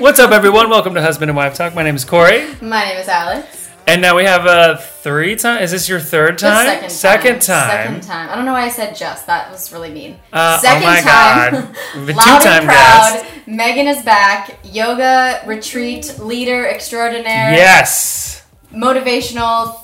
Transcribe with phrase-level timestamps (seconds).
[0.00, 0.70] What's up, everyone?
[0.70, 1.74] Welcome to Husband and Wife Talk.
[1.74, 3.68] My name is Corey, My name is Alex.
[3.86, 5.62] and now we have a three time.
[5.62, 6.88] Is this your third The time?
[6.88, 7.68] second time.
[7.68, 7.70] time.
[7.70, 8.30] Second time.
[8.30, 9.26] I don't know why I said just.
[9.26, 10.18] That was really mean.
[10.32, 11.52] Uh, second oh my time.
[11.52, 12.06] God.
[12.06, 13.12] The Loud two-time and proud.
[13.22, 13.26] guest.
[13.46, 14.58] Megan is back.
[14.64, 17.52] Yoga retreat leader extraordinaire.
[17.52, 18.37] Yes.
[18.72, 19.80] Motivational.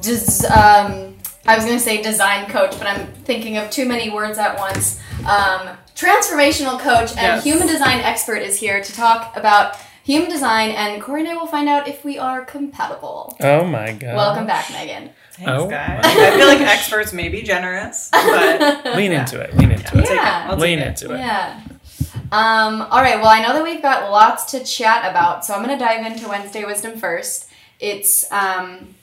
[0.00, 4.10] Des- um, I was going to say design coach, but I'm thinking of too many
[4.10, 4.98] words at once.
[5.20, 7.44] Um, transformational coach and Yes.
[7.44, 11.46] human design expert is here to talk about human design, and Corey and I will
[11.46, 13.36] find out if we are compatible.
[13.40, 14.14] Oh my God.
[14.16, 15.10] Welcome back, Megan.
[15.32, 15.66] Thanks, Oh.
[15.68, 16.00] guys.
[16.04, 19.56] I feel like experts may be generous, but Lean into it.
[19.56, 20.04] Lean into it.
[20.04, 20.10] it.
[20.14, 20.46] Yeah.
[20.48, 20.86] I'll take Lean it.
[20.88, 21.18] into it.
[21.18, 21.60] Yeah.
[22.32, 23.16] Um, all right.
[23.16, 26.04] Well, I know that we've got lots to chat about, so I'm going to dive
[26.04, 27.46] into Wednesday Wisdom first.
[27.80, 28.94] It's um,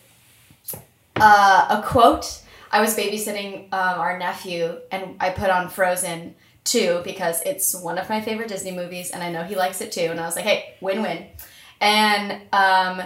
[1.15, 2.41] uh, a quote.
[2.71, 7.97] I was babysitting um, our nephew, and I put on Frozen 2 because it's one
[7.97, 10.07] of my favorite Disney movies, and I know he likes it too.
[10.09, 11.25] And I was like, hey, win win.
[11.81, 13.01] And um,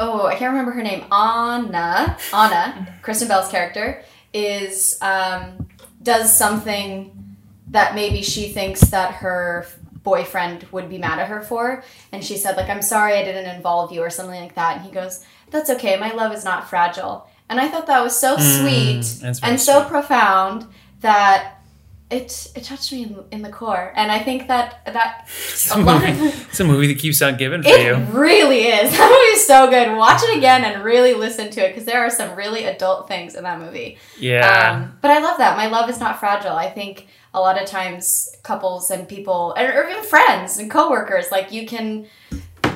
[0.00, 1.04] oh, I can't remember her name.
[1.12, 5.68] Anna, Anna, Kristen Bell's character is um,
[6.02, 7.36] does something
[7.70, 9.66] that maybe she thinks that her
[10.10, 11.64] boyfriend would be mad at her for,
[12.12, 14.84] and she said like, "I'm sorry, I didn't involve you" or something like that, and
[14.86, 15.14] he goes,
[15.52, 15.94] "That's okay.
[16.06, 17.16] My love is not fragile."
[17.50, 19.88] And I thought that was so sweet Mm, very and so sweet.
[19.94, 20.66] profound
[21.00, 21.54] that.
[22.10, 25.74] It, it touched me in, in the core, and I think that that It's a
[25.74, 26.06] a, movie,
[26.48, 27.96] it's a movie that keeps on giving for it you.
[28.18, 28.90] really is.
[28.96, 29.94] That movie is so good.
[29.96, 33.34] Watch it again and really listen to it because there are some really adult things
[33.34, 33.98] in that movie.
[34.18, 34.72] Yeah.
[34.84, 35.56] Um, but I love that.
[35.58, 36.52] My love is not fragile.
[36.56, 41.30] I think a lot of times couples and people, or or even friends and coworkers,
[41.30, 42.06] like you can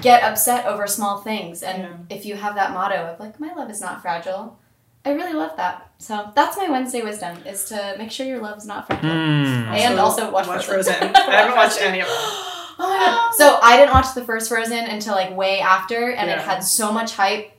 [0.03, 1.63] get upset over small things.
[1.63, 2.17] And Yeah.
[2.17, 4.59] if you have that motto of like, my love is not fragile,
[5.05, 5.91] I really love that.
[5.99, 9.09] So that's my Wednesday wisdom is to make sure your love is not fragile.
[9.11, 9.75] Hmm.
[9.75, 10.63] And also watch, Frozen.
[10.95, 11.03] Frozen.
[11.17, 12.17] I haven't watched any of them.
[12.79, 13.35] Oh my God.
[13.35, 16.91] So I didn't watch the first Frozen until like way after, and it had so
[16.91, 17.53] much hype.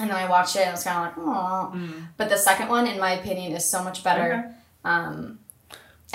[0.00, 1.72] And then I watched it, and I was kind of like, oh.
[1.74, 2.06] Mm.
[2.16, 4.44] But the second one, in my opinion, is so much better.
[4.46, 4.54] Okay.
[4.84, 5.38] Um,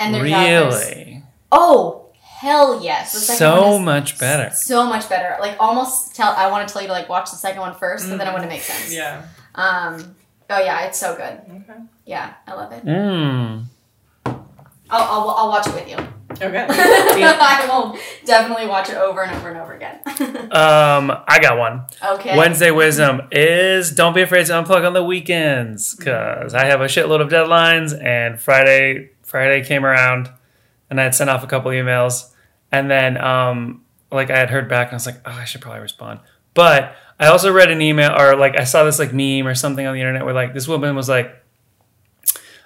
[0.00, 1.22] and there, yeah, there's- Really?
[1.52, 3.12] oh hell yes!
[3.12, 4.52] The So one is much better.
[4.54, 5.36] So much better.
[5.40, 6.32] Like almost tell.
[6.32, 8.32] I want to tell you to like watch the second one first, and then it
[8.32, 8.92] wouldn't make sense.
[8.92, 9.26] Yeah.
[9.54, 10.16] Um.
[10.50, 11.40] Oh yeah, it's so good.
[11.48, 11.80] Okay.
[12.06, 12.84] Yeah, I love it.
[12.84, 13.64] Mm.
[14.26, 14.34] I'll
[14.90, 15.96] I'll, I'll watch it with you.
[16.32, 16.66] Okay.
[16.68, 20.00] I will definitely watch it over and over and over again.
[20.50, 21.84] Um, I got one.
[22.04, 22.36] okay.
[22.36, 26.86] Wednesday wisdom is don't be afraid to unplug on the weekends because I have a
[26.86, 30.28] shitload of deadlines and Friday Friday came around
[30.90, 32.32] and I had sent off a couple emails
[32.72, 35.60] and then um like I had heard back and I was like oh I should
[35.60, 36.18] probably respond
[36.54, 39.86] but I also read an email or like I saw this like meme or something
[39.86, 41.36] on the internet where like this woman was like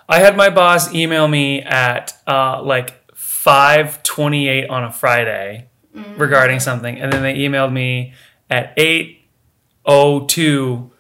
[0.08, 5.68] I had my boss email me at uh like 5:28 on a Friday
[6.16, 8.14] regarding something and then they emailed me
[8.48, 10.90] at 8:02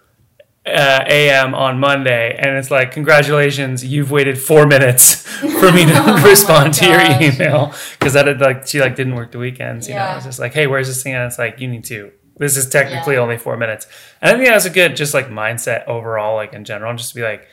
[0.66, 1.54] uh, a.m.
[1.54, 6.72] on Monday, and it's like, congratulations, you've waited four minutes for me to Oh respond
[6.74, 9.88] to your email because that had like she like didn't work the weekends.
[9.88, 11.14] You know, it's just like, hey, where's this thing?
[11.14, 12.12] And it's like, you need to.
[12.36, 13.20] This is technically Yeah.
[13.20, 13.86] only four minutes,
[14.20, 17.14] and I think that's a good just like mindset overall, like in general, just to
[17.16, 17.46] be like.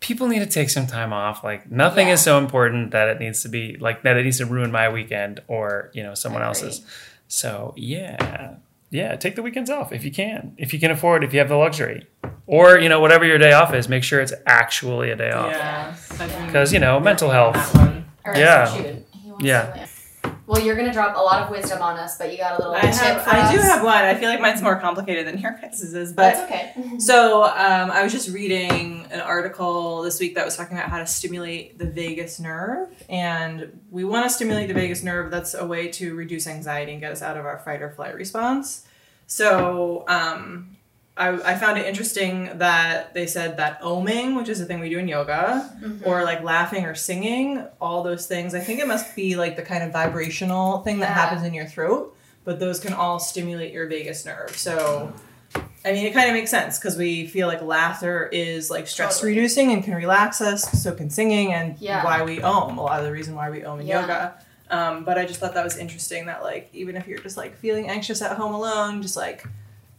[0.00, 1.44] People need to take some time off.
[1.44, 2.14] Like nothing Yeah.
[2.14, 4.16] is so important that it needs to be like that.
[4.16, 6.48] It needs to ruin my weekend or you know someone Agreed.
[6.48, 6.84] else's.
[7.28, 8.54] So yeah,
[8.90, 11.48] yeah, take the weekends off if you can, if you can afford, if you have
[11.48, 12.08] the luxury,
[12.48, 15.52] or you know whatever your day off is, make sure it's actually a day off
[15.52, 15.94] Yeah.
[16.46, 17.54] because you know mental health.
[17.54, 18.04] That one.
[18.24, 18.60] Or Yeah.
[18.62, 19.06] else shoot.
[19.22, 19.86] He wants Yeah.
[20.44, 20.50] To.
[20.50, 22.74] Well, you're gonna drop a lot of wisdom on us, but you got a little
[22.74, 23.28] I tip have.
[23.28, 24.04] I do have one.
[24.04, 26.98] I feel like mine's more complicated than your guys's is, but That's okay.
[26.98, 30.98] So um, I was just reading an article this week that was talking about how
[30.98, 35.30] to stimulate the vagus nerve, and we want to stimulate the vagus nerve.
[35.30, 38.14] That's a way to reduce anxiety and get us out of our fight or flight
[38.14, 38.86] response.
[39.26, 40.76] So um,
[41.22, 44.88] I, I found it interesting that they said that oming, which is a thing we
[44.90, 46.08] do in yoga, Mm-hmm.
[46.08, 48.54] or like laughing or singing, all those things.
[48.54, 51.14] I think it must be like the kind of vibrational thing that Yeah.
[51.14, 54.56] happens in your throat, but those can all stimulate your vagus nerve.
[54.56, 55.12] So
[55.84, 59.16] I mean, it kind of makes sense because we feel like laughter is like stress
[59.18, 59.34] Totally.
[59.36, 60.62] reducing and can relax us.
[60.82, 62.04] So can singing, and Yeah.
[62.04, 62.78] why we om.
[62.78, 64.00] A lot of the reason why we om in Yeah.
[64.02, 64.34] yoga.
[64.70, 67.56] Um, but I just thought that was interesting that like even if you're just like
[67.58, 69.44] feeling anxious at home alone, just like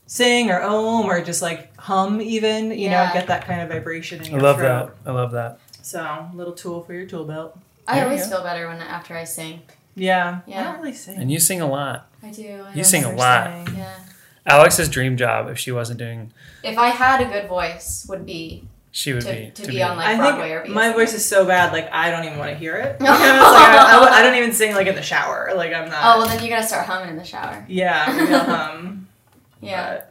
[0.05, 3.07] sing or om or just like hum even, you Yeah.
[3.07, 4.95] know, get that kind of vibration in your I love throat.
[5.03, 5.09] that.
[5.09, 5.59] I love that.
[5.81, 7.57] So little tool for your tool belt.
[7.87, 9.61] I There always feel better when after I sing.
[9.95, 10.39] Yeah.
[10.47, 10.63] I Yeah.
[10.63, 11.17] don't really sing.
[11.21, 12.07] And you sing a lot.
[12.23, 12.65] I do.
[12.69, 13.45] I You sing a lot.
[13.67, 13.75] sang.
[13.77, 13.95] Yeah.
[14.45, 16.31] Alex's dream job, if she wasn't doing,
[16.63, 19.97] If I had a good voice, would be she would to, be to, be, on
[19.97, 22.25] like I Broadway or think be my a voice is so bad, like I don't
[22.25, 22.97] even want to hear it.
[22.99, 25.51] Because, like, I, I- I don't even sing like in the shower.
[25.55, 25.99] Like I'm not.
[26.03, 27.65] Oh well, then you gotta start humming in the shower.
[27.67, 29.02] yeah, I'm gonna hum.
[29.63, 30.03] Yeah.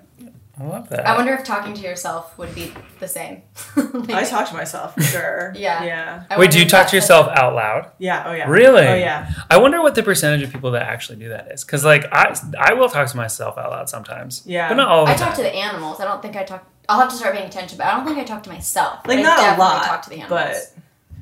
[0.61, 1.07] I love that.
[1.07, 3.43] I wonder if talking to yourself would be the same.
[3.77, 5.55] Like, I talk to myself for sure.
[5.57, 5.83] Yeah.
[5.85, 6.25] Yeah.
[6.31, 7.91] I Wait, do you talk to that's yourself out loud?
[7.99, 8.25] Yeah.
[8.27, 8.49] Oh yeah.
[8.49, 8.87] Really?
[8.87, 9.31] Oh yeah.
[9.51, 11.65] I wonder what the percentage of people that actually do that is.
[11.65, 14.43] Because like I, I will talk to myself out loud sometimes.
[14.45, 14.69] Yeah.
[14.69, 15.29] but not all the I time.
[15.29, 16.01] talk to the animals.
[16.01, 16.67] I don't think I talk.
[16.89, 19.07] I'll have to start paying attention, but I don't think I talk to myself.
[19.07, 20.73] Like not a lot, Talk to the but animals.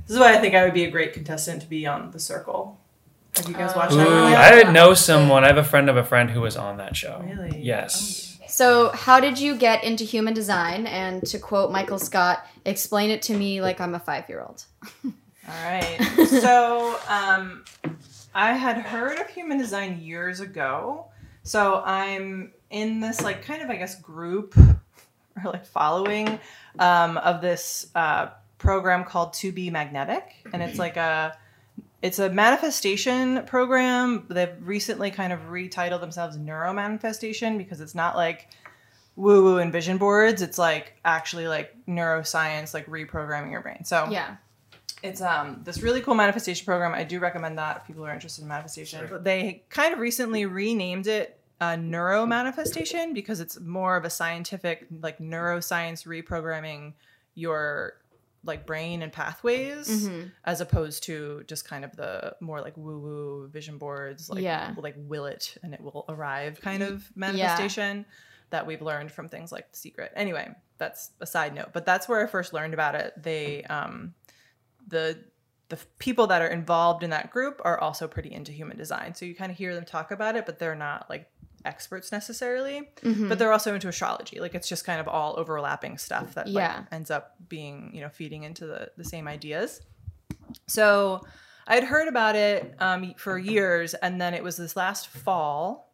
[0.06, 2.19] this is why I think I would be a great contestant to be on The
[2.19, 2.79] Circle.
[3.37, 3.79] Have you guys Oh.
[3.79, 4.62] watched Ooh, that?
[4.65, 4.69] Yeah.
[4.69, 5.44] I know someone.
[5.44, 7.23] I have a friend of a friend who was on that show.
[7.25, 7.61] Really?
[7.62, 8.38] Yes.
[8.49, 10.87] So, how did you get into human design?
[10.87, 14.65] And to quote Michael Scott, explain it to me like I'm a five year old.
[15.05, 15.12] All
[15.65, 15.99] right.
[16.29, 17.65] so um,
[18.35, 21.06] I had heard of human design years ago.
[21.43, 26.38] So I'm in this like kind of I guess group or like following
[26.79, 28.29] um, of this uh,
[28.59, 31.37] program called To Be Magnetic, and it's like a
[32.02, 34.26] it's a manifestation program.
[34.31, 38.49] They've recently kind of retitled themselves Neuro Manifestation because it's not like
[39.17, 40.41] woo woo and vision boards.
[40.41, 43.85] It's like actually like neuroscience, like reprogramming your brain.
[43.85, 44.37] So Yeah.
[45.02, 46.94] it's um this really cool manifestation program.
[46.94, 49.06] I do recommend that if people are interested in manifestation.
[49.06, 49.19] Sure.
[49.19, 54.87] They kind of recently renamed it uh, neuro manifestation because it's more of a scientific
[55.03, 56.94] like neuroscience reprogramming
[57.35, 57.94] your
[58.42, 60.32] like brain and pathways Mhm.
[60.44, 64.75] as opposed to just kind of the more like woo woo vision boards like Yeah.
[64.78, 68.06] like will it and it will arrive kind of manifestation
[68.48, 70.48] that we've learned from things like the secret anyway
[70.78, 74.14] that's a side note but that's where i first learned about it they um
[74.88, 75.22] the
[75.69, 79.25] the people that are involved in that group are also pretty into human design so
[79.26, 81.31] you kind of hear them talk about it but they're not like
[81.64, 83.28] experts necessarily Mhm.
[83.28, 86.54] but they're also into astrology like it's just kind of all overlapping stuff that like,
[86.62, 86.84] Yeah.
[86.90, 89.80] ends up being you know feeding into the the same ideas
[90.66, 91.20] so
[91.66, 95.92] i'd heard about it um, for years and then it was this last fall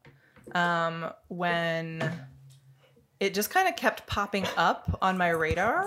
[0.54, 2.12] um, when
[3.18, 5.84] it just kind of kept popping up on my radar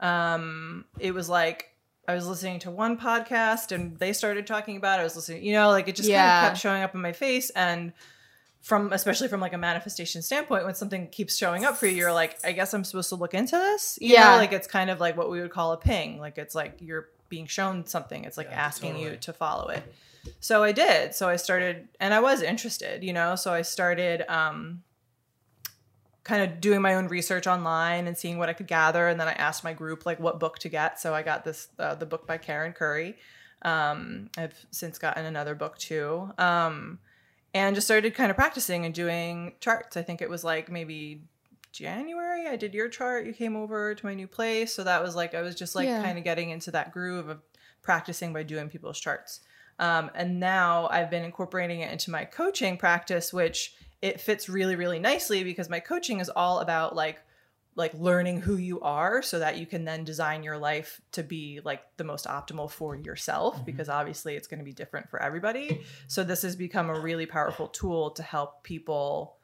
[0.00, 1.70] um, it was like
[2.08, 5.00] I was listening to one podcast and they started talking about it.
[5.00, 7.10] I was listening, you know, like it just kind of kept showing up in my
[7.12, 7.50] face.
[7.50, 7.92] And
[8.66, 12.12] from especially from like a manifestation standpoint, when something keeps showing up for you, you're
[12.12, 13.96] like, I guess I'm supposed to look into this.
[14.02, 14.30] You Yeah.
[14.30, 16.18] know, like it's kind of like what we would call a ping.
[16.18, 18.24] Like it's like you're being shown something.
[18.24, 19.84] It's like Yeah, asking you to follow it.
[20.40, 21.14] So I did.
[21.14, 24.82] So I started and I was interested, you know, so I started um
[26.24, 29.06] kind of doing my own research online and seeing what I could gather.
[29.06, 30.98] And then I asked my group like what book to get.
[30.98, 33.16] So I got this uh, the book by Karen Curry.
[33.62, 36.32] Um, I've since gotten another book too.
[36.36, 36.98] Um,
[37.56, 39.96] and just started kind of practicing and doing charts.
[39.96, 41.22] I think it was like maybe
[41.72, 42.46] January.
[42.46, 43.24] I did your chart.
[43.26, 45.88] You came over to my new place, so that was like I was just like
[45.88, 46.02] Yeah.
[46.02, 47.40] kind of getting into that groove of
[47.82, 49.40] practicing by doing people's charts.
[49.78, 54.76] Um, and now I've been incorporating it into my coaching practice, which it fits really,
[54.76, 57.20] really nicely because my coaching is all about like
[57.76, 61.60] like learning who you are so that you can then design your life to be
[61.62, 63.64] like the most optimal for yourself mm-hmm.
[63.64, 65.82] because obviously it's going to be different for everybody.
[66.08, 69.36] So this has become a really powerful tool to help people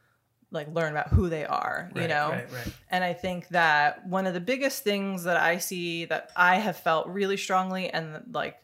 [0.51, 2.31] like learn about who they are, you know.
[2.31, 2.73] Right, right.
[2.91, 6.77] And I think that one of the biggest things that I see that I have
[6.79, 8.57] felt really strongly and like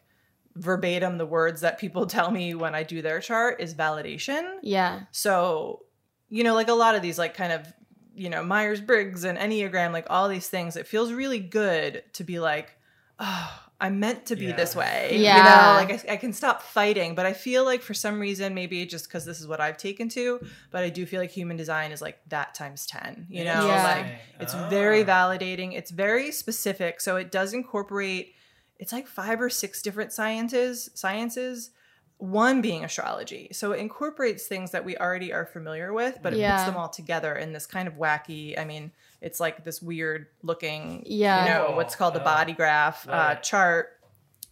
[0.55, 4.57] verbatim the words that people tell me when I do their chart is validation.
[4.63, 5.01] Yeah.
[5.11, 5.83] So,
[6.27, 7.71] you know, like a lot of these like kind of,
[8.15, 12.23] you know, Myers Briggs and Enneagram, like all these things, it feels really good to
[12.23, 12.75] be like,
[13.19, 14.55] oh, I'm meant to be Yeah.
[14.57, 15.11] this way.
[15.13, 15.37] Yeah.
[15.37, 18.53] You know, like I, I can stop fighting, but I feel like for some reason,
[18.53, 21.55] maybe just because this is what I've taken to, but I do feel like human
[21.55, 23.83] design is like that times 10, you know, Yeah.
[23.83, 25.05] like it's very Ah.
[25.05, 25.75] validating.
[25.77, 26.99] It's very specific.
[26.99, 28.35] So it does incorporate
[28.77, 31.71] it's like five or six different sciences, sciences,
[32.19, 33.49] one being astrology.
[33.53, 36.51] So it incorporates things that we already are familiar with, but it Yeah.
[36.51, 40.27] puts them all together in this kind of wacky, I mean, it's like this weird
[40.43, 41.39] looking, Yeah.
[41.45, 43.99] you know, what's called a Oh, body graph uh, chart.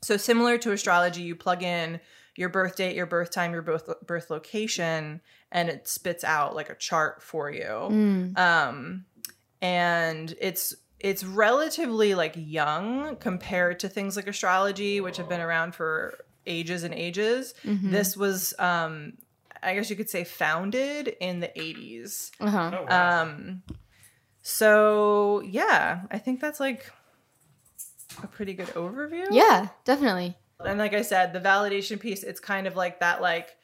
[0.01, 1.99] So similar to astrology, you plug in
[2.37, 5.21] your birth date, your birth time, your birth birth location,
[5.51, 8.37] and it spits out like a chart for you Mm.
[8.37, 9.05] um
[9.61, 15.73] and it's it's relatively like young compared to things like astrology which have been around
[15.75, 17.91] for ages and ages Mhm.
[17.91, 19.13] this was um
[19.61, 22.71] i guess you could say founded in the 80s Uh-huh.
[22.73, 23.21] Oh, wow.
[23.23, 23.63] um
[24.41, 26.91] so yeah i think that's like
[28.23, 30.35] a pretty good overview Yeah, definitely.
[30.65, 33.55] and like i said the validation piece it's kind of like that like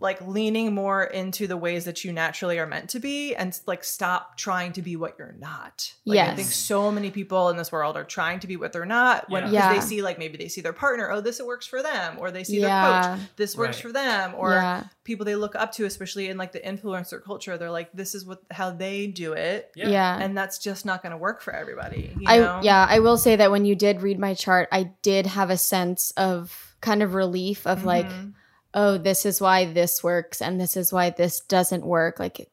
[0.00, 3.84] like leaning more into the ways that you naturally are meant to be and like
[3.84, 5.92] stop trying to be what you're not.
[6.04, 8.84] Like, I think so many people in this world are trying to be what they're
[8.84, 9.50] not when Yeah.
[9.50, 9.74] because Yeah.
[9.74, 12.30] they see like maybe they see their partner, oh, this it works for them, or
[12.30, 13.00] they see Yeah.
[13.02, 13.82] their coach, this works Right.
[13.82, 14.84] for them, or Yeah.
[15.04, 18.24] people they look up to, especially in like the influencer culture, they're like, this is
[18.26, 19.70] what how they do it.
[19.76, 19.88] Yeah.
[19.88, 20.18] Yeah.
[20.20, 22.12] And that's just not gonna work for everybody.
[22.18, 22.60] You I know?
[22.62, 25.56] yeah, I will say that when you did read my chart, I did have a
[25.56, 28.32] sense of kind of relief of like, Mhm.
[28.74, 32.18] Oh, this is why this works and this is why this doesn't work.
[32.18, 32.50] Like,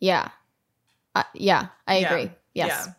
[0.00, 0.28] yeah,
[1.14, 2.06] uh, yeah, I Yeah.
[2.14, 2.30] agree.
[2.54, 2.92] Yes, Yeah.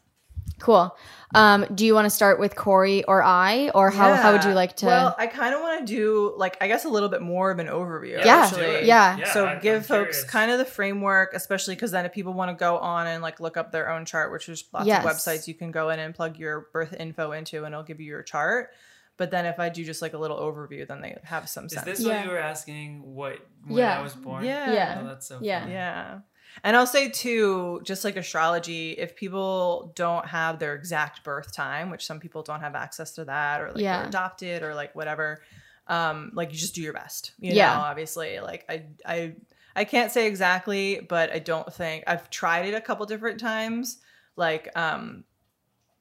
[0.60, 0.98] cool.
[1.36, 4.54] Um, do you want to start with Corey or I, or how how would you
[4.54, 4.86] like to?
[4.86, 7.60] Well, I kind of want to do like I guess a little bit more of
[7.60, 8.24] an overview.
[8.24, 8.50] Yeah.
[8.58, 9.18] Yeah.
[9.18, 10.24] Yeah, so I- give I'm folks curious.
[10.32, 13.40] kind of the framework, especially because then if people want to go on and like
[13.42, 15.04] look up their own chart, which there's lots Yes.
[15.06, 18.00] of websites you can go in and plug your birth info into, and it'll give
[18.00, 18.72] you your chart.
[19.18, 21.74] But then if I do just like a little overview, then they have some sense.
[21.74, 21.98] Is sense.
[21.98, 22.18] this Yeah.
[22.18, 23.02] what you were asking?
[23.16, 24.00] What when Yeah.
[24.00, 24.46] I was born?
[24.46, 24.72] Yeah.
[24.72, 25.00] Yeah.
[25.04, 25.62] Oh, that's so Yeah.
[25.62, 25.72] fun.
[25.72, 26.20] Yeah.
[26.64, 31.90] And I'll say too, just like astrology, if people don't have their exact birth time,
[31.90, 33.98] which some people don't have access to that, or like Yeah.
[34.00, 35.42] they're adopted or like whatever,
[35.88, 37.32] um, like you just do your best.
[37.40, 37.74] You Yeah.
[37.74, 38.40] know, obviously.
[38.40, 39.36] Like I I
[39.76, 44.00] I can't say exactly, but I don't think I've tried it a couple different times.
[44.36, 45.24] Like um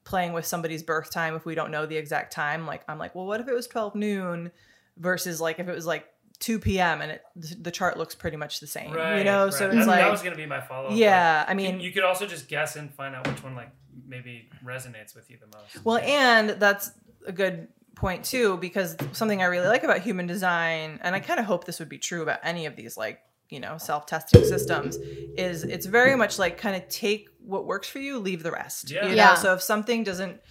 [0.07, 2.65] playing with somebody's birth time if we don't know the exact time.
[2.65, 4.51] Like I'm like, well, what if it was 12 noon
[4.97, 6.07] versus like if it was like
[6.39, 7.01] 2 p.m.
[7.01, 7.23] and it,
[7.61, 8.93] the chart looks pretty much the same.
[8.93, 9.19] Right.
[9.19, 9.53] you know, right.
[9.53, 10.95] so it's like that was gonna be my follow up.
[10.95, 13.71] yeah, I mean, you could also just guess and find out which one like
[14.07, 15.83] maybe resonates with you the most.
[15.83, 16.91] well, and that's
[17.25, 21.39] a good point too, because something I really like about human design, and I kind
[21.39, 24.97] of hope this would be true about any of these like you know self-testing systems,
[24.97, 28.91] is it's very much like kind of take what works for you, leave the rest.
[28.91, 29.03] Yeah.
[29.03, 29.35] You know, Yeah.
[29.35, 30.41] so if something doesn't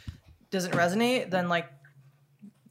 [0.51, 1.69] doesn't resonate, then like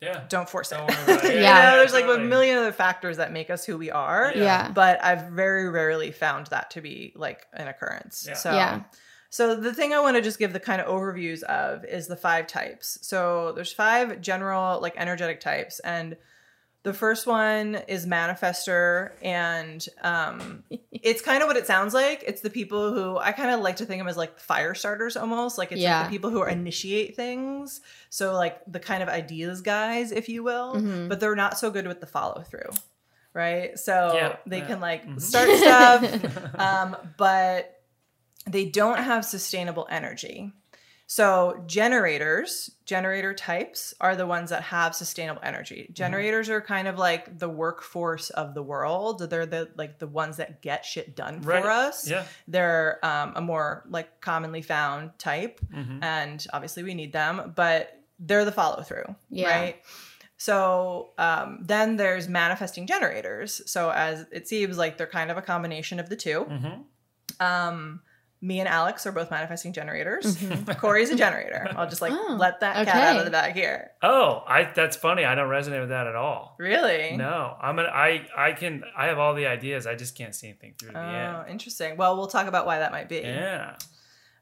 [0.01, 0.25] yeah.
[0.29, 0.75] don't force it.
[0.77, 1.36] Don't worry about it.
[1.36, 1.72] you Yeah.
[1.72, 2.27] know, there's like a totally.
[2.27, 4.32] million other factors that make us who we are.
[4.36, 4.44] Yeah.
[4.44, 8.25] yeah, but I've very rarely found that to be like an occurrence.
[8.27, 8.34] Yeah.
[8.36, 8.84] So Yeah.
[9.29, 12.15] So the thing I want to just give the kind of overviews of is the
[12.15, 12.98] five types.
[13.01, 16.15] So there's five general like energetic types and
[16.86, 22.24] the first one is manifester and um it's kind of what it sounds like.
[22.25, 25.18] It's the people who I kind of like to think of as like fire starters
[25.18, 25.58] almost.
[25.58, 26.00] Like it's Yeah.
[26.00, 27.82] like the people who initiate things.
[28.10, 31.10] So like the kind of ideas guys, if you will, Mhm.
[31.10, 32.70] but they're not so good with the follow through.
[33.34, 33.77] Right?
[33.77, 34.36] So Yeah.
[34.46, 34.68] they Yeah.
[34.68, 35.22] can like Mhm.
[35.22, 37.72] start stuff um, but
[38.48, 40.51] they don't have sustainable energy.
[41.08, 45.90] So generators, generator types are the ones that have sustainable energy.
[45.94, 49.30] Generators are kind of like the workforce of the world.
[49.30, 51.62] They're the like the ones that get shit done Right.
[51.62, 52.10] for us.
[52.10, 52.26] Yeah.
[52.48, 56.04] They're um, a more like commonly found type, Mhm.
[56.04, 59.50] and obviously we need them, but they're the follow through, Yeah.
[59.50, 59.82] right?
[60.38, 63.62] So um, then there's manifesting generators.
[63.70, 66.46] So as it seems like they're kind of a combination of the two.
[66.50, 66.84] Mhm.
[67.40, 68.02] Um,
[68.42, 70.38] me and Alex are both manifesting generators.
[70.77, 71.68] Corey's a generator.
[71.75, 72.34] I'll just like Mm-hmm.
[72.34, 73.92] Oh, let that cat out of the bag here.
[74.04, 75.25] Oh, I that's funny.
[75.25, 76.56] I don't resonate with that at all.
[76.60, 77.15] Really?
[77.18, 79.88] No, I'm an I I can I have all the ideas.
[79.88, 81.98] I just can't see anything through to the Oh, interesting.
[81.98, 83.18] Well, we'll talk about why that might be.
[83.18, 83.75] Yeah.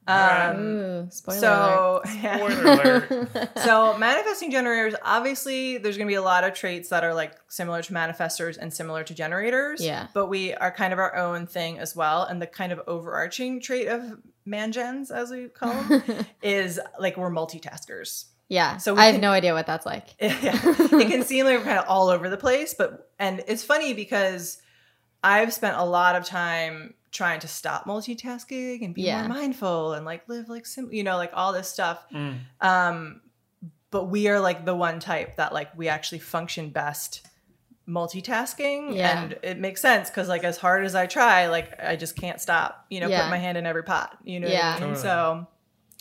[0.07, 3.11] Um, Ooh, spoiler so, Spoiler alert.
[3.11, 3.49] alert.
[3.63, 7.33] so manifesting generators, obviously, there's going to be a lot of traits that are like
[7.47, 9.81] similar to manifestors and similar to generators.
[9.83, 10.07] Yeah.
[10.13, 12.23] But we are kind of our own thing as well.
[12.23, 16.03] And the kind of overarching trait of mangens, as we call them,
[16.41, 18.25] is like we're multitaskers.
[18.49, 18.77] yeah.
[18.77, 20.15] So So we I have can- no idea what that's like.
[20.19, 20.59] yeah.
[20.63, 23.93] it can seem like we're kind of all over the place, but and it's funny
[23.93, 24.57] because
[25.23, 29.19] I've spent a lot of time trying to stop multitasking and be Yeah.
[29.27, 32.03] more mindful and like live like sim- you know like all this stuff.
[32.11, 32.39] Mm.
[32.59, 33.21] Um,
[33.91, 37.25] but we are like the one type that like we actually function best
[37.87, 39.21] multitasking Yeah.
[39.23, 42.39] and it makes sense because like as hard as i try like i just can't
[42.39, 43.23] stop you know Yeah.
[43.23, 44.69] put my hand in every pot you know what Yeah.
[44.69, 44.79] I mean?
[44.95, 45.01] Totally.
[45.01, 45.47] so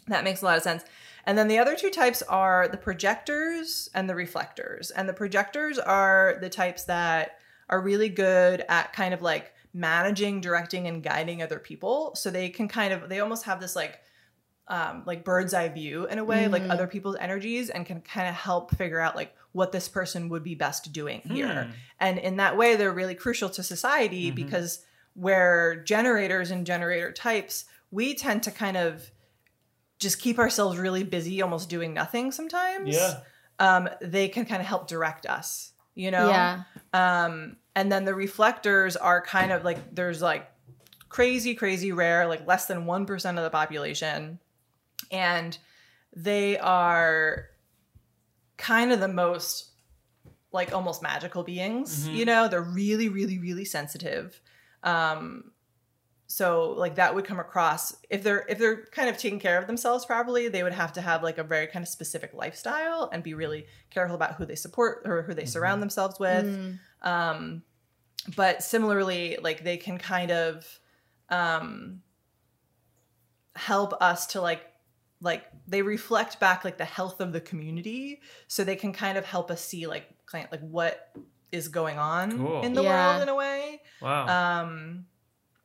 [0.08, 0.84] that makes a lot of sense
[1.26, 5.78] and then the other two types are the projectors and the reflectors and the projectors
[5.78, 7.38] are the types that
[7.68, 12.48] are really good at kind of like managing directing and guiding other people so they
[12.50, 14.00] can kind of they almost have this like
[14.68, 16.70] um, like bird's eye view in a way, like Mhm.
[16.70, 20.44] other people's energies, and can kind of help figure out like what this person would
[20.44, 21.64] be best doing here.
[21.64, 21.70] Hmm.
[21.98, 24.36] And in that way, they're really crucial to society Mhm.
[24.36, 29.10] because where generators and generator types, we tend to kind of
[29.98, 32.94] just keep ourselves really busy, almost doing nothing sometimes.
[32.94, 33.20] Yeah.
[33.58, 36.28] Um, they can kind of help direct us, you know?
[36.28, 36.62] Yeah.
[36.94, 40.50] Um, and then the reflectors are kind of like there's like
[41.08, 44.38] crazy, crazy rare, like less than 1% of the population.
[45.10, 45.56] And
[46.14, 47.46] they are
[48.56, 49.70] kind of the most
[50.52, 52.06] like almost magical beings.
[52.08, 52.14] Mhm.
[52.14, 54.40] You know, they're really, really, really sensitive.
[54.82, 55.51] Um,
[56.32, 59.66] so like that would come across if they're if they're kind of taking care of
[59.66, 63.22] themselves properly, they would have to have like a very kind of specific lifestyle and
[63.22, 66.46] be really careful about who they support or who they surround themselves with.
[66.46, 66.78] Mm.
[67.02, 67.62] Um,
[68.34, 70.80] but similarly, like they can kind of
[71.28, 72.00] um,
[73.54, 74.62] help us to like
[75.20, 79.24] like they reflect back like the health of the community, so they can kind of
[79.24, 81.10] help us see like kind like what
[81.52, 82.62] is going on Cool.
[82.62, 83.10] in the Yeah.
[83.10, 83.82] world in a way.
[84.00, 84.62] Wow.
[84.62, 85.04] Um,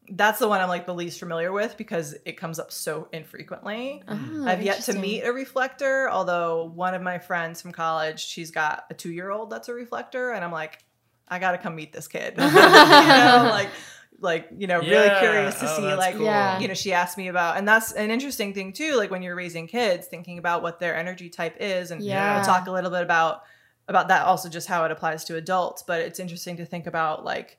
[0.10, 4.04] that's the one I'm like the least familiar with because it comes up so infrequently.
[4.08, 8.52] Oh, I've yet to meet a reflector, although one of my friends from college, she's
[8.52, 10.80] got a two year old that's a reflector, and I'm like,
[11.28, 12.36] I gotta come meet this kid.
[12.38, 13.70] you know, like,
[14.20, 16.26] like you know, really curious to Oh, see like, cool.
[16.26, 16.60] Yeah.
[16.60, 18.96] you know, she asked me about, and that's an interesting thing too.
[18.96, 22.36] Like when you're raising kids, thinking about what their energy type is, and Yeah.
[22.36, 23.42] we'll talk a little bit about
[23.90, 25.84] about that also just how it applies to adults.
[25.86, 27.58] But it's interesting to think about like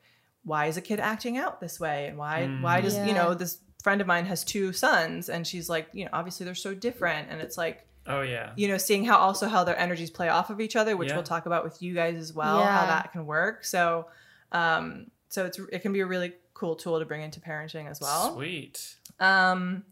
[0.49, 2.62] why is a kid acting out this way and why Mm.
[2.62, 6.05] why does you know this friend of mine has two sons and she's like you
[6.05, 8.50] know obviously they're so different and it's like oh yeah.
[8.57, 11.14] you know seeing how also how their energies play off of each other which Yeah.
[11.17, 12.76] we'll talk about with you guys as well Yeah.
[12.81, 14.07] how that can work so
[14.52, 18.00] um so it's it can be a really cool tool to bring into parenting as
[18.00, 18.97] well Sweet.
[19.21, 19.85] um,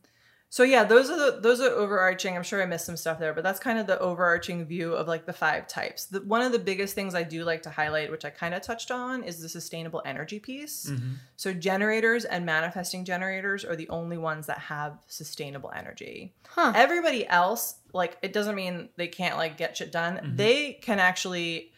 [0.57, 2.35] so yeah, those are the those are overarching.
[2.35, 5.07] I'm sure I missed some stuff there, but that's kind of the overarching view of
[5.07, 6.07] like the five types.
[6.07, 8.63] The, one of the biggest things I do like to highlight, which I kind of
[8.63, 10.87] touched on, is the sustainable energy piece.
[10.89, 11.17] Mhm.
[11.37, 16.33] So generators and manifesting generators are the only ones that have sustainable energy.
[16.49, 16.73] Huh.
[16.75, 20.17] Everybody else, like it doesn't mean they can't like get shit done.
[20.17, 20.37] Mhm.
[20.39, 21.71] They can actually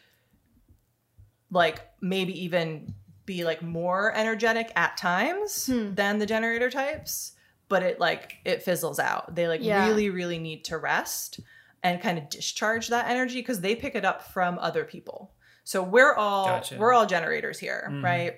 [1.50, 2.94] like maybe even
[3.26, 5.94] be like more energetic at times Hmm.
[5.94, 7.32] than the generator types,
[7.68, 9.34] but it like it fizzles out.
[9.34, 9.86] They like Yeah.
[9.88, 11.40] really really need to rest
[11.82, 15.32] and kind of discharge that energy because they pick it up from other people.
[15.64, 16.76] So we're all Gotcha.
[16.78, 18.02] we're all generators here, Mhm.
[18.02, 18.36] right?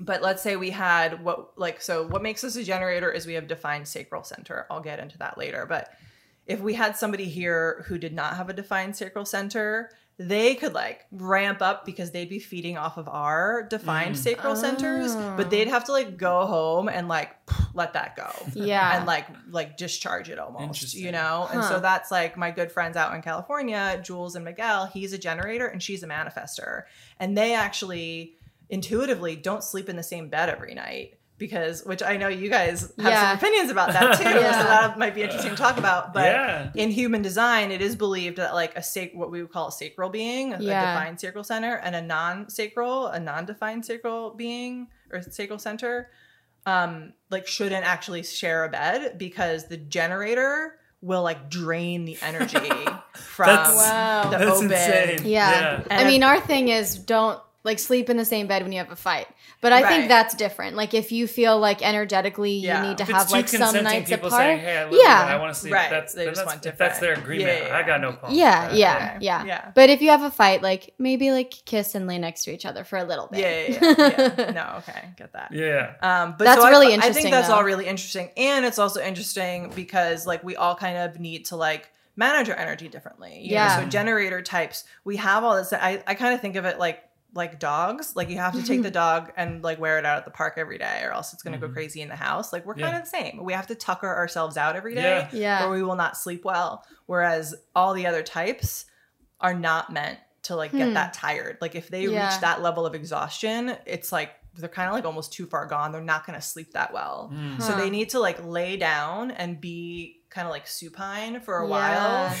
[0.00, 3.34] But let's say we had what like so what makes us a generator is we
[3.34, 4.66] have defined sacral center.
[4.70, 5.90] I'll get into that later, but
[6.46, 10.74] if we had somebody here who did not have a defined sacral center, they could
[10.74, 14.18] like ramp up because they'd be feeding off of our defined Mm.
[14.18, 15.34] sacral centers, Oh.
[15.36, 17.30] but they'd have to like go home and like
[17.74, 18.28] let that go.
[18.54, 18.96] Yeah.
[18.98, 21.48] And like like discharge it almost, you know?
[21.52, 25.18] And so that's like my good friends out in California, Jules and Miguel, he's a
[25.18, 26.82] generator and she's a manifester.
[27.18, 28.34] And they actually
[28.68, 32.82] intuitively don't sleep in the same bed every night because which I know you guys
[32.82, 33.28] have Yeah.
[33.30, 34.22] some opinions about that too.
[34.24, 34.58] Yeah.
[34.62, 36.14] So that might be interesting to talk about.
[36.14, 36.70] But yeah.
[36.74, 39.72] in human design, it is believed that like a sac- what we would call a
[39.72, 45.58] sacral being, a defined sacral center, and a non-sacral, a non-defined sacral being or sacral
[45.58, 46.10] center,
[46.66, 52.58] um, like shouldn't actually share a bed because the generator will like drain the energy
[53.14, 54.30] from That's- Wow.
[54.30, 54.64] the That's open.
[54.72, 55.20] insane.
[55.24, 55.82] Yeah.
[55.90, 58.78] And I mean, our thing is don't like sleep in the same bed when you
[58.78, 59.26] have a fight.
[59.60, 59.88] But I Right.
[59.88, 60.76] think that's different.
[60.76, 62.82] Like if you feel like energetically Yeah.
[62.82, 64.32] you need to If have like some nights apart.
[64.32, 64.90] saying, "Hey, I Yeah.
[64.92, 65.88] yeah, I want to sleep," Right.
[65.88, 67.48] that's, They just that's want if that's their agreement.
[67.60, 68.36] Yeah, yeah, I got no problem.
[68.38, 69.70] yeah, yeah, yeah, Yeah.
[69.74, 72.66] But if you have a fight, like maybe like kiss and lay next to each
[72.66, 73.40] other for a little bit.
[73.40, 74.50] Yeah, yeah, yeah, yeah.
[74.50, 75.52] No, okay, get that.
[75.52, 75.92] Yeah.
[76.02, 77.54] Um, but That's so really I, interesting, I think that's though.
[77.54, 81.56] all really interesting, and it's also interesting because like we all kind of need to
[81.56, 83.38] like manage our energy differently.
[83.40, 83.54] you know?
[83.62, 83.76] Yeah.
[83.80, 85.72] So generator types, we have all this.
[85.72, 87.02] I I kind of think of it like
[87.34, 88.14] like dogs.
[88.14, 90.54] Like you have to take the dog and like wear it out at the park
[90.56, 91.72] every day, or else it's gonna go Mhm.
[91.72, 92.52] crazy in the house.
[92.52, 92.86] Like we're Yeah.
[92.90, 93.42] kind of the same.
[93.42, 95.60] We have to tucker ourselves out every day, Yeah.
[95.60, 95.64] Yeah.
[95.66, 96.84] or we will not sleep well.
[97.06, 98.84] Whereas all the other types
[99.40, 100.94] are not meant to like get Hmm.
[100.94, 101.56] that tired.
[101.60, 102.30] Like if they Yeah.
[102.30, 105.92] reach that level of exhaustion, it's like they're kind of like almost too far gone.
[105.92, 107.30] They're not going to sleep that well.
[107.32, 107.62] Mm.
[107.62, 111.64] So they need to like lay down and be kind of like supine for a
[111.64, 111.70] Yeah.
[111.70, 112.36] while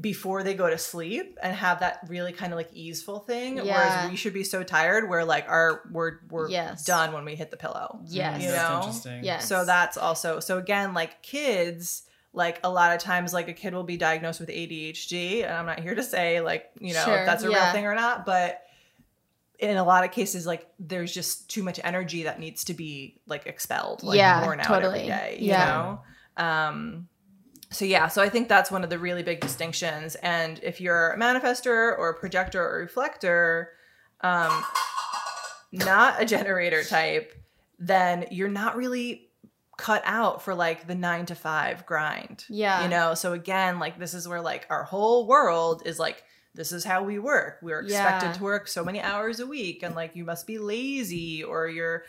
[0.00, 3.56] before they go to sleep and have that really kind of like easeful thing.
[3.58, 3.64] Yeah.
[3.64, 6.84] Whereas we should be so tired where like our we're we're Yes.
[6.84, 8.00] done when we hit the pillow.
[8.06, 8.42] Yes.
[8.42, 8.76] You that's know?
[8.78, 9.24] interesting.
[9.24, 9.46] Yes.
[9.48, 13.74] So that's also so again like kids like a lot of times like a kid
[13.74, 17.18] will be diagnosed with ADHD and I'm not here to say like you know Sure,
[17.18, 17.64] if that's a yeah.
[17.64, 18.62] real thing or not but
[19.58, 23.20] in a lot of cases like there's just too much energy that needs to be
[23.26, 25.00] like expelled like Yeah, worn out totally.
[25.00, 25.66] every day Yeah.
[26.36, 27.08] you know um
[27.70, 31.10] so yeah so I think that's one of the really big distinctions and if you're
[31.10, 33.70] a manifester or a projector or reflector
[34.22, 34.64] um
[35.72, 37.32] not a generator type
[37.78, 39.28] then you're not really
[39.78, 42.44] cut out for like the nine to five grind.
[42.50, 42.82] Yeah.
[42.82, 46.22] You know, so again, like this is where like our whole world is like,
[46.54, 47.56] this is how we work.
[47.62, 48.32] We're expected Yeah.
[48.34, 52.04] to work so many hours a week, and like you must be lazy or you're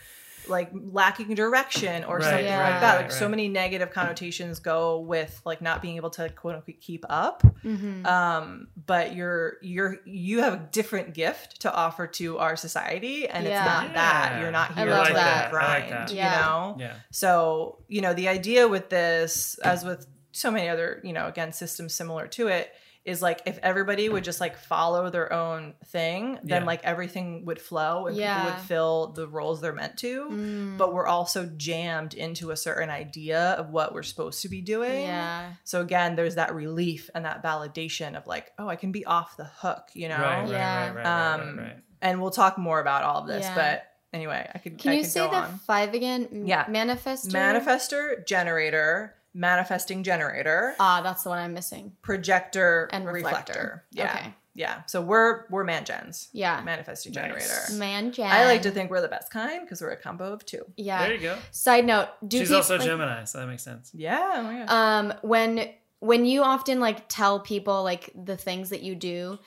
[0.48, 2.96] like lacking direction or Right, something right, like that.
[2.96, 6.80] right, like so many negative connotations go with like not being able to quote unquote
[6.82, 7.44] keep up.
[7.64, 8.06] Mhm.
[8.06, 13.46] Um, but you're you're you have a different gift to offer to our society, and
[13.46, 13.60] Yeah.
[13.62, 15.38] it's not that you're not I here love to that.
[15.38, 15.92] I like grind.
[15.92, 16.10] that.
[16.12, 16.42] You Yeah.
[16.42, 16.94] know, Yeah.
[17.12, 21.52] so, you know, the idea with this, as with so many other, you know, again,
[21.54, 22.74] systems similar to it,
[23.04, 26.68] is like if everybody would just like follow their own thing, then Yeah.
[26.68, 30.26] like everything would flow and people would fill the roles they're meant to.
[30.30, 30.78] Mm.
[30.78, 35.02] But we're also jammed into a certain idea of what we're supposed to be doing.
[35.02, 35.54] yeah.
[35.64, 39.36] So again, there's that relief and that validation of like, oh, I can be off
[39.36, 40.18] the hook, you know?
[40.20, 40.80] Right, right, Yeah.
[40.86, 41.78] right, right, right, Um, right, right.
[42.04, 43.56] And we'll talk more about all of this, Yeah.
[43.56, 45.58] but anyway, I could Can I you could say go the on.
[45.66, 46.28] five again?
[46.32, 46.66] M- Yeah.
[46.66, 47.32] Manifester.
[47.32, 51.94] manifester generator manifesting generator Ah, that's the one I'm missing.
[52.02, 53.84] projector And reflector.
[53.92, 54.34] yeah Okay.
[54.54, 56.62] yeah so we're we're man gens Yeah.
[56.62, 57.24] manifesting Nice.
[57.24, 58.30] generator Man, Jan.
[58.32, 61.06] i like to think we're the best kind because we're a combo of two Yeah.
[61.06, 61.38] There you go.
[61.52, 63.92] Side note: Do She's peop- also like, Gemini, so that makes sense.
[63.94, 64.70] yeah oh my gosh.
[64.70, 69.38] um when when you often like tell people like the things that you do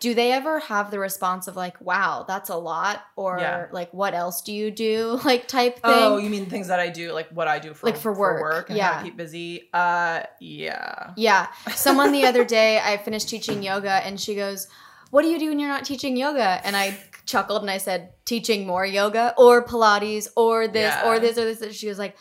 [0.00, 3.66] do they ever have the response of like wow that's a lot or Yeah.
[3.72, 5.18] like what else do you do?
[5.24, 5.82] Like type thing?
[5.84, 8.70] oh you mean things that i do like what i do for Like for work,
[8.70, 8.98] and how yeah.
[8.98, 9.68] to keep busy?
[9.72, 11.12] Uh yeah.
[11.16, 11.48] Yeah.
[11.74, 14.68] Someone the other day i finished teaching yoga and she goes
[15.10, 16.60] what do you do when you're not teaching yoga?
[16.64, 21.08] And i chuckled and i said teaching more yoga or pilates or this Yeah.
[21.08, 21.74] or this or this.
[21.76, 22.16] She was like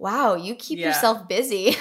[0.00, 0.88] wow you keep Yeah.
[0.88, 1.72] yourself busy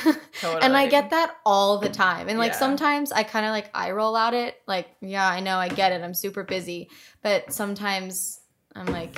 [0.41, 2.27] totally And I get that all the time.
[2.27, 2.57] And like Yeah.
[2.59, 4.61] sometimes I kind of like eye roll at it.
[4.67, 6.01] Like, yeah, I know, I get it.
[6.03, 6.89] I'm super busy.
[7.23, 8.41] But sometimes
[8.75, 9.17] I'm like,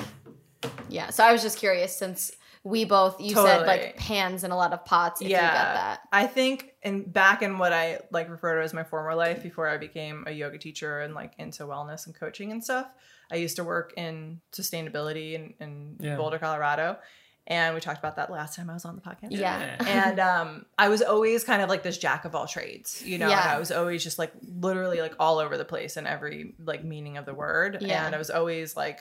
[0.88, 1.10] yeah.
[1.10, 2.32] So I was just curious since
[2.64, 6.02] we both, you said like pans and a lot of pots if you get that.
[6.12, 9.68] I think in back in what I like refer to as my former life before
[9.68, 12.86] I became a yoga teacher and like into wellness and coaching and stuff.
[13.32, 16.18] I used to work in sustainability in, in Yeah.
[16.18, 16.98] Boulder, Colorado.
[17.48, 19.32] And we talked about that last time I was on the podcast.
[19.32, 19.76] Yeah.
[19.88, 23.28] and um, I was always kind of like this jack of all trades, you know.
[23.28, 23.42] Yeah.
[23.42, 26.84] And I was always just like literally like all over the place in every like
[26.84, 28.06] meaning of the word, Yeah.
[28.06, 29.00] and I was always like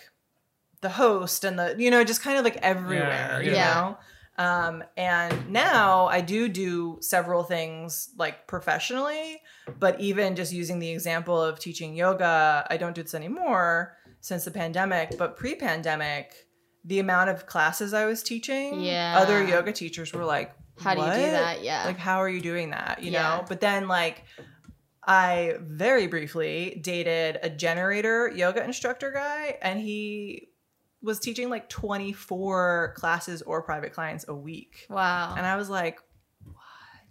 [0.81, 3.74] the host and the you know just kind of like everywhere, you Yeah.
[3.74, 3.98] know.
[4.42, 9.42] Um, and now I do do several things like professionally,
[9.79, 14.44] but even just using the example of teaching yoga, I don't do this anymore since
[14.44, 15.18] the pandemic.
[15.18, 16.33] But pre-pandemic,
[16.84, 19.18] the amount of classes I was teaching, Yeah.
[19.18, 21.62] other yoga teachers were like, How do you do that?
[21.62, 21.84] Yeah.
[21.84, 23.02] Like, how are you doing that?
[23.02, 23.22] You Yeah.
[23.22, 23.44] know?
[23.48, 24.24] But then, like,
[25.06, 30.48] I very briefly dated a generator yoga instructor guy, and he
[31.02, 34.86] was teaching like 24 classes or private clients a week.
[34.90, 35.34] wow.
[35.36, 35.98] And I was like,
[36.44, 36.54] what?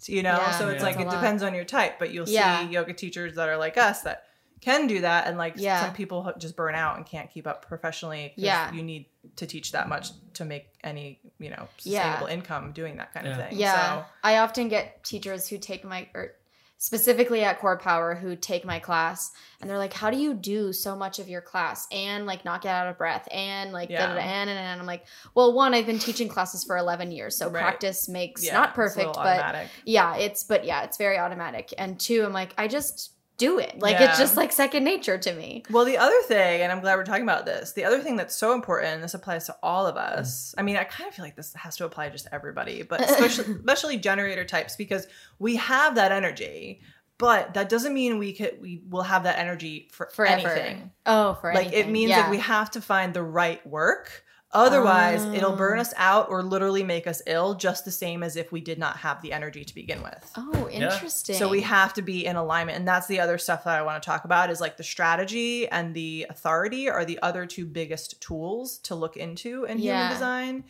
[0.08, 0.38] You know?
[0.38, 0.86] Yeah, so it's Yeah.
[0.89, 1.12] like, it lot.
[1.19, 2.62] depends on your type, but you'll Yeah.
[2.67, 4.23] see yoga teachers that are like us that
[4.62, 5.28] can do that.
[5.28, 5.82] And like Yeah.
[5.82, 8.72] some people just burn out and can't keep up professionally Yeah.
[8.74, 9.06] You need
[9.38, 12.02] to teach that much to make any, you know, Yeah.
[12.04, 13.58] sustainable income doing that kind of thing.
[13.58, 14.00] Yeah.
[14.02, 16.34] So, I often get teachers who take my or
[16.82, 20.72] specifically at Core Power who take my class and they're like, How do you do
[20.72, 24.08] so much of your class and like not get out of breath and like Yeah.
[24.08, 26.78] da, da, da, and, and and I'm like, Well, one, I've been teaching classes for
[26.78, 27.62] eleven years, so Right.
[27.62, 29.67] practice makes yeah, not it's perfect, but automatic.
[29.86, 31.74] yeah, it's but yeah, it's very automatic.
[31.78, 33.80] And two, I'm like, I just do it.
[33.80, 34.10] Like Yeah.
[34.12, 35.63] it's just like second nature to me.
[35.71, 38.36] Well, the other thing, and I'm glad we're talking about this, the other thing that's
[38.36, 40.54] so important, and this applies to all of us.
[40.58, 43.56] I mean, I kind of feel like this has to apply just everybody, but especially,
[43.56, 45.08] especially generator types, because
[45.39, 46.82] we have that energy,
[47.17, 50.47] but that doesn't mean we could we will have that energy for Forever.
[50.49, 50.91] anything.
[51.06, 52.21] Oh, for Like it means yeah.
[52.23, 54.23] that we have to find the right work.
[54.51, 55.81] Otherwise, it'll burn Oh.
[55.81, 58.97] us out or literally make us ill, just the same as if we did not
[58.97, 60.31] have the energy to begin with.
[60.35, 61.35] Oh, interesting.
[61.35, 62.77] So we have to be in alignment.
[62.79, 65.67] And that's the other stuff that I want to talk about is like the strategy
[65.69, 69.93] and the authority are the other two biggest tools to look into in Yeah.
[69.97, 70.63] human design.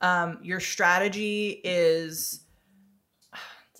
[0.00, 2.40] Um, your strategy is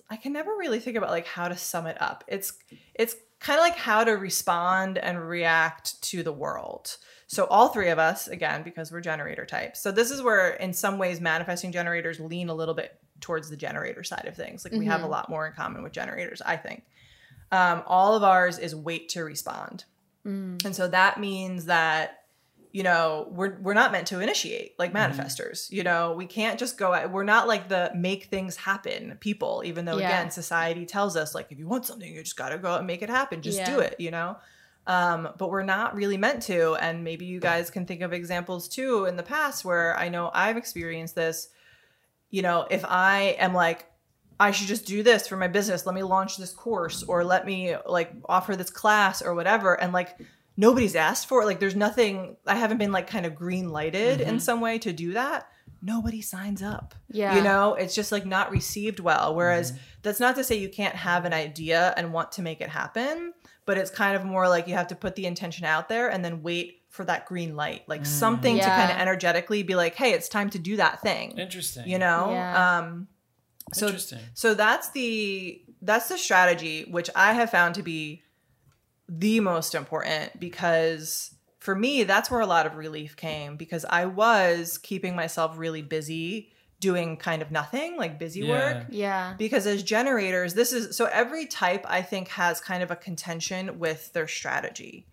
[0.09, 2.23] I can never really think about like how to sum it up.
[2.27, 2.53] It's
[2.93, 6.97] it's kind of like how to respond and react to the world.
[7.27, 9.81] So all three of us, again, because we're generator types.
[9.81, 13.57] So this is where in some ways manifesting generators lean a little bit towards the
[13.57, 14.63] generator side of things.
[14.63, 15.11] Like we have a mm-hmm.
[15.11, 16.83] lot more in common with generators, I think.
[17.51, 19.83] Um, all of ours is wait to respond.
[20.25, 20.63] Mm.
[20.65, 22.23] And so that means that
[22.71, 25.19] you know we're we're not meant to initiate like mm-hmm.
[25.19, 29.17] manifestors you know we can't just go out we're not like the make things happen
[29.21, 30.09] people even though Yeah.
[30.09, 32.79] again society tells us like if you want something you just got to go out
[32.79, 34.37] and make it happen just do it you know
[34.87, 38.67] um, but we're not really meant to and maybe you guys can think of examples
[38.67, 41.49] too in the past where i know i've experienced this
[42.31, 43.85] you know if i am like
[44.39, 45.85] I should just do this for my business.
[45.85, 49.73] Let me launch this course or let me like offer this class or whatever.
[49.79, 50.15] And like
[50.55, 51.45] nobody's asked for it.
[51.45, 54.93] Like there's nothing, I haven't been like kind of green lighted in some way to
[54.93, 55.49] do that.
[55.81, 56.95] nobody signs up.
[57.09, 57.35] Yeah.
[57.35, 59.35] You know, it's just like not received well.
[59.35, 62.69] Whereas that's not to say you can't have an idea and want to make it
[62.69, 63.33] happen,
[63.67, 66.25] but it's kind of more like you have to put the intention out there and
[66.25, 70.13] then wait for that green light, like something to kind of energetically be like, hey,
[70.13, 71.37] it's time to do that thing.
[71.37, 71.87] Interesting.
[71.87, 72.31] You know?
[72.31, 72.77] Yeah.
[72.79, 73.07] Um
[73.73, 74.19] so Interesting.
[74.33, 78.23] so that's the that's the strategy which I have found to be
[79.09, 84.05] the most important because for me that's where a lot of relief came because I
[84.05, 88.49] was keeping myself really busy doing kind of nothing like busy Yeah.
[88.49, 89.33] work Yeah.
[89.37, 93.79] because as generators this is so every type i think has kind of a contention
[93.79, 95.07] with their strategy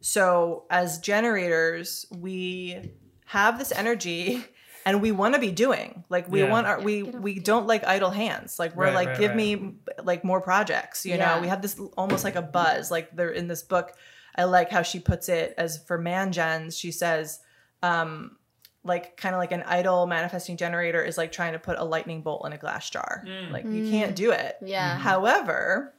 [0.00, 2.90] so as generators we
[3.26, 4.44] have this energy
[4.86, 6.48] and we want to be doing like we Yeah.
[6.50, 9.36] want our we we don't like idle hands like we're Right, like right, give right.
[9.36, 11.34] me like more projects you Yeah.
[11.34, 13.92] know we have this almost like a buzz like they're in this book
[14.36, 17.40] i like how she puts it as for man gens she says
[17.82, 18.36] um
[18.82, 22.22] like kind of like an idle manifesting generator is like trying to put a lightning
[22.22, 23.50] bolt in a glass jar mm.
[23.50, 24.16] like you can't mm.
[24.16, 24.92] do it Yeah.
[24.92, 25.02] Mm-hmm.
[25.02, 25.94] However,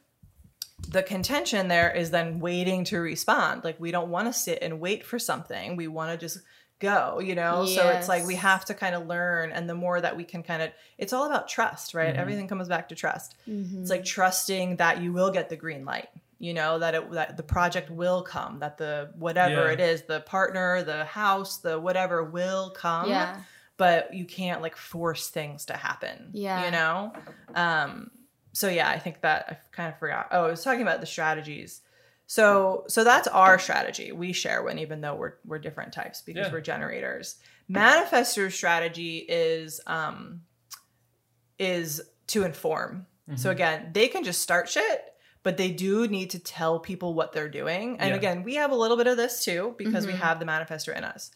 [0.88, 3.64] the contention there is then waiting to respond.
[3.64, 5.76] Like we don't want to sit and wait for something.
[5.76, 6.42] We want to just
[6.80, 7.64] go, you know?
[7.66, 10.42] So it's like we have to kind of learn and the more that we can
[10.42, 12.10] kind of it's all about trust, right?
[12.10, 12.20] Mm-hmm.
[12.20, 13.36] Everything comes back to trust.
[13.48, 13.82] Mm-hmm.
[13.82, 16.08] It's like trusting that you will get the green light.
[16.42, 19.74] You know, that it that the project will come, that the whatever Yeah.
[19.74, 23.40] it is, the partner, the house, the whatever will come Yeah.
[23.76, 26.30] but you can't like force things to happen.
[26.32, 26.64] Yeah.
[26.64, 27.12] You know?
[27.54, 28.10] Um,
[28.52, 30.28] so yeah, I think that I kind of forgot.
[30.32, 31.80] Oh, I was talking about the strategies.
[32.26, 34.10] So so that's our strategy.
[34.10, 36.52] We share one even though we're we're different types because Yeah.
[36.52, 37.36] we're generators.
[37.70, 40.42] Manifestor strategy is um
[41.58, 43.06] is to inform.
[43.36, 45.11] So again, they can just start shit,
[45.42, 47.98] but they do need to tell people what they're doing.
[47.98, 48.16] And Yeah.
[48.16, 51.04] again, we have a little bit of this too because we have the manifestor in
[51.04, 51.30] us.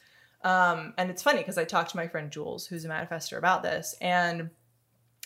[0.45, 3.62] Um, and it's funny because I talked to my friend Jules, who's a manifester, about
[3.62, 4.51] this, and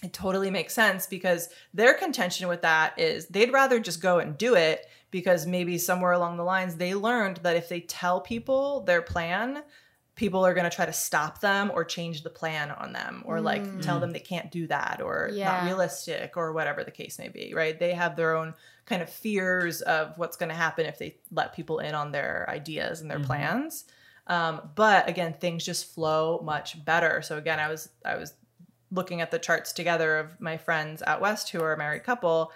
[0.02, 4.38] it totally makes sense because their contention with that is they'd rather just go and
[4.38, 8.80] do it because maybe somewhere along the lines they learned that if they tell people
[8.84, 9.62] their plan,
[10.16, 13.40] people are going to try to stop them or change the plan on them or
[13.40, 17.28] like tell them they can't do that or not realistic or whatever the case may
[17.28, 17.78] be, right?
[17.78, 21.54] They have their own kind of fears of what's going to happen if they let
[21.54, 23.84] people in on their ideas and their plans.
[24.26, 27.22] Um, but again, things just flow much better.
[27.22, 28.34] So again, I was I was
[28.92, 32.52] looking at the charts together of my friends out west who are a married couple,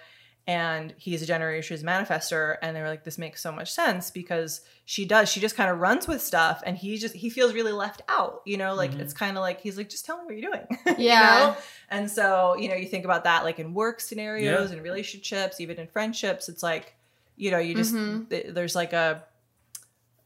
[0.47, 4.61] and he's a generations manifester, and they were like, "This makes so much sense because
[4.85, 5.31] she does.
[5.31, 8.41] She just kind of runs with stuff, and he just he feels really left out.
[8.45, 9.25] You know, like it's mm-hmm.
[9.25, 10.67] kind of like he's like, just tell me what you're doing.
[10.99, 11.21] you Yeah.
[11.21, 11.57] know?
[11.89, 15.77] And so you know, you think about that like in work scenarios and relationships, even
[15.77, 16.47] in friendships.
[16.49, 16.95] It's like
[17.37, 18.25] you know, you just mm-hmm.
[18.25, 19.23] th- there's like a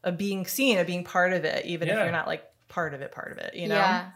[0.04, 3.02] a being seen, a being part of it, even if you're not like part of
[3.02, 3.74] it, part of it, you know?
[3.74, 4.10] Yeah.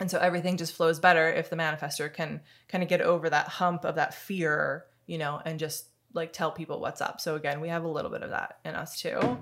[0.00, 3.48] And so everything just flows better if the manifester can kind of get over that
[3.48, 7.20] hump of that fear, you know, and just like tell people what's up.
[7.20, 9.38] So again, we have a little bit of that in us too.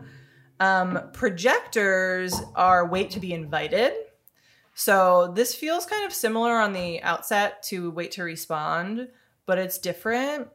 [0.59, 3.93] Um, projectors are wait to be invited.
[4.75, 9.09] So this feels kind of similar on the outset to wait to respond,
[9.45, 10.49] but it's different.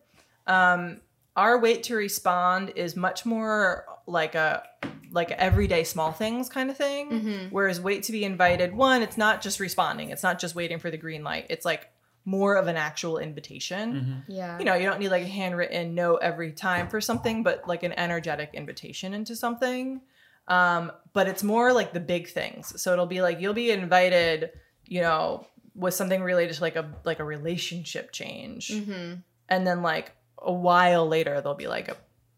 [0.48, 1.02] Um,
[1.36, 4.64] our wait to respond is much more like a
[5.12, 7.10] like everyday small things kind of thing.
[7.52, 10.10] Whereas wait to be invited, one, it's not just responding.
[10.10, 11.48] It's not just waiting for the green light.
[11.50, 11.90] It's like
[12.26, 14.24] more of an actual invitation.
[14.28, 14.60] Yeah.
[14.60, 17.84] You know, you don't need like a handwritten note every time for something, but like
[17.84, 20.02] an energetic invitation into something.
[20.48, 22.80] Um, but it's more like the big things.
[22.82, 24.52] So it'll be like you'll be invited,
[24.86, 28.70] you know, with something related to like a like a relationship change,
[29.50, 31.96] and then like a while later there'll be like a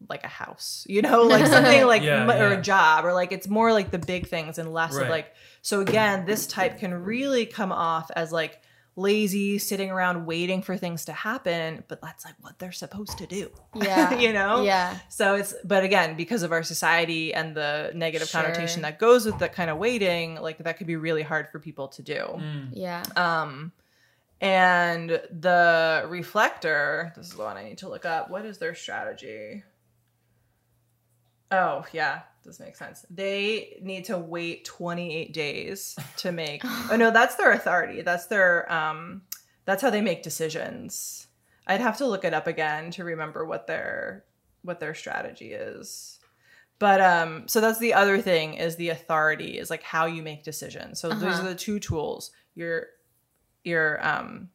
[0.09, 3.31] like a house, you know, like something like Yeah, m- or a job, or like
[3.31, 5.03] it's more like the big things and less Right.
[5.03, 5.33] of like.
[5.61, 8.61] So again, this type can really come off as like
[8.95, 13.25] lazy, sitting around waiting for things to happen, but that's like what they're supposed to
[13.25, 13.49] do.
[13.75, 14.13] Yeah.
[14.19, 14.63] you know?
[14.63, 14.97] Yeah.
[15.09, 18.41] So it's, but again, because of our society and the negative Sure.
[18.41, 21.59] connotation that goes with that kind of waiting, like that could be really hard for
[21.59, 22.41] people to do.
[22.71, 23.03] Yeah.
[23.15, 23.71] Um,
[24.39, 28.29] and the reflector, this is the one I need to look up.
[28.29, 29.63] What is their strategy?
[31.49, 33.05] Oh, yeah, this makes sense.
[33.09, 36.61] They need to wait 28 days to make.
[36.65, 38.01] oh no, that's their authority.
[38.01, 39.21] That's their um
[39.65, 41.27] that's how they make decisions.
[41.65, 44.25] I'd have to look it up again to remember what their
[44.63, 46.19] what their strategy is.
[46.79, 50.43] But um so that's the other thing is the authority is like how you make
[50.43, 50.99] decisions.
[50.99, 51.45] So those Uh-huh.
[51.45, 52.31] are the two tools.
[52.55, 52.87] Your
[53.63, 54.49] your um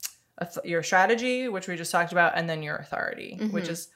[0.65, 3.89] your strategy, which we just talked about, and then your authority, which is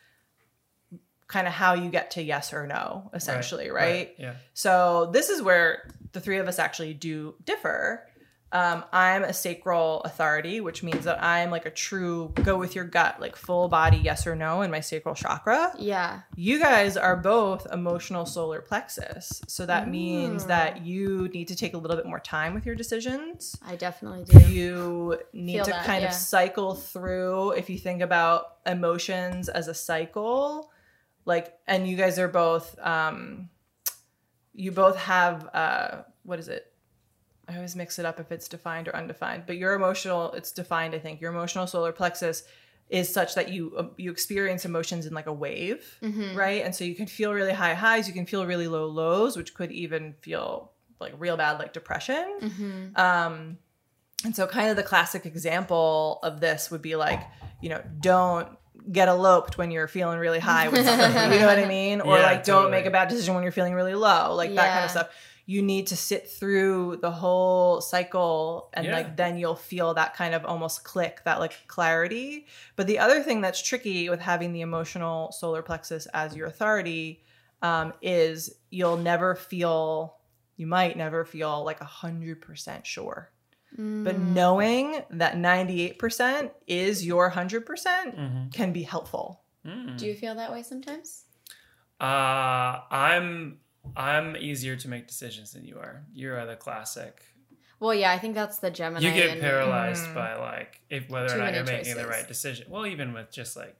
[1.32, 4.14] kind of how you get to yes or no, essentially, right?
[4.18, 4.34] Yeah.
[4.54, 8.06] So this is where the three of us actually do differ.
[8.54, 12.84] um, I'm a sacral authority, which means that I'm like a true go with your
[12.84, 15.72] gut, like full body yes or no in my sacral chakra.
[15.78, 16.20] Yeah.
[16.36, 19.40] You guys are both emotional solar plexus.
[19.48, 20.48] So that means Mm.
[20.48, 23.56] that you need to take a little bit more time with your decisions.
[23.66, 24.38] I definitely do.
[24.52, 26.08] You need Feel to that, kind yeah.
[26.08, 30.70] of cycle through, if you think about emotions as a cycle,
[31.24, 33.48] like, and you guys are both, um,
[34.54, 36.72] you both have, uh, what is it?
[37.48, 40.94] I always mix it up if it's defined or undefined, but your emotional, it's defined,
[40.94, 41.20] I think.
[41.20, 42.44] Your emotional solar plexus
[42.88, 46.36] is such that you uh, you experience emotions in like a wave, Mm-hmm.
[46.36, 46.62] right?
[46.64, 49.54] And so you can feel really high highs, you can feel really low lows, which
[49.54, 52.38] could even feel like real bad like depression.
[52.42, 53.00] Mm-hmm.
[53.00, 53.58] Um
[54.24, 57.20] and so kind of the classic example of this would be like,
[57.60, 58.48] you know, don't
[58.90, 61.34] get eloped when you're feeling really high with somebody.
[61.34, 62.00] you know what I mean?
[62.00, 62.70] Or Yeah, like don't totally.
[62.72, 64.34] make a bad decision when you're feeling really low.
[64.34, 65.08] Like that kind of stuff.
[65.44, 68.94] You need to sit through the whole cycle and Yeah.
[68.94, 72.46] like then you'll feel that kind of almost click, that like clarity.
[72.76, 77.24] But the other thing that's tricky with having the emotional solar plexus as your authority
[77.60, 80.16] um, is you'll never feel
[80.56, 83.31] you might never feel like a hundred percent sure.
[83.74, 84.34] But Mm.
[84.34, 88.48] knowing that 98% is your 100% Mm-hmm.
[88.50, 89.42] can be helpful.
[89.64, 91.24] Do you feel that way sometimes?
[92.00, 93.58] Uh, I'm
[93.96, 96.04] I'm easier to make decisions than you are.
[96.12, 97.22] You are the classic.
[97.80, 99.06] Well, yeah, I think that's the Gemini.
[99.08, 99.40] You get in me.
[99.40, 102.66] paralyzed by like if whether or not you're making the right decision.
[102.70, 103.76] Well, even with just like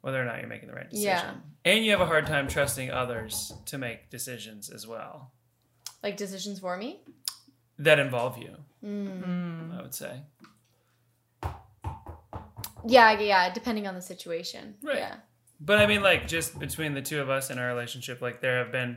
[0.00, 1.08] whether or not you're making the right decision.
[1.08, 1.34] Yeah.
[1.72, 5.32] And you have a hard time trusting others to make decisions as well
[6.02, 7.00] Like decisions for me.
[7.78, 8.56] that involve you.
[8.84, 9.78] Mm.
[9.78, 10.20] I would say.
[12.86, 14.74] Yeah, yeah, depending on the situation.
[14.82, 14.98] Right.
[14.98, 15.14] Yeah.
[15.60, 18.58] But I mean, like, just between the two of us in our relationship, like, there
[18.62, 18.96] have been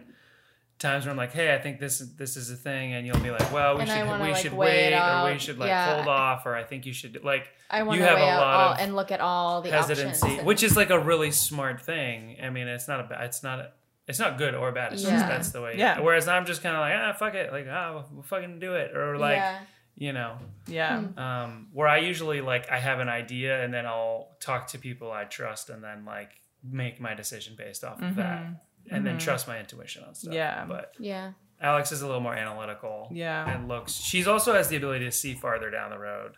[0.78, 3.20] times where I'm like, "Hey, I think this is this is a thing," and you'll
[3.20, 5.68] be like, "Well, we And should wanna, we like, should wait, or we should like
[5.70, 5.96] Yeah.
[5.96, 8.30] hold off, or I think you should like." I want You to have a weigh
[8.30, 10.44] out lot all of and look at all the hesitancy, options.
[10.44, 12.38] which is like a really smart thing.
[12.42, 13.72] I mean, it's not a bad, it's not a,
[14.12, 14.94] it's not good or bad.
[14.94, 15.76] It's just that's the way.
[15.78, 16.00] Yeah.
[16.00, 18.96] Whereas I'm just kind of like, ah, fuck it, like ah, we'll fucking do it,
[18.96, 19.60] or like yeah.
[19.96, 21.02] you know, Yeah.
[21.02, 21.20] Hmm.
[21.20, 25.12] um, where I usually like I have an idea and then I'll talk to people
[25.12, 26.30] I trust and then like
[26.64, 28.46] make my decision based off of that,
[28.92, 30.34] and then trust my intuition on stuff.
[30.34, 30.66] Yeah.
[30.68, 31.32] but Yeah.
[31.60, 33.08] Alex is a little more analytical.
[33.12, 33.48] Yeah.
[33.52, 33.94] and looks.
[33.94, 36.38] She's also has the ability to see farther down the road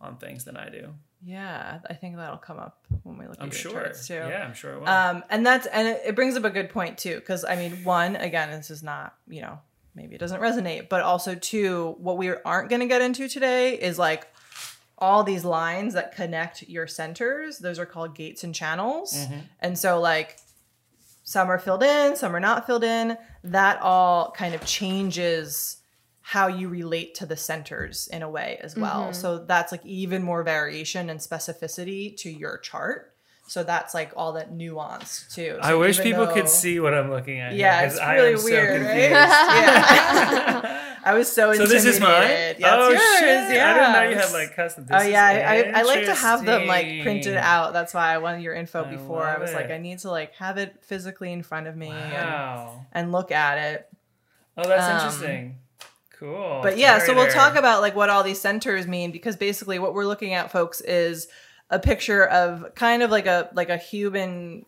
[0.00, 0.94] on things than I do.
[1.24, 1.80] Yeah.
[1.88, 3.72] I think that'll come up when we look I'm at your sure.
[3.72, 4.14] charts too.
[4.14, 4.88] Yeah, I'm sure it will.
[4.88, 7.84] Um, and that's and it, it brings up a good point too, because I mean,
[7.84, 9.58] one again, this is not you know
[9.94, 13.74] maybe it doesn't resonate, but also two, what we aren't going to get into today
[13.74, 14.28] is like
[14.98, 17.58] all these lines that connect your centers.
[17.58, 19.16] Those are called gates and channels,
[19.60, 20.38] and so like
[21.24, 23.16] some are filled in, some are not filled in.
[23.42, 25.78] That all kind of changes
[26.30, 29.12] how you relate to the centers in a way as well.
[29.12, 33.12] So that's like even more variation and specificity to your chart.
[33.46, 35.56] So that's like all that nuance too.
[35.62, 37.52] I wish people though- could see what I'm looking at.
[37.52, 39.10] here, Yeah, 'cause it's I really am so weird, right?
[39.10, 40.82] Yeah.
[41.04, 42.10] I was so So this is mine.
[42.22, 42.56] intimidated.
[42.60, 43.18] Yeah, oh it's yours.
[43.20, 43.54] shit!
[43.54, 43.70] Yeah.
[43.70, 44.86] I didn't know you had like custom.
[44.90, 47.72] Oh yeah, I, I, I like to have them like printed out.
[47.72, 49.22] That's why I wanted your info I before.
[49.22, 49.70] I love was like.
[49.70, 53.58] I need to like have it physically in front of me and, and look at
[53.58, 53.88] it.
[54.56, 55.58] Oh, that's Um, interesting.
[56.18, 56.60] Cool.
[56.62, 59.92] But yeah, so we'll talk about like what all these centers mean because basically what
[59.94, 61.28] we're looking at, folks, is
[61.70, 64.64] a picture of kind of like a like a human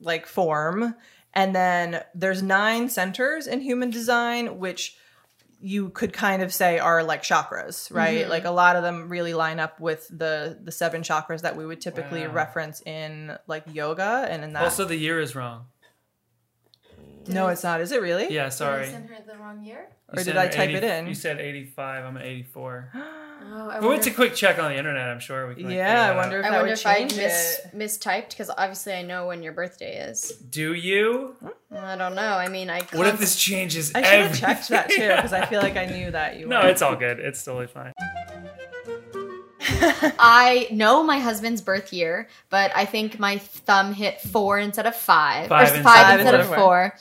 [0.00, 0.94] like form,
[1.32, 4.96] and then there's nine centers in human design, which
[5.60, 8.22] you could kind of say are like chakras, right?
[8.22, 8.30] Mm-hmm.
[8.30, 11.64] Like a lot of them really line up with the the seven chakras that we
[11.64, 12.34] would typically Wow.
[12.34, 14.64] reference in like yoga and in that.
[14.64, 15.64] Also, the year is wrong.
[17.26, 17.80] no, it's not.
[17.80, 18.24] Is it really?
[18.24, 18.86] Yeah, Did I sorry.
[18.86, 19.88] send her the wrong year?
[20.16, 21.06] You Or did I type it in?
[21.06, 22.04] You said 85.
[22.04, 22.90] I'm at 84.
[22.94, 22.98] Oh,
[23.68, 25.08] I But wonder it's a quick check on the internet.
[25.08, 25.64] I'm sure we can.
[25.64, 26.40] Like, Yeah, I wonder out.
[26.40, 29.42] if I that wonder would if I change mis- mistyped because obviously I know when
[29.42, 30.30] your birthday is.
[30.50, 31.36] Do you?
[31.76, 32.22] I don't know.
[32.22, 32.80] I mean, I.
[32.92, 33.92] What if this changes?
[33.94, 36.46] I should have checked that too because I feel like I knew that you.
[36.46, 36.68] No, were.
[36.68, 37.18] it's all good.
[37.20, 37.92] It's totally fine.
[40.18, 44.94] I know my husband's birth year, but I think my thumb hit four instead of
[44.94, 46.94] five, Five or five, Five instead instead of of four.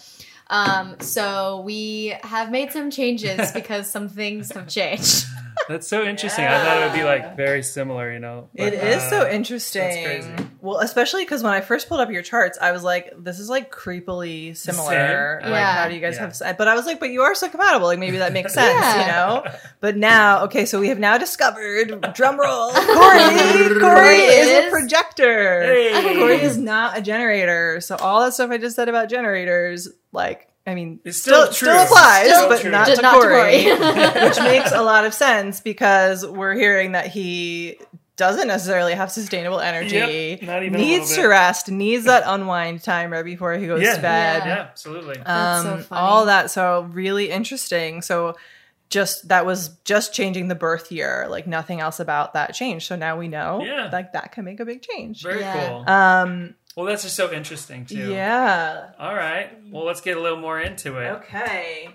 [0.54, 5.26] Um, so we have made some changes because some things have changed.
[5.70, 6.46] That's so interesting.
[6.46, 8.50] I thought it would be like very similar, you know.
[8.54, 10.04] It but, is uh, so interesting.
[10.04, 10.32] crazy.
[10.62, 13.50] Well, especially because when I first pulled up your charts, I was like, "This is
[13.50, 15.74] like creepily similar." Like, Yeah.
[15.84, 16.32] how do you guys Yeah.
[16.46, 16.58] have?
[16.58, 17.88] But I was like, "But you are so compatible.
[17.88, 19.02] Like, maybe that makes sense, Yeah.
[19.02, 22.14] you know." But now, okay, so we have now discovered.
[22.14, 23.80] Drum roll, Corey.
[23.80, 25.64] Corey is a projector.
[25.64, 26.16] Hey.
[26.16, 27.80] Corey is not a generator.
[27.82, 31.72] So all that stuff I just said about generators, like, I mean, It's still still,
[31.74, 31.82] true.
[31.84, 32.72] applies, Still but true.
[32.72, 34.24] not Just to not to Corey, Corey.
[34.30, 37.78] which makes a lot of sense because we're hearing that he
[38.16, 41.28] doesn't necessarily have sustainable energy, Yep, not even needs little to bit.
[41.30, 43.96] rest, needs that unwind time right before he goes Yeah.
[43.96, 44.44] to bed.
[44.46, 45.16] Yeah, absolutely.
[45.26, 46.50] That's so Um, all that.
[46.52, 48.02] So really interesting.
[48.04, 48.36] So
[48.90, 52.86] just that was just changing the birth year, like nothing else about that changed.
[52.88, 53.90] So now we know, Yeah.
[53.92, 55.24] like that can make a big change.
[55.24, 55.68] Very Yeah.
[55.70, 55.90] cool.
[55.90, 58.12] Um, well, that's just so interesting too.
[58.12, 58.90] yeah.
[59.00, 59.50] All right.
[59.72, 61.10] Well, let's get a little more into it.
[61.12, 61.90] Okay.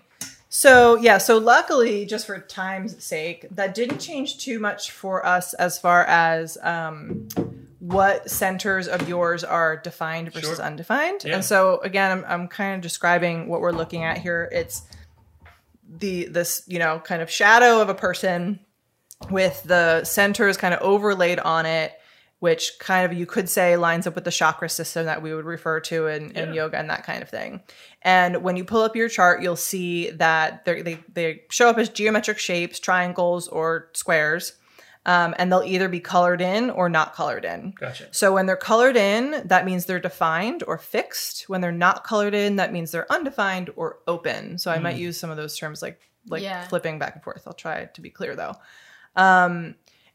[0.48, 5.52] So yeah, so luckily, just for time's sake, that didn't change too much for us
[5.54, 7.28] as far as um,
[7.80, 10.64] what centers of yours are defined versus Sure.
[10.64, 11.22] undefined.
[11.24, 11.34] Yeah.
[11.34, 14.48] And so again, I'm, I'm kind of describing what we're looking at here.
[14.50, 14.82] It's
[15.90, 18.60] the this you know kind of shadow of a person
[19.30, 21.92] with the centers kind of overlaid on it
[22.40, 25.44] which kind of you could say lines up with the chakra system that we would
[25.44, 26.54] refer to in, in Yeah.
[26.54, 27.62] yoga and that kind of thing.
[28.02, 31.88] And when you pull up your chart, you'll see that they they show up as
[31.88, 34.52] geometric shapes, triangles, or squares,
[35.04, 37.72] um, and they'll either be colored in or not colored in.
[37.72, 38.06] Gotcha.
[38.12, 41.48] So when they're colored in, that means they're defined or fixed.
[41.48, 44.58] When they're not colored in, that means they're undefined or open.
[44.58, 46.68] So I might use some of those terms like like Yeah.
[46.68, 47.42] flipping back and forth.
[47.46, 48.54] I'll try to be clear though.
[49.16, 49.74] Um,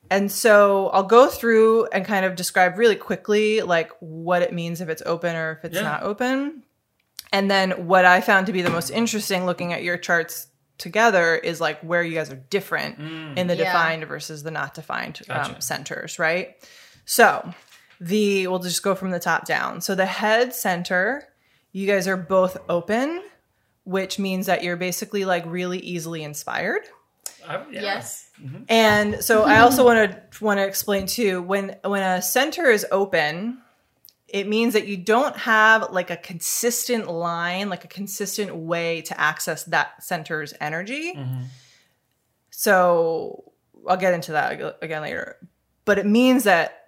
[0.10, 4.82] and so I'll go through and kind of describe really quickly like what it means
[4.82, 5.82] if it's open or if it's Yeah.
[5.84, 6.64] not open.
[7.32, 10.48] And then what I found to be the most interesting looking at your charts
[10.78, 13.00] together is like where you guys are different
[13.38, 13.66] in the Yeah.
[13.66, 16.56] defined versus the not defined um, centers, right?
[17.06, 17.54] So
[18.00, 19.82] the we'll just go from the top down.
[19.82, 21.28] So the head center,
[21.72, 23.24] you guys are both open,
[23.84, 26.84] which means that you're basically like really easily inspired.
[27.48, 27.82] I- yeah.
[27.82, 28.30] Yes.
[28.42, 28.64] Mm-hmm.
[28.70, 32.86] And so I also want to want to explain too when when a center is
[32.92, 33.60] open,
[34.28, 39.20] it means that you don't have like a consistent line, like a consistent way to
[39.20, 41.14] access that center's energy.
[41.14, 41.44] Mm-hmm.
[42.50, 43.52] So
[43.88, 45.38] I'll get into that again later.
[45.86, 46.83] But it means that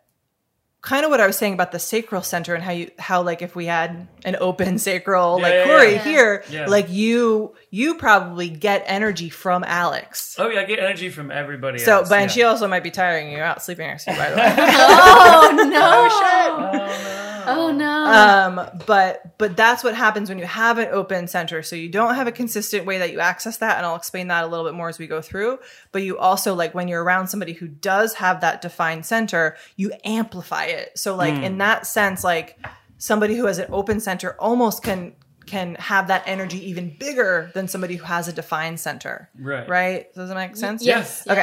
[0.85, 3.41] kind of what I was saying about the sacral center and how you how like
[3.41, 6.03] if we had an open sacral Yeah, like yeah, Corey yeah.
[6.03, 6.65] here, Yeah.
[6.67, 10.35] like you you probably get energy from Alex.
[10.37, 12.09] Oh yeah, I get energy from everybody So, else.
[12.09, 12.21] but yeah.
[12.21, 14.55] and she also might be tiring you out sleeping next to you, by the way.
[14.57, 16.07] Oh no!
[16.11, 17.24] Oh no.
[17.47, 18.05] Oh no!
[18.05, 21.63] um, but but that's what happens when you have an open center.
[21.63, 24.43] So you don't have a consistent way that you access that, and I'll explain that
[24.43, 25.59] a little bit more as we go through.
[25.91, 29.93] But you also like when you're around somebody who does have that defined center, you
[30.03, 30.97] amplify it.
[30.97, 32.57] So like in that sense, like
[32.97, 35.13] somebody who has an open center almost can
[35.45, 39.29] can have that energy even bigger than somebody who has a defined center.
[39.37, 39.67] Right.
[39.67, 40.13] Right?
[40.13, 40.83] Does that make sense?
[40.83, 41.23] yes.
[41.25, 41.33] yeah.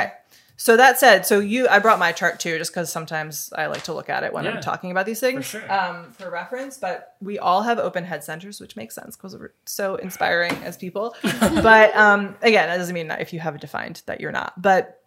[0.57, 3.83] So that said, so you, I brought my chart too, just because sometimes I like
[3.85, 5.73] to look at it when Yeah, I'm talking about these things for sure.
[5.73, 6.79] um, for reference.
[6.79, 10.77] But we all have open head centers, which makes sense because we're so inspiring as
[10.77, 11.15] people.
[11.23, 14.61] but um, again, that doesn't mean that if you have it defined that you're not.
[14.61, 15.02] But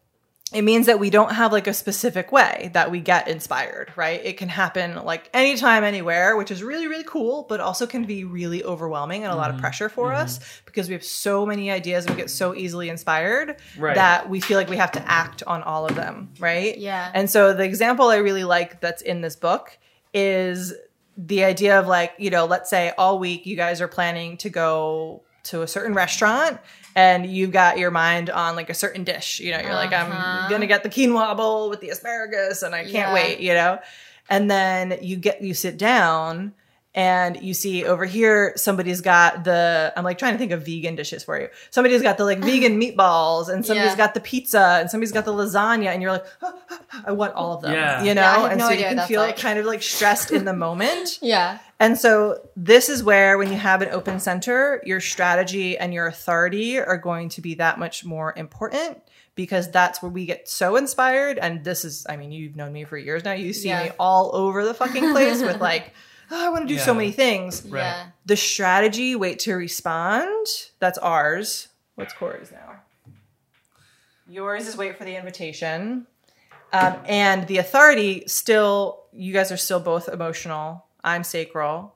[0.54, 4.24] it means that we don't have like a specific way that we get inspired, right?
[4.24, 8.24] It can happen like anytime, anywhere, which is really, really cool, but also can be
[8.24, 9.42] really overwhelming and a Mm-hmm.
[9.42, 12.54] lot of pressure for us because we have so many ideas and we get so
[12.56, 13.96] easily inspired Right.
[13.96, 16.78] that we feel like we have to act on all of them, right?
[16.78, 17.10] Yeah.
[17.14, 19.78] And so the example I really like that's in this book
[20.14, 20.74] is
[21.18, 24.50] the idea of like, you know, let's say all week you guys are planning to
[24.50, 26.60] go to a certain restaurant
[26.96, 29.40] and you've got your mind on like a certain dish.
[29.40, 30.50] You know, you're like, I'm Uh-huh.
[30.50, 33.14] gonna get the quinoa bowl with the asparagus and I can't Yeah.
[33.14, 33.80] wait, you know?
[34.30, 36.54] And then you get you sit down
[36.98, 40.96] and you see over here somebody's got the I'm like trying to think of vegan
[40.96, 41.50] dishes for you.
[41.70, 43.98] Somebody's got the like vegan meatballs and somebody's Yeah.
[43.98, 46.26] got the pizza and somebody's got the lasagna and you're like
[47.06, 47.74] I want all of them.
[47.74, 48.02] Yeah.
[48.02, 48.22] You know?
[48.22, 49.38] Yeah, I have and no so idea you can feel like.
[49.38, 51.20] kind of like stressed in the moment.
[51.22, 51.58] Yeah.
[51.80, 56.08] And so this is where when you have an open center, your strategy and your
[56.08, 59.02] authority are going to be that much more important
[59.36, 62.86] because that's where we get so inspired and this is I mean you've known me
[62.86, 63.34] for years now.
[63.34, 63.84] You see Yeah.
[63.84, 65.94] me all over the fucking place with like
[66.32, 67.66] oh, I want to do so many things.
[67.66, 67.82] Right.
[67.82, 68.06] Yeah.
[68.26, 70.48] The strategy wait to respond,
[70.80, 71.68] that's ours.
[71.96, 72.82] What's Corey's now?
[74.28, 76.08] Yours is wait for the invitation.
[76.74, 80.85] Um, and the authority still, you guys are still both emotional.
[81.06, 81.96] I'm sacral.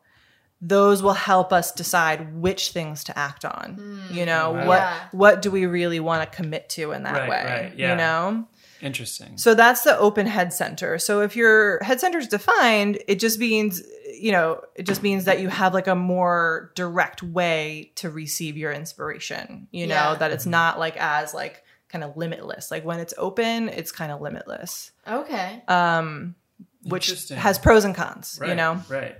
[0.61, 4.01] Those will help us decide which things to act on.
[4.11, 4.67] You know, Wow.
[4.67, 4.99] what Yeah.
[5.11, 7.43] what do we really want to commit to in that Right, way?
[7.45, 7.91] right, yeah.
[7.91, 8.45] You know?
[8.81, 9.37] Interesting.
[9.37, 10.99] So that's the open head center.
[10.99, 13.81] So if your head center is defined, it just means,
[14.13, 18.55] you know, it just means that you have like a more direct way to receive
[18.57, 20.15] your inspiration, you know, Yeah.
[20.15, 22.69] that it's not like as like kind of limitless.
[22.71, 25.61] Like when it's open, it's kind of limitless, Okay.
[25.67, 26.35] um,
[26.83, 28.49] which has pros and cons, right.
[28.49, 28.81] you know?
[28.89, 29.15] Right.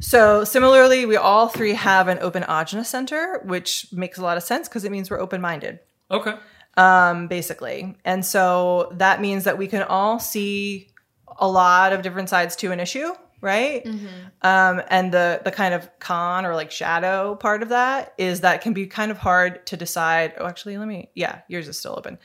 [0.00, 4.42] So similarly, we all three have an open ajna center, which makes a lot of
[4.42, 5.80] sense because it means we're open minded.
[6.10, 6.34] Okay.
[6.76, 7.96] um, basically.
[8.04, 10.88] And so that means that we can all see
[11.38, 13.84] a lot of different sides to an issue, right?
[14.42, 18.56] Um, and the the kind of con or like shadow part of that is that
[18.56, 20.34] it can be kind of hard to decide.
[20.38, 21.10] Oh, actually, let me.
[21.14, 22.18] Yeah, yours is still open.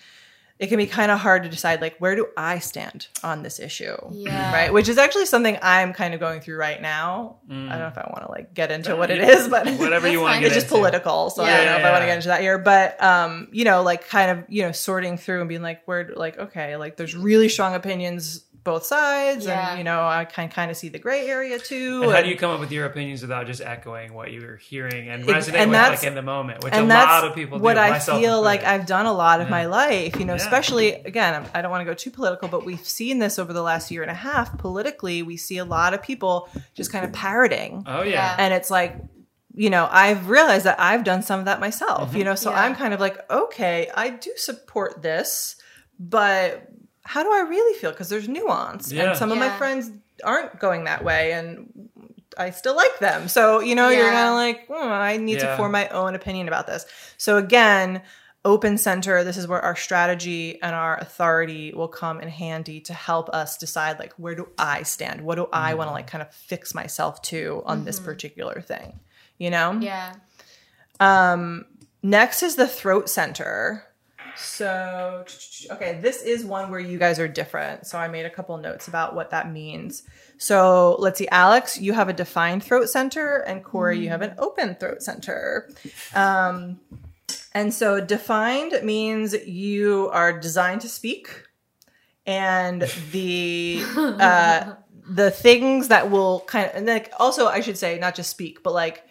[0.59, 3.59] It can be kind of hard to decide like where do I stand on this
[3.59, 4.51] issue, Yeah.
[4.51, 4.73] right?
[4.73, 7.37] Which is actually something I'm kind of going through right now.
[7.47, 10.07] I don't know if I want to like get into what it is, but Whatever
[10.07, 10.41] you want to fine.
[10.41, 10.77] get it's just into.
[10.77, 13.47] political so i don't know if i want to get into that here but um
[13.51, 16.75] you know like kind of you know sorting through and being like where like okay
[16.77, 19.69] like there's really strong opinions both sides Yeah.
[19.69, 22.29] and you know i can kind of see the gray area too And how do
[22.29, 25.71] you come up with your opinions without just echoing what you're hearing and resonating and
[25.71, 27.63] with that's- like in the moment, which a lot of people do.
[27.63, 30.45] what i myself feel like i've done a lot of my life you know Yeah.
[30.45, 33.63] especially again I'm- don't want to go too political but we've seen this over the
[33.71, 37.11] last year and a half politically we see a lot of people just kind of
[37.13, 38.11] parroting Oh yeah.
[38.11, 38.35] Yeah.
[38.43, 38.91] and it's like
[39.55, 42.17] you know i've realized that i've done some of that myself Mm-hmm.
[42.17, 42.63] you know so Yeah.
[42.63, 45.55] i'm kind of like okay i do support this
[45.99, 46.67] but
[47.13, 47.91] how do i really feel?
[47.91, 49.03] Because there's nuance Yeah.
[49.09, 49.89] and some of my friends
[50.23, 51.49] aren't going that way and
[52.37, 53.27] i still like them.
[53.27, 55.51] So you know you're kind of like "Hmm, i need Yeah.
[55.51, 56.85] to form my own opinion about this.
[57.17, 58.01] So again
[58.45, 62.93] open center this is where our strategy and our authority will come in handy to
[62.93, 65.21] help us decide like where do i stand?
[65.21, 68.99] What do i want to like kind of fix myself to on this particular thing
[69.39, 69.69] you know?
[69.81, 70.13] Yeah.
[70.99, 71.65] um
[72.03, 73.83] next is the throat center
[74.37, 75.25] so
[75.71, 77.85] okay this is one where you guys are different.
[77.87, 80.03] So i made a couple notes about what that means.
[80.37, 84.35] So let's see alex you have a defined throat center and corey you have an
[84.37, 85.69] open throat center.
[86.13, 86.79] Um
[87.53, 91.43] and so defined means you are designed to speak
[92.25, 92.81] and
[93.11, 94.75] the uh
[95.09, 98.61] the things that will kind of and like also I should say not just speak
[98.61, 99.06] but like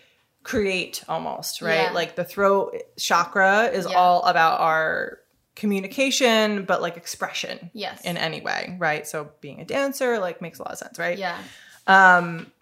[0.47, 1.89] create almost, right?
[1.89, 1.91] Yeah.
[1.93, 3.97] Like the throat chakra is Yeah.
[3.97, 5.19] all about our
[5.57, 8.05] communication but like expression Yes.
[8.05, 9.07] in any way, right?
[9.09, 11.19] So being a dancer like makes a lot of sense, right?
[11.19, 11.37] yeah.
[11.89, 12.53] Um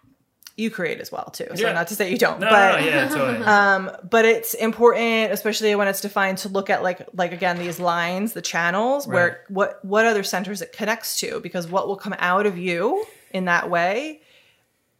[0.56, 1.48] you create as well too.
[1.56, 1.72] So Yeah.
[1.72, 3.44] not to say you don't, No, but no, no, yeah, totally.
[3.58, 7.80] um, but it's important, especially when it's defined, to look at like like again these
[7.80, 9.14] lines, the channels, Right.
[9.14, 13.04] where what what other centers it connects to, because what will come out of you
[13.32, 14.20] in that way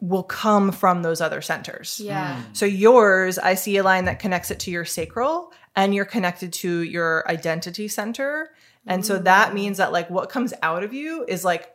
[0.09, 2.01] will come from those other centers.
[2.01, 2.37] Yeah.
[2.43, 2.53] Hmm.
[2.53, 6.53] So yours, I see a line that connects it to your sacral, and you're connected
[6.55, 8.55] to your identity center,
[8.87, 9.55] and so that mm.
[9.55, 11.75] means that like what comes out of you is like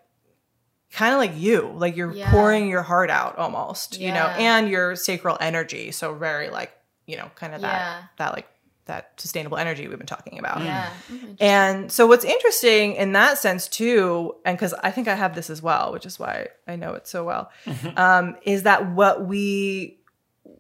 [0.92, 2.30] kind of like you, like you're Yeah.
[2.32, 5.92] pouring your heart out almost, you know, and your sacral energy.
[5.92, 6.72] So very like
[7.08, 7.68] you know, kind of Yeah.
[7.68, 8.48] that that like
[8.90, 10.62] that sustainable energy we've been talking about.
[10.62, 10.90] Yeah.
[11.12, 15.34] Mm, And so what's interesting in that sense too, and because I think I have
[15.34, 17.50] this as well, which is why I know it so well,
[17.96, 19.96] um, is that what we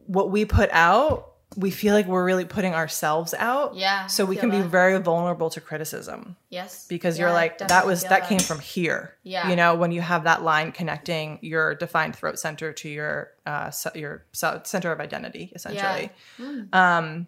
[0.07, 1.25] what we put out,
[1.57, 3.75] we feel like we're really putting ourselves out.
[3.75, 4.69] Yeah, So we feel can be that.
[4.69, 6.86] very vulnerable to criticism Yes.
[6.88, 9.15] because Yeah, you're like that definitely was feel that came from here.
[9.23, 9.49] Yeah.
[9.49, 13.69] You know, when you have that line connecting your defined throat center to your uh
[13.71, 16.11] ce- your ce- center of identity essentially.
[16.71, 17.27] Um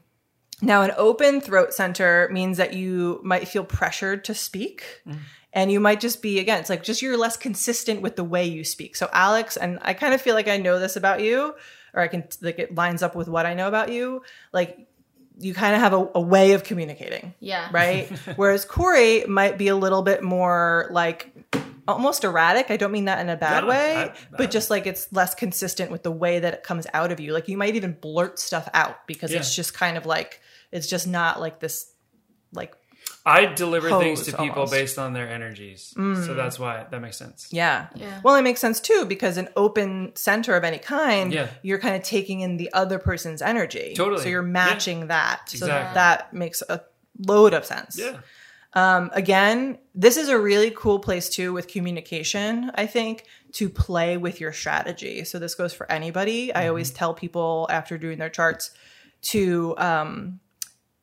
[0.62, 4.84] now an open throat center means that you might feel pressured to speak.
[5.07, 5.18] Mm.
[5.53, 8.45] And you might just be again, it's like just you're less consistent with the way
[8.45, 8.95] you speak.
[8.95, 11.55] So Alex, and I kind of feel like I know this about you,
[11.93, 14.22] or I can like it lines up with what I know about you.
[14.53, 14.88] Like
[15.39, 17.68] you kind of have a, a way of communicating Yeah.
[17.74, 18.07] right?
[18.38, 21.34] Whereas Corey might be a little bit more like
[21.88, 22.70] almost erratic.
[22.70, 25.12] I don't mean that in a bad No, way, I- I- but just like it's
[25.12, 27.34] less consistent with the way that it comes out of you.
[27.34, 30.39] Like you might even blurt stuff out because it's just kind of like
[30.72, 31.91] it's just not like this
[32.53, 32.74] like
[33.26, 34.72] I deliver things to people almost.
[34.74, 37.47] based on their energies, so that's why that makes sense.
[37.51, 37.88] yeah.
[37.95, 38.19] Yeah.
[38.24, 41.47] Well, it makes sense too because an open center of any kind, Yeah.
[41.61, 43.93] you're kind of taking in the other person's energy.
[43.95, 44.24] Totally.
[44.24, 45.49] So you're matching that.
[45.49, 45.93] So Exactly.
[45.95, 46.82] that makes a
[47.28, 47.97] load of sense.
[47.99, 48.17] Yeah,
[48.74, 54.17] Um, again, this is a really cool place too with communication, I think, to play
[54.17, 55.26] with your strategy.
[55.26, 56.53] So this goes for anybody.
[56.53, 58.72] I always tell people after doing their charts
[59.24, 60.39] to um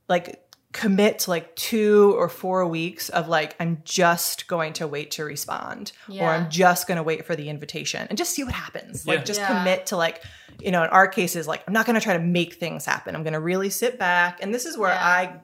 [0.09, 5.13] like commit to like two or four weeks of like I'm just going to wait
[5.13, 8.53] to respond or I'm just going to wait for the invitation and just see what
[8.53, 9.07] happens.
[9.07, 9.15] Yeah.
[9.15, 9.49] Like just Yeah.
[9.49, 10.23] commit to like
[10.61, 13.15] you know in our cases like I'm not going to try to make things happen.
[13.17, 15.03] I'm going to really sit back and this is where Yeah.
[15.07, 15.41] I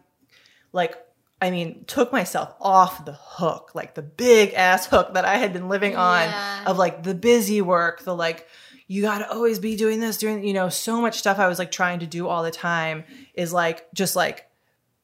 [0.73, 0.97] like
[1.43, 5.53] I mean, took myself off the hook, like the big ass hook that I had
[5.53, 6.65] been living on Yeah.
[6.67, 8.47] of like the busy work, the like,
[8.87, 11.59] you got to always be doing this, doing, you know, so much stuff I was
[11.59, 13.05] like trying to do all the time
[13.35, 14.47] is like, just like,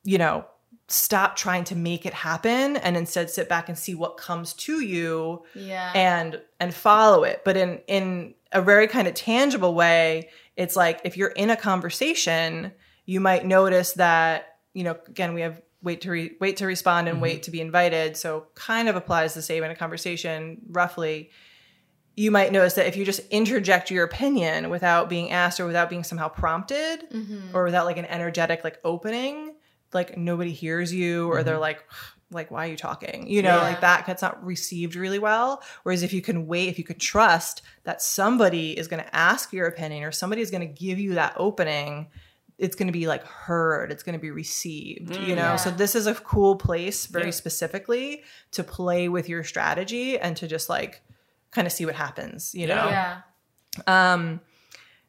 [0.04, 0.44] you know,
[0.88, 4.80] stop trying to make it happen and instead sit back and see what comes to
[4.80, 5.92] you Yeah.
[5.94, 7.42] and and follow it.
[7.44, 11.56] But in in a very kind of tangible way it's like if you're in a
[11.56, 12.72] conversation
[13.06, 17.08] you might notice that you know again we have wait to re- wait to respond
[17.08, 17.40] and wait mm-hmm.
[17.42, 18.16] to be invited.
[18.16, 21.30] So kind of applies the same in a conversation roughly.
[22.16, 25.88] You might notice that if you just interject your opinion without being asked or without
[25.88, 27.56] being somehow prompted mm-hmm.
[27.56, 29.54] or without like an energetic like opening
[29.92, 31.84] like nobody hears you or they're like
[32.32, 33.62] like why are you talking you know Yeah.
[33.62, 37.00] like that gets not received really well whereas if you can wait if you could
[37.00, 40.98] trust that somebody is going to ask your opinion or somebody is going to give
[41.00, 42.06] you that opening
[42.56, 45.56] it's going to be like heard it's going to be received you know Yeah.
[45.56, 47.30] so this is a cool place very Yeah.
[47.32, 48.22] specifically
[48.52, 51.02] to play with your strategy and to just like
[51.50, 53.22] kind of see what happens you know yeah.
[53.86, 54.40] um,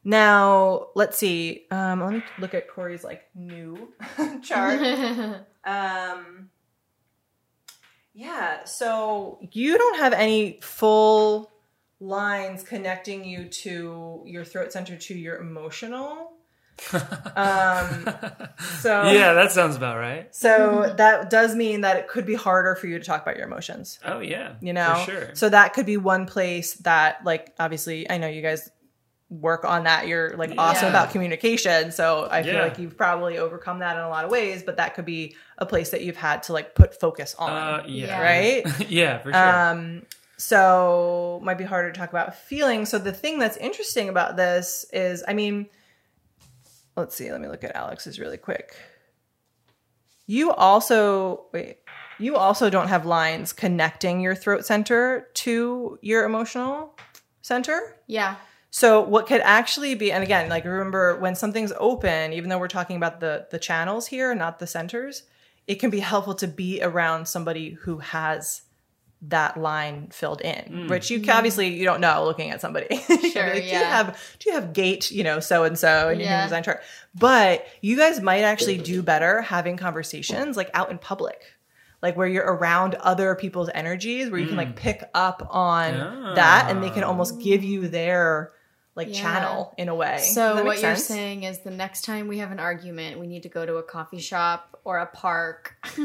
[0.04, 1.66] now let's see.
[1.72, 3.93] Um, let me look at Corey's like new
[4.43, 4.80] chart.
[5.64, 6.49] um,
[8.14, 8.64] yeah.
[8.66, 11.52] So you don't have any full
[11.99, 16.32] lines connecting you to your throat center to your emotional.
[17.36, 18.06] Um,
[18.80, 20.34] so yeah, that sounds about right.
[20.34, 23.45] So that does mean that it could be harder for you to talk about your
[23.45, 25.30] emotions Oh yeah, you know for sure.
[25.36, 28.70] so that could be one place that like obviously i know you guys
[29.32, 30.89] work on that you're like awesome Yeah.
[30.89, 32.61] about communication so i feel Yeah.
[32.63, 35.65] like you've probably overcome that in a lot of ways but that could be a
[35.65, 38.21] place that you've had to like put focus on uh, yeah, Yeah.
[38.21, 39.41] right yeah, for sure.
[39.71, 40.03] um
[40.38, 44.86] so might be harder to talk about feelings so the thing that's interesting about this
[44.91, 45.67] is i mean
[46.97, 48.75] let's see let me look at alex's really quick
[50.27, 51.77] you also wait
[52.19, 56.95] you also don't have lines connecting your throat center to your emotional
[57.41, 58.36] center yeah.
[58.74, 62.69] So what could actually be, and again, like remember when something's open, even though we're
[62.69, 65.24] talking about the the channels here, not the centers,
[65.67, 68.61] it can be helpful to be around somebody who has
[69.24, 70.89] that line filled in, mm.
[70.89, 72.88] which you can, obviously you don't know looking at somebody.
[73.09, 75.78] You can Sure, like, Do you have do you have gate, you know, so and
[75.78, 76.38] so in your Yeah.
[76.38, 76.82] human design chart?
[77.13, 81.43] But you guys might actually do better having conversations like out in public.
[82.01, 84.76] Like where you're around other people's energies, where you can like mm.
[84.76, 87.65] pick up on that, and they can almost give oh.
[87.65, 88.53] you their
[88.95, 89.21] like Yeah.
[89.21, 90.17] channel in a way.
[90.19, 93.43] So what make you're saying is the next time we have an argument, we need
[93.43, 95.75] to go to a coffee shop or a park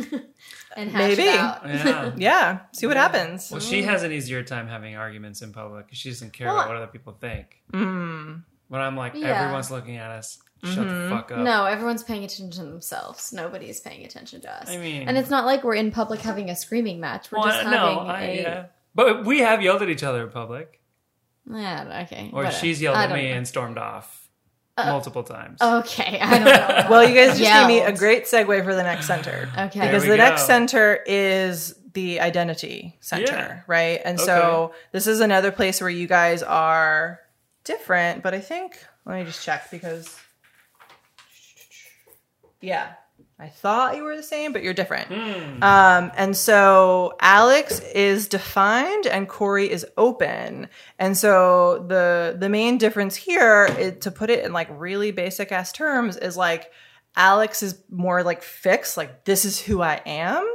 [0.76, 1.22] and hash Maybe.
[1.22, 1.66] it out.
[1.68, 2.12] yeah.
[2.16, 3.50] Yeah, see what happens.
[3.50, 6.56] Well, she has an easier time having arguments in public 'cause she doesn't care Well,
[6.58, 7.62] about what other people think.
[7.72, 8.42] Mm.
[8.68, 9.42] When I'm like, Yeah.
[9.44, 10.38] everyone's looking at us.
[10.64, 11.02] Shut Mm-hmm.
[11.04, 11.38] the fuck up.
[11.38, 13.32] No, everyone's paying attention to themselves.
[13.32, 14.68] Nobody's paying attention to us.
[14.70, 17.30] I mean- and it's not like we're in public having a screaming match.
[17.30, 18.34] We're Well, just I- having no, I, a.
[18.42, 18.64] yeah.
[18.94, 20.80] But we have yelled at each other in public,
[21.50, 22.30] Yeah, okay.
[22.32, 22.56] or whatever.
[22.56, 23.34] she's yelled I at me know.
[23.34, 24.28] Uh, and stormed off
[24.76, 25.60] multiple times.
[25.62, 26.86] Okay, I don't know.
[26.90, 29.48] Well, you guys just gave me a great segue for the next center.
[29.56, 29.78] Okay.
[29.78, 30.46] There Because we the next go.
[30.48, 33.60] center is the identity center, Yeah.
[33.66, 34.00] right?
[34.04, 37.20] And so this is another place where you guys are
[37.64, 38.76] different, but I think
[39.06, 40.14] let me just check because
[42.60, 42.94] yeah,
[43.38, 45.08] I thought you were the same, but you're different.
[45.08, 45.62] Hmm.
[45.62, 50.68] Um, and so Alex is defined and Corey is open.
[50.98, 55.52] And so the the main difference here, is, to put it in like really basic
[55.52, 56.72] ass terms, is like
[57.14, 60.54] Alex is more like fixed, like this is who I am.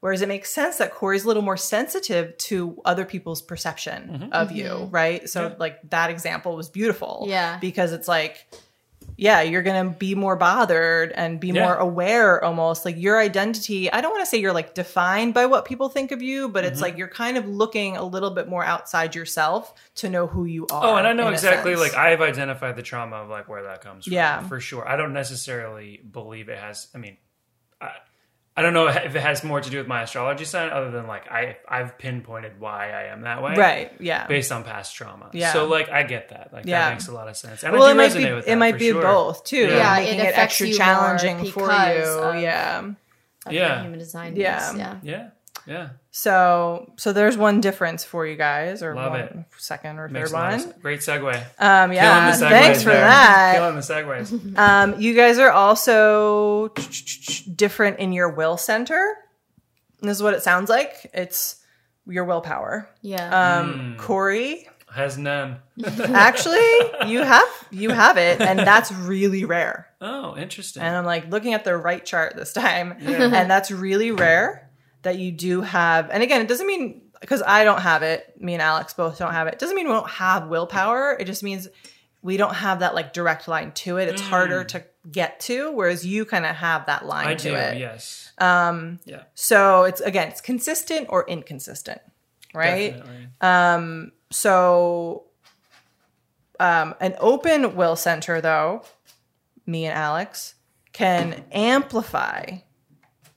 [0.00, 4.32] Whereas it makes sense that Corey's a little more sensitive to other people's perception mm-hmm.
[4.32, 4.56] of mm-hmm.
[4.56, 5.28] you, right?
[5.30, 5.54] So Yeah.
[5.58, 7.24] like that example was beautiful.
[7.26, 7.58] Yeah.
[7.58, 8.46] Because it's like
[9.24, 11.64] yeah, you're going to be more bothered and be Yeah.
[11.64, 12.84] more aware almost.
[12.84, 16.12] Like your identity, I don't want to say you're like defined by what people think
[16.12, 16.72] of you, but Mm-hmm.
[16.72, 20.44] it's like you're kind of looking a little bit more outside yourself to know who
[20.44, 20.84] you are.
[20.84, 21.74] Oh, and I know exactly.
[21.74, 24.12] Like I've identified the trauma of like where that comes from.
[24.12, 24.46] Yeah.
[24.46, 24.86] for sure.
[24.86, 26.88] I don't necessarily believe it has.
[26.94, 27.16] I mean,
[27.80, 27.92] I,
[28.56, 31.06] I don't know if it has more to do with my astrology sign, other than
[31.08, 33.92] like I I've pinpointed why I am that way, right.
[33.98, 34.26] Yeah.
[34.28, 35.30] Based on past trauma.
[35.32, 35.52] Yeah.
[35.52, 36.52] So like I get that.
[36.52, 36.84] Like Yeah.
[36.88, 37.64] that makes a lot of sense.
[37.64, 39.02] And well, I it do might be with it might be sure.
[39.02, 39.56] both too.
[39.56, 39.76] Yeah.
[39.76, 42.22] Yeah, making it it, extra you more challenging for because you.
[42.22, 42.90] of- yeah.
[43.46, 43.82] Of Yeah.
[43.82, 44.36] human design.
[44.36, 44.72] Yeah.
[44.76, 44.96] yeah.
[45.02, 45.28] Yeah.
[45.66, 45.90] Yeah.
[46.10, 49.36] So so there's one difference for you guys, or Love one, it.
[49.58, 50.60] second or Makes third a lot of one.
[50.60, 50.82] sense.
[50.82, 51.34] Great segue.
[51.58, 52.26] Um, yeah.
[52.30, 53.00] Killing the Thanks for there.
[53.00, 53.54] that.
[53.56, 54.56] Killing the segues.
[54.58, 56.68] Um, you guys are also
[57.54, 59.14] different in your will center.
[60.00, 61.10] This is what it sounds like.
[61.14, 61.56] It's
[62.06, 62.88] your willpower.
[63.00, 63.58] Yeah.
[63.60, 65.56] Um, Corey, Has none.
[65.98, 66.60] actually,
[67.06, 69.88] you have you have it, and that's really rare.
[70.00, 70.82] Oh, interesting.
[70.82, 74.63] And I'm like looking at the right chart this time, and that's really rare
[75.04, 76.10] that you do have.
[76.10, 78.34] And again, it doesn't mean because I don't have it.
[78.40, 79.58] Me and Alex both don't have it.
[79.58, 81.16] Doesn't mean we don't have willpower.
[81.18, 81.68] It just means
[82.20, 84.08] we don't have that like direct line to it.
[84.08, 87.54] It's harder to get to, whereas you kind of have that line I to do.
[87.54, 87.78] it.
[87.78, 88.32] Yes.
[88.38, 89.22] Um, Yeah.
[89.34, 92.00] so it's again, it's consistent or inconsistent,
[92.54, 92.96] right?
[92.96, 94.12] Definitely.
[94.30, 95.24] So,
[96.58, 98.82] um, an open will center, though,
[99.66, 100.54] me and Alex
[100.92, 102.58] can amplify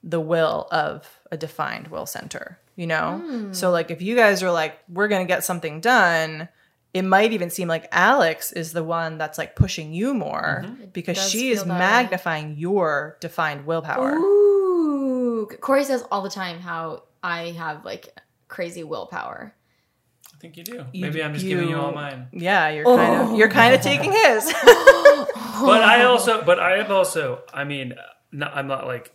[0.04, 3.50] the will of a defined will center, you know?
[3.52, 6.50] So, like, if you guys are like, we're going to get something done,
[6.94, 10.86] it might even seem like Alex is the one that's like pushing you more mm-hmm.
[10.94, 11.80] because she is feel that way.
[11.80, 14.14] magnifying your defined willpower.
[14.16, 18.18] Ooh, Corey says all the time how I have like
[18.48, 19.54] crazy willpower.
[20.34, 20.86] I think you do.
[20.94, 22.28] Maybe I'm just You- giving you all mine.
[22.32, 24.54] Yeah, you're kind of you're kind of taking his.
[25.60, 27.42] But I also, but I have also.
[27.52, 27.96] I mean,
[28.32, 29.12] not, I'm not like,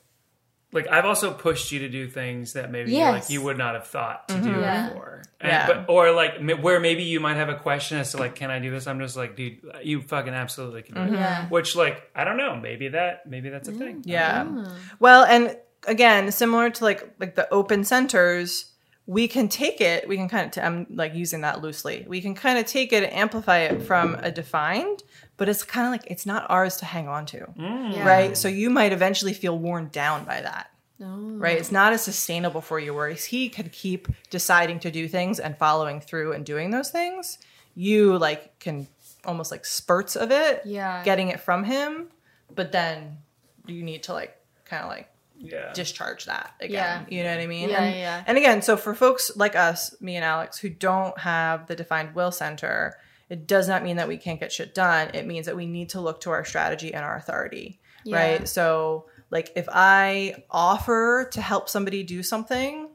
[0.72, 3.12] like I've also pushed you to do things that maybe Yes.
[3.24, 4.54] like you would not have thought to mm-hmm.
[4.54, 4.88] do Yeah.
[4.88, 5.22] before.
[5.40, 5.66] And, Yeah.
[5.66, 8.50] But or like m- where maybe you might have a question as to like, can
[8.50, 8.86] I do this?
[8.86, 11.04] I'm just like, dude, you fucking absolutely can do it.
[11.06, 11.14] Mm-hmm.
[11.14, 11.48] Yeah.
[11.48, 12.56] Which like I don't know.
[12.56, 14.02] Maybe that maybe that's a thing.
[14.06, 14.66] Yeah.
[14.98, 15.56] Well, and
[15.86, 18.66] again, similar to like like the open centers,
[19.06, 20.08] we can take it.
[20.08, 20.52] We can kind of.
[20.52, 22.04] T- I'm like using that loosely.
[22.08, 25.02] We can kind of take it and amplify it from a defined,
[25.43, 27.93] but it's kind of like it's not ours to hang on to, mm.
[27.97, 28.07] Yeah.
[28.07, 28.36] right?
[28.36, 30.70] So you might eventually feel worn down by that.
[31.03, 31.32] Oh.
[31.34, 32.95] Right, it's not as sustainable for you.
[32.95, 37.38] Whereas he could keep deciding to do things and following through and doing those things.
[37.74, 38.86] You like can
[39.24, 41.03] almost like spurts of it, Yeah.
[41.03, 42.07] getting it from him,
[42.55, 43.18] but then
[43.66, 45.72] you need to like kind of like Yeah.
[45.72, 47.05] discharge that again.
[47.09, 47.16] Yeah.
[47.16, 47.68] You know what I mean?
[47.68, 48.24] Yeah, and, yeah.
[48.28, 52.14] And again, so for folks like us, me and Alex, who don't have the defined
[52.14, 52.97] will center,
[53.33, 55.09] it does not mean that we can't get shit done.
[55.14, 57.80] It means that we need to look to our strategy and our authority.
[58.05, 58.16] Yeah.
[58.16, 58.47] Right.
[58.49, 62.89] So like if I offer to help somebody do something,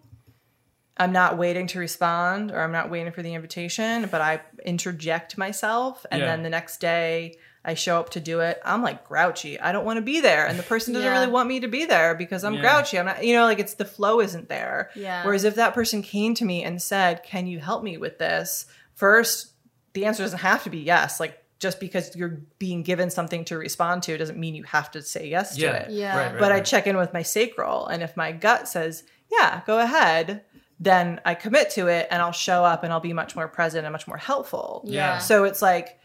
[0.96, 5.38] I'm not waiting to respond or I'm not waiting for the invitation, but I interject
[5.38, 6.28] myself and Yeah.
[6.28, 8.62] then the next day I show up to do it.
[8.64, 9.60] I'm like grouchy.
[9.60, 10.46] I don't want to be there.
[10.48, 11.20] And the person doesn't Yeah.
[11.20, 12.62] really want me to be there because I'm Yeah.
[12.62, 12.98] grouchy.
[13.00, 14.90] I'm not, you know, like it's the flow isn't there.
[14.96, 15.24] Yeah.
[15.26, 18.66] Whereas if that person came to me and said, Can you help me with this?
[18.94, 19.54] First,
[19.98, 21.20] the answer doesn't have to be yes.
[21.20, 25.02] Like just because you're being given something to respond to doesn't mean you have to
[25.02, 26.16] say yes to it Yeah.
[26.16, 29.62] Right, right, but I check in with my sacral, and if my gut says, "Yeah,
[29.66, 30.44] go ahead,"
[30.80, 33.86] then I commit to it, and I'll show up, and I'll be much more present
[33.86, 34.84] and much more helpful.
[34.86, 35.18] Yeah.
[35.18, 35.98] So it's like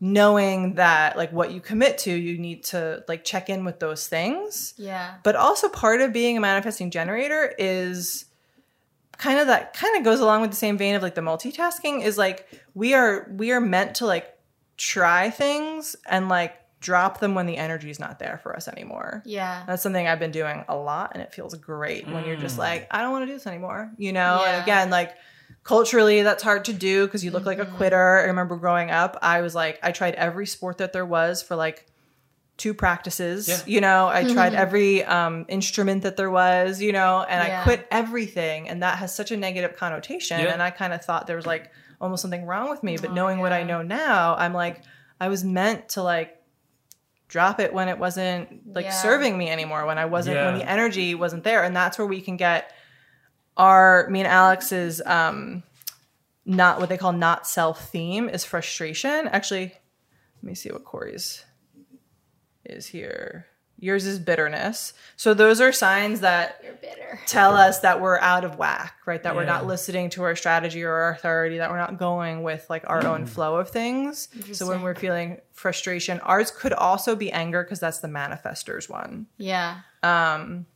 [0.00, 4.06] knowing that, like, what you commit to, you need to like check in with those
[4.06, 4.74] things.
[4.76, 5.14] Yeah.
[5.24, 8.26] But also, part of being a manifesting generator is
[9.22, 12.02] kind of that kind of goes along with the same vein of like the multitasking
[12.02, 14.36] is like we are we are meant to like
[14.76, 19.22] try things and like drop them when the energy is not there for us anymore.
[19.24, 19.62] Yeah.
[19.68, 22.60] That's something I've been doing a lot, and it feels great when you're just mm.
[22.66, 24.40] like, I don't want to do this anymore, you know?
[24.42, 24.54] Yeah.
[24.54, 25.14] And again, like
[25.62, 27.76] culturally, that's hard to do because you look like a mm-hmm.
[27.76, 28.18] quitter.
[28.18, 31.54] I remember growing up, I was like, I tried every sport that there was for
[31.54, 31.86] like
[32.56, 33.58] two practices, Yeah.
[33.66, 34.08] you know?
[34.08, 37.24] I tried every um, instrument that there was, you know?
[37.28, 37.60] And Yeah.
[37.60, 40.38] I quit everything, and that has such a negative connotation.
[40.38, 40.52] Yeah.
[40.52, 42.96] And I kind of thought there was like almost something wrong with me.
[42.98, 44.82] But Oh, knowing what I know now, I'm like,
[45.20, 46.36] I was meant to like
[47.28, 48.90] drop it when it wasn't like Yeah.
[48.90, 52.20] serving me anymore when i wasn't when the energy wasn't there and that's where we
[52.20, 52.70] can get
[53.56, 55.62] our me and alex's um
[56.44, 59.72] not what they call not self theme is frustration actually
[60.42, 61.42] let me see what corey's
[62.64, 63.46] is here
[63.78, 67.18] yours is bitterness so those are signs that You're bitter.
[67.26, 69.20] tell us that we're out of whack, right?
[69.22, 72.64] That we're not listening to our strategy or our authority, that we're not going with
[72.70, 73.06] like our Mm.
[73.06, 74.28] own flow of things.
[74.52, 79.26] So when we're feeling frustration, ours could also be anger because that's the manifestors one.
[79.36, 79.80] Yeah.
[80.04, 80.66] Um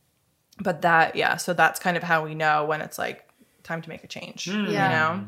[0.59, 3.23] but that, yeah, so that's kind of how we know when it's like
[3.63, 4.45] time to make a change.
[4.45, 4.67] Mm.
[4.67, 4.89] You Yeah.
[4.89, 5.25] know?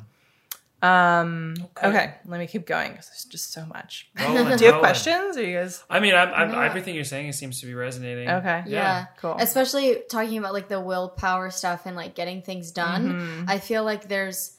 [0.81, 2.15] Um okay.
[2.25, 4.09] let me keep going because there's just so much.
[4.19, 5.35] Rolling, Do you have questions?
[5.37, 6.59] Or you guys I mean, I'm, I'm, No.
[6.61, 8.29] everything you're saying seems to be resonating.
[8.29, 8.63] okay.
[8.67, 9.07] Yeah.
[9.17, 9.35] Cool.
[9.39, 13.13] Especially talking about like the willpower stuff and like getting things done.
[13.13, 13.49] Mm-hmm.
[13.49, 14.55] I feel like there's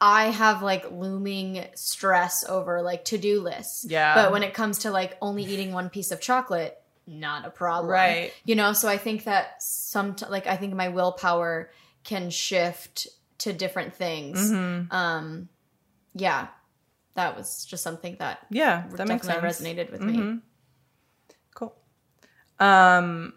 [0.00, 3.86] I have like looming stress over like to-do lists.
[3.88, 4.14] Yeah.
[4.16, 6.76] But when it comes to like only eating one piece of chocolate,
[7.06, 7.90] not a problem.
[7.90, 8.32] Right.
[8.44, 11.70] You know, so I think that some like I think my willpower
[12.04, 13.08] can shift
[13.42, 14.50] to different things.
[14.50, 14.92] Mm-hmm.
[14.94, 15.48] Um
[16.14, 16.48] yeah.
[17.14, 19.60] That was just something that Yeah, that makes definitely sense.
[19.60, 20.34] resonated with Mhm.
[20.34, 20.38] me.
[21.54, 21.74] Cool.
[22.58, 23.34] Um,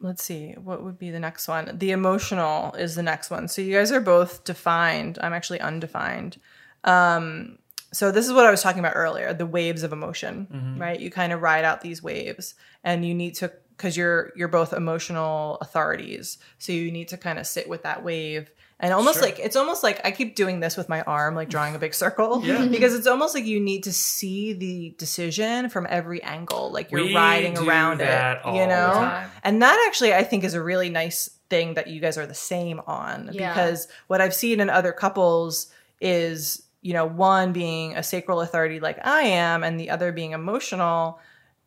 [0.00, 0.52] let's see.
[0.52, 1.76] What would be the next one?
[1.78, 3.48] The emotional is the next one.
[3.48, 5.18] So you guys are both defined.
[5.20, 6.38] I'm actually undefined.
[6.84, 7.58] Um,
[7.92, 10.98] so this is what I was talking about earlier, the waves of emotion, right?
[10.98, 14.72] You kind of ride out these waves and you need to because you're you're both
[14.72, 16.38] emotional authorities.
[16.58, 18.50] So you need to kind of sit with that wave
[18.80, 19.28] And almost Sure.
[19.28, 21.94] like it's almost like I keep doing this with my arm, like drawing a big
[21.94, 22.42] circle.
[22.44, 22.66] Yeah.
[22.66, 26.70] Because it's almost like you need to see the decision from every angle.
[26.72, 28.44] Like you're We riding do around that it.
[28.44, 28.90] all You the know?
[28.92, 29.30] time.
[29.44, 32.34] And that actually I think is a really nice thing that you guys are the
[32.34, 33.30] same on.
[33.32, 33.52] Yeah.
[33.54, 35.68] Because what I've seen in other couples
[36.00, 40.32] is, you know, one being a sacral authority like I am, and the other being
[40.32, 41.18] emotional.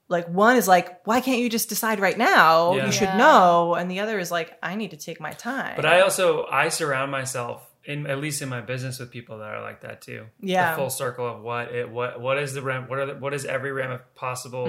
[0.10, 2.76] Like one is like, why can't you just decide right now?
[2.76, 2.86] Yeah.
[2.86, 3.18] You should Yeah.
[3.18, 3.76] know.
[3.76, 5.74] And the other is like, I need to take my time.
[5.76, 9.48] But I also I surround myself in at least in my business with people that
[9.50, 10.26] are like that too.
[10.40, 10.72] Yeah.
[10.72, 13.34] the full circle of what it what what is the ram what are the, what
[13.34, 14.68] is every ram of possible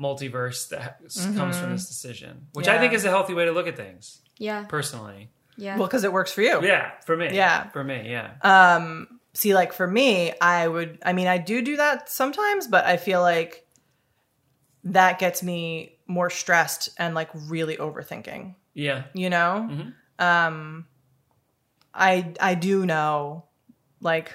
[0.00, 2.80] multiverse that ha- comes from this decision, which I Mm.
[2.80, 4.64] Think is a healthy way to look at things Yeah.
[4.64, 5.30] personally.
[5.56, 5.76] Yeah.
[5.76, 6.62] well, because it works for you.
[6.62, 7.30] Yeah, for me.
[7.34, 7.68] Yeah.
[7.70, 8.08] for me.
[8.08, 8.30] Yeah.
[8.42, 12.84] Um, see, like for me, I would, I mean, I do do that sometimes, but
[12.86, 13.66] I feel like
[14.84, 19.04] that gets me more stressed and like really overthinking, yeah.
[19.12, 19.68] you know?
[19.70, 19.94] Mhm.
[20.24, 20.86] Um,
[21.94, 23.44] I, I do know
[24.00, 24.32] like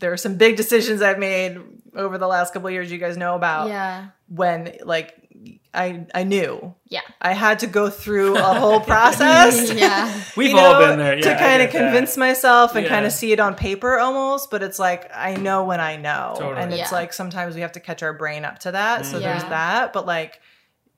[0.00, 1.58] there are some big decisions I've made
[1.94, 4.08] over the last couple of years you guys know about yeah.
[4.28, 5.25] when like
[5.74, 7.02] I, I knew Yeah.
[7.20, 9.70] I had to go through a whole process.
[9.74, 10.22] yeah.
[10.36, 11.16] We've you all been there.
[11.16, 11.90] Yeah, to kind of get that.
[11.92, 12.88] convince myself and Yeah.
[12.90, 16.36] kind of see it on paper almost, but it's like I know when I know,
[16.38, 16.62] Totally.
[16.62, 16.96] and it's Yeah.
[16.98, 19.04] like sometimes we have to catch our brain up to that.
[19.04, 20.40] So there's that, but like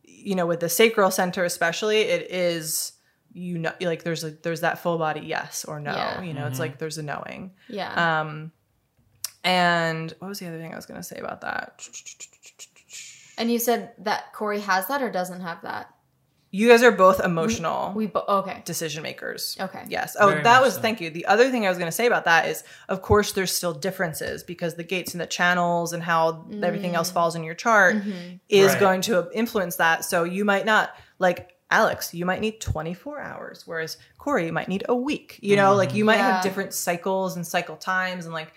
[0.04, 2.92] you know, with the sacral center especially, it is
[3.32, 5.92] you know like there's a there's that full body yes or no.
[5.92, 6.22] Yeah.
[6.22, 7.52] You know, it's like there's a knowing.
[7.68, 8.20] Yeah.
[8.20, 8.52] Um,
[9.44, 11.80] and what was the other thing I was going to say about that?
[13.38, 15.94] And you said that Corey has that or doesn't have that?
[16.50, 17.92] You guys are both emotional.
[17.94, 18.62] We bo- okay.
[18.64, 19.56] decision makers.
[19.60, 19.84] Okay.
[19.88, 20.16] Yes.
[20.18, 20.80] Oh, Very that was so.
[20.80, 21.10] thank you.
[21.10, 23.74] The other thing I was going to say about that is of course there's still
[23.74, 27.14] differences because the gates and the channels and how everything else mm.
[27.14, 28.36] falls in your chart mm-hmm.
[28.48, 28.80] is Right.
[28.80, 30.06] going to influence that.
[30.06, 34.68] So you might not like Alex, you might need 24 hours whereas Corey you might
[34.68, 35.38] need a week.
[35.42, 36.32] You know, like you might Yeah.
[36.32, 38.54] have different cycles and cycle times and like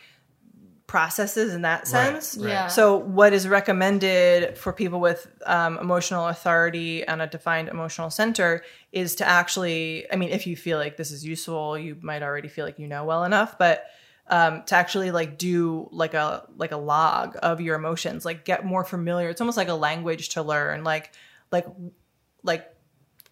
[0.92, 2.36] processes in that sense.
[2.38, 2.50] Right.
[2.50, 2.68] Yeah.
[2.68, 8.62] So, what is recommended for people with um, emotional authority and a defined emotional center
[8.92, 12.50] is to actually, I mean, if you feel like this is useful, you might already
[12.50, 13.86] feel like you know well enough, but
[14.28, 18.66] um, to actually like do like a like a log of your emotions, like get
[18.66, 19.30] more familiar.
[19.30, 21.14] It's almost like a language to learn, like
[21.54, 21.68] like
[22.44, 22.68] like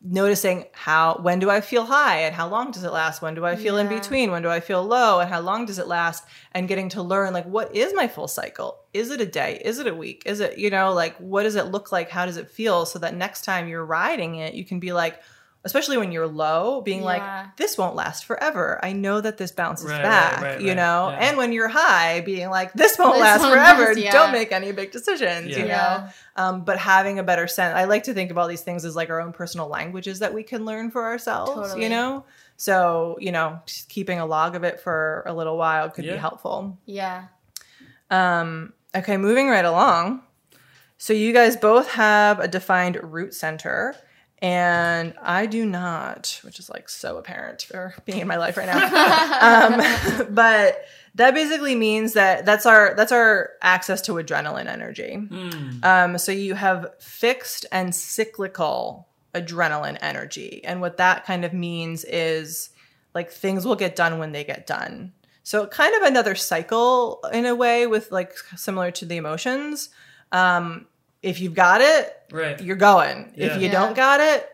[0.02, 3.22] noticing how when do I feel high and how long does it last?
[3.22, 4.32] When do I feel in between?
[4.32, 6.24] When do I feel low and how long does it last?
[6.54, 8.80] And getting to learn like what is my full cycle?
[8.94, 9.62] Is it a day?
[9.64, 10.24] Is it a week?
[10.26, 12.10] Is it, you know, like what does it look like?
[12.10, 12.86] How does it feel?
[12.86, 15.22] So that next time you're riding it, you can be like,
[15.66, 17.06] especially when you're low, being Yeah.
[17.06, 18.80] like, this won't last forever.
[18.82, 21.10] I know that this bounces Right, right, back, right, you know?
[21.10, 21.18] Yeah.
[21.28, 23.86] And when you're high, being like, this won't This last won't forever.
[23.88, 24.12] last, yeah.
[24.12, 25.68] Don't make any big decisions, you know?
[25.68, 26.10] Yeah.
[26.38, 27.76] um, but having a better sense.
[27.76, 30.34] I like to think of all these things as like our own personal languages that
[30.34, 31.84] we can learn for ourselves, Totally.
[31.84, 32.24] you know?
[32.56, 36.14] So, you know, just keeping a log of it for a little while could Yeah.
[36.14, 36.78] be helpful.
[36.86, 37.24] Yeah.
[38.10, 40.24] Um, okay, moving right along.
[40.98, 43.96] So, you guys both have a defined root center,
[44.42, 48.68] and I do not, which is like so apparent for being in my life right
[48.68, 49.68] now.
[50.22, 50.86] um, but
[51.16, 55.16] that basically means that that's our that's our access to adrenaline energy.
[55.16, 55.84] Hmm.
[55.84, 60.62] Um, so you have fixed and cyclical adrenaline energy.
[60.64, 62.70] And what that kind of means is
[63.14, 65.14] like things will get done when they get done.
[65.44, 69.90] So kind of another cycle in a way with like similar to the emotions.
[70.32, 70.88] Um,
[71.22, 72.60] if you've got it, Right.
[72.62, 73.32] you're going.
[73.36, 73.48] Yeah.
[73.48, 73.72] If you Yeah.
[73.74, 74.48] don't got it,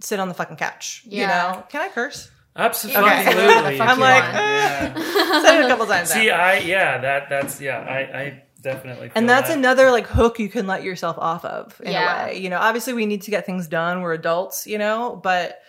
[0.00, 1.02] sit on the fucking couch.
[1.06, 1.20] Yeah.
[1.20, 1.26] You
[1.56, 1.62] know?
[1.68, 2.30] Can I curse?
[2.56, 3.02] Absolutely.
[3.02, 3.24] Okay.
[3.26, 3.80] Absolutely.
[3.80, 4.34] I'm like, on.
[4.34, 4.94] Yeah.
[5.42, 6.10] Said it a couple times.
[6.10, 6.34] See, now.
[6.40, 9.08] I yeah, that that's yeah, I I definitely.
[9.08, 9.56] Feel and that's that.
[9.56, 12.24] another like hook you can let yourself off of in Yeah.
[12.24, 12.38] a way.
[12.38, 14.02] You know, obviously we need to get things done.
[14.02, 15.60] We're adults, you know, but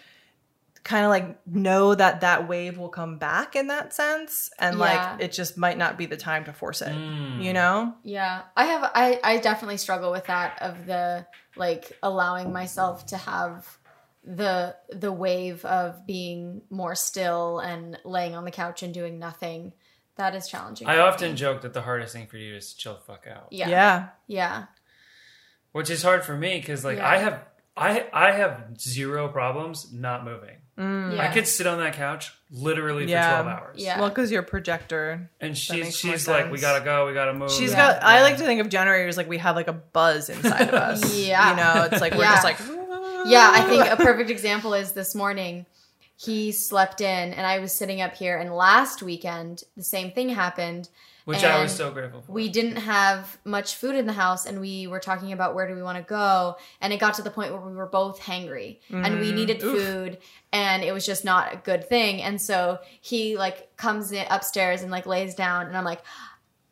[0.84, 4.82] kind of like know that that wave will come back in that sense and Yeah.
[4.86, 7.44] like it just might not be the time to force it Mm.
[7.44, 8.92] you know Yeah, I have.
[8.96, 13.78] I I definitely struggle with that of the like allowing myself to have
[14.24, 19.74] the the wave of being more still and laying on the couch and doing nothing.
[20.16, 20.88] That is challenging.
[20.88, 21.38] I often me.
[21.38, 24.08] joke that the hardest thing for you is to chill the fuck out, yeah yeah
[24.28, 24.66] yeah
[25.72, 27.10] which is hard for me because like Yeah.
[27.10, 27.40] I have
[27.78, 30.58] I I have zero problems not moving.
[30.78, 31.16] Mm.
[31.16, 33.42] yeah I could sit on that couch literally for Yeah.
[33.42, 33.78] twelve hours.
[33.78, 34.00] Yeah.
[34.00, 37.52] well because you're projector and she's she's like, we gotta go, we gotta move.
[37.52, 37.94] she's Yeah.
[37.94, 40.74] got i like to think of generators like we have like a buzz inside of
[40.74, 41.50] us Yeah.
[41.52, 42.32] you know it's like we're Yeah.
[42.32, 42.58] just like
[43.26, 43.52] yeah.
[43.54, 45.68] I think a perfect example is this morning.
[46.16, 48.36] He slept in, and I was sitting up here.
[48.38, 50.90] And last weekend, the same thing happened.
[51.26, 52.32] Which I was so grateful for.
[52.32, 55.76] we didn't have much food in the house and we were talking about where do
[55.76, 58.80] we want to go and it got to the point where we were both hangry
[58.90, 59.36] and we mm-hmm.
[59.36, 60.18] needed food
[60.52, 64.82] and it was just not a good thing and so he like comes in upstairs
[64.82, 66.02] and like lays down and i'm like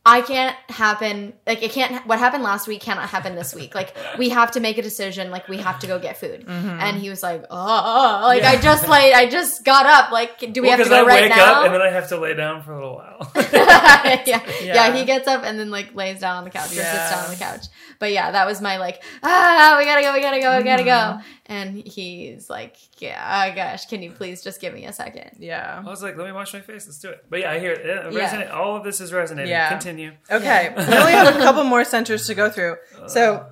[0.05, 3.75] I can't happen like it can't what happened last week cannot happen this week.
[3.75, 6.45] Like we have to make a decision, like we have to go get food.
[6.47, 10.11] And he was like, Oh like I just like I just got up.
[10.11, 11.59] Like do we Well, have to go I right wake now?
[11.59, 13.31] up and then I have to lay down for a little while.
[13.35, 14.23] yeah.
[14.25, 14.41] yeah.
[14.63, 14.95] Yeah.
[14.95, 17.09] he gets up and then like lays down on the couch or sits Yeah.
[17.11, 17.65] down on the couch.
[17.99, 20.83] But yeah, that was my like, ah, we gotta go, we gotta go, we gotta
[20.83, 21.19] Mm-hmm.
[21.19, 21.23] go.
[21.49, 25.31] And he's like, yeah, oh gosh, can you please just give me a second?
[25.39, 25.81] Yeah.
[25.83, 26.85] I was like, let me wash my face.
[26.85, 27.25] Let's do it.
[27.27, 27.83] But yeah, I hear it.
[27.83, 28.29] it Yeah.
[28.29, 28.53] resonate.
[28.53, 29.49] All of this is resonating.
[29.49, 29.67] Yeah.
[29.67, 30.11] Continue.
[30.29, 32.75] Okay, we only have a couple more centers to go through.
[33.07, 33.47] So,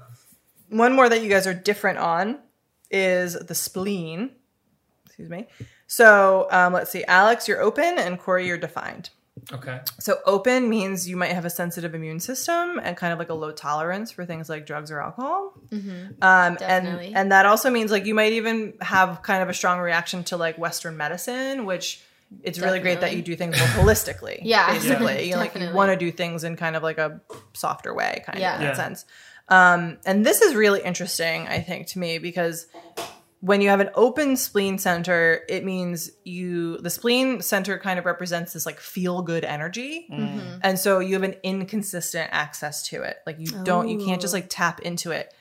[0.70, 2.38] one more that you guys are different on
[2.91, 4.30] is the spleen.
[5.08, 5.48] Excuse me.
[5.88, 7.04] So, um, let's see.
[7.06, 9.10] Alex, you're open, and Corey, you're defined.
[9.54, 9.80] Okay.
[10.00, 13.34] So, open means you might have a sensitive immune system and kind of like a
[13.34, 15.54] low tolerance for things like drugs or alcohol.
[16.22, 19.80] Um, and and that also means like you might even have kind of a strong
[19.80, 22.02] reaction to like Western medicine, which
[22.44, 24.40] it's really great that you do things more holistically.
[24.44, 24.72] Yeah.
[24.74, 27.22] basically, you know, like you want to do things in kind of like a
[27.54, 28.56] softer way, kind Yeah.
[28.56, 29.06] of in that sense.
[29.50, 32.68] Um, and this is really interesting, I think, to me because
[33.40, 38.06] when you have an open spleen center, it means you the spleen center kind of
[38.06, 40.08] represents this like feel good energy.
[40.12, 40.60] Mm-hmm.
[40.64, 43.18] And so you have an inconsistent access to it.
[43.26, 45.34] Like you don't you can't just like tap into it.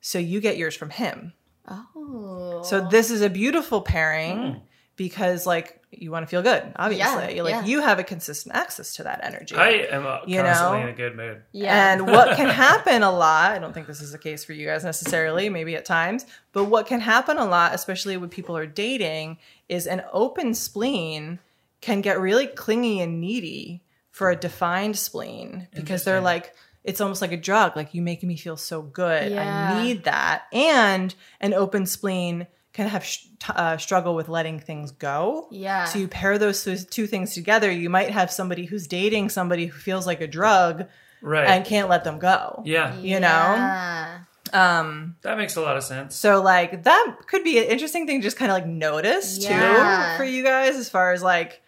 [0.00, 1.32] So you get yours from him.
[1.68, 2.62] Oh.
[2.64, 4.62] So this is a beautiful pairing
[4.96, 7.36] because like you want to feel good, obviously.
[7.36, 7.64] Yeah, like yeah.
[7.64, 9.54] you have a consistent access to that energy.
[9.54, 10.84] I am uh, You constantly know?
[10.84, 11.42] in a good mood.
[11.52, 11.92] yeah.
[11.92, 14.66] And what can happen a lot, I don't think this is the case for you
[14.66, 18.66] guys necessarily, maybe at times, but what can happen a lot, especially when people are
[18.66, 19.38] dating,
[19.68, 21.38] is an open spleen
[21.82, 27.20] can get really clingy and needy for a defined spleen because they're like, it's almost
[27.22, 27.76] like a drug.
[27.76, 29.32] Like, you make me feel so good.
[29.32, 29.74] Yeah.
[29.74, 30.44] I need that.
[30.52, 35.46] And an open spleen can have sh- uh, struggle with letting things go.
[35.50, 35.84] Yeah.
[35.84, 39.66] So you pair those two- two things together, you might have somebody who's dating somebody
[39.66, 40.86] who feels like a drug
[41.20, 41.46] Right.
[41.46, 42.62] and can't let them go.
[42.64, 42.94] yeah.
[42.96, 44.18] You know?
[44.52, 46.14] Um That makes a lot of sense.
[46.16, 50.12] so like that could be an interesting thing to just kind of like notice Yeah.
[50.12, 51.60] too for you guys as far as like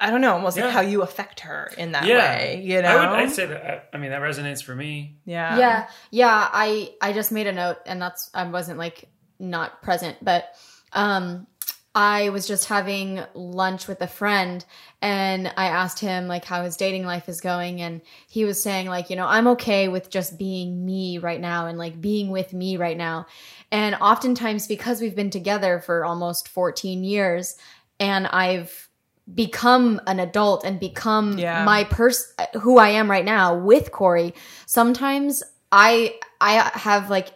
[0.00, 0.66] I don't know, almost Yeah.
[0.66, 2.16] like how you affect her in that yeah.
[2.36, 2.88] way, you know?
[2.98, 5.16] I would I'd say that I, I mean that resonates for me.
[5.24, 5.58] yeah.
[5.58, 9.04] yeah yeah i i just made a note and that's i wasn't like
[9.38, 10.54] not present but
[10.92, 11.46] um
[11.94, 14.64] i was just having lunch with a friend
[15.00, 18.86] and i asked him like how his dating life is going and he was saying
[18.88, 22.52] like you know i'm okay with just being me right now and like being with
[22.52, 23.26] me right now
[23.70, 27.56] and oftentimes because we've been together for almost 14 years
[28.00, 28.88] and i've
[29.34, 31.64] become an adult and become Yeah.
[31.64, 34.34] my person who I am right now with Corey,
[34.64, 37.28] sometimes I I have like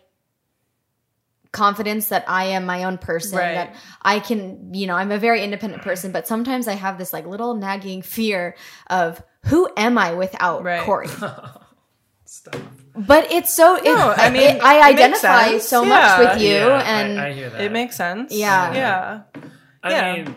[1.52, 3.54] confidence that I am my own person Right.
[3.54, 7.12] that I can, you know, I'm a very independent person, but sometimes I have this
[7.12, 8.56] like little nagging fear
[8.88, 10.80] of who am I without Right.
[10.82, 11.08] Corey?
[12.24, 12.56] Stop.
[12.94, 15.88] But it's so it, No, I mean, it- I identify so Yeah.
[15.88, 17.60] much with you Yeah, and I, I hear that.
[17.60, 18.32] It makes sense.
[18.32, 18.72] Yeah.
[18.74, 19.20] Yeah.
[19.82, 20.14] I yeah.
[20.14, 20.36] mean,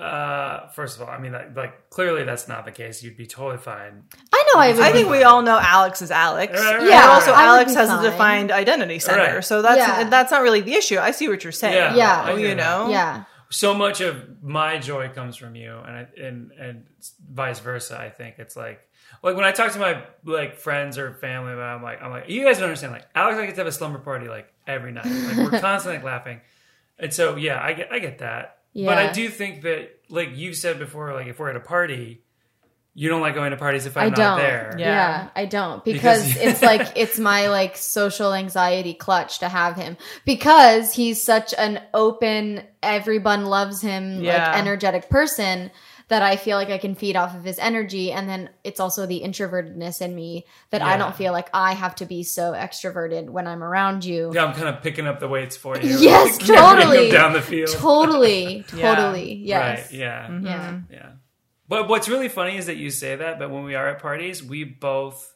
[0.00, 3.02] uh, first of all, I mean, like, like clearly that's not the case.
[3.02, 4.04] You'd be totally fine.
[4.32, 6.52] I know I I be think we all know Alex is Alex.
[6.54, 8.04] Right, right, And Yeah, also I Alex has fine.
[8.04, 9.34] a defined identity center.
[9.36, 9.44] Right.
[9.44, 10.08] So that's Yeah.
[10.08, 10.98] that's not really the issue.
[10.98, 11.74] I see what you're saying.
[11.74, 12.22] Yeah, Yeah.
[12.22, 12.56] I hear You that.
[12.56, 12.88] know?
[12.90, 13.24] yeah.
[13.50, 16.86] So much of my joy comes from you, and I, and and
[17.32, 17.98] vice versa.
[18.00, 18.80] I think it's like
[19.24, 22.28] like when I talk to my like friends or family about, I'm like I'm like
[22.28, 22.92] you guys don't understand.
[22.92, 25.04] Like Alex, and I get to have a slumber party like every night.
[25.06, 26.40] Like we're constantly like, laughing,
[26.98, 28.58] and so yeah, I get I get that.
[28.74, 32.22] But I do think that like you said before, like if we're at a party,
[32.94, 34.38] you don't like going to parties if I'm I not don't.
[34.38, 34.74] there.
[34.78, 34.86] Yeah.
[34.86, 35.28] Yeah.
[35.36, 39.96] I don't because, Because- it's like it's my like social anxiety clutch to have him
[40.24, 44.48] because he's such an open, everyone loves him, Yeah.
[44.50, 45.70] like energetic person
[46.10, 49.06] that I feel like I can feed off of his energy, and then it's also
[49.06, 53.30] the introvertedness in me that I don't feel like I have to be so extroverted
[53.30, 54.32] when I'm around you.
[54.34, 55.98] Yeah, I'm kind of picking up the weights for you.
[56.00, 57.10] Yes, Carrying totally.
[57.10, 57.70] down the field.
[57.70, 58.94] Totally, Yeah.
[58.94, 59.98] totally, yes, Right.
[59.98, 60.26] Yeah.
[60.26, 60.46] Mm-hmm.
[60.46, 61.08] yeah, Yeah.
[61.68, 64.42] But what's really funny is that you say that, but when we are at parties,
[64.42, 65.32] we both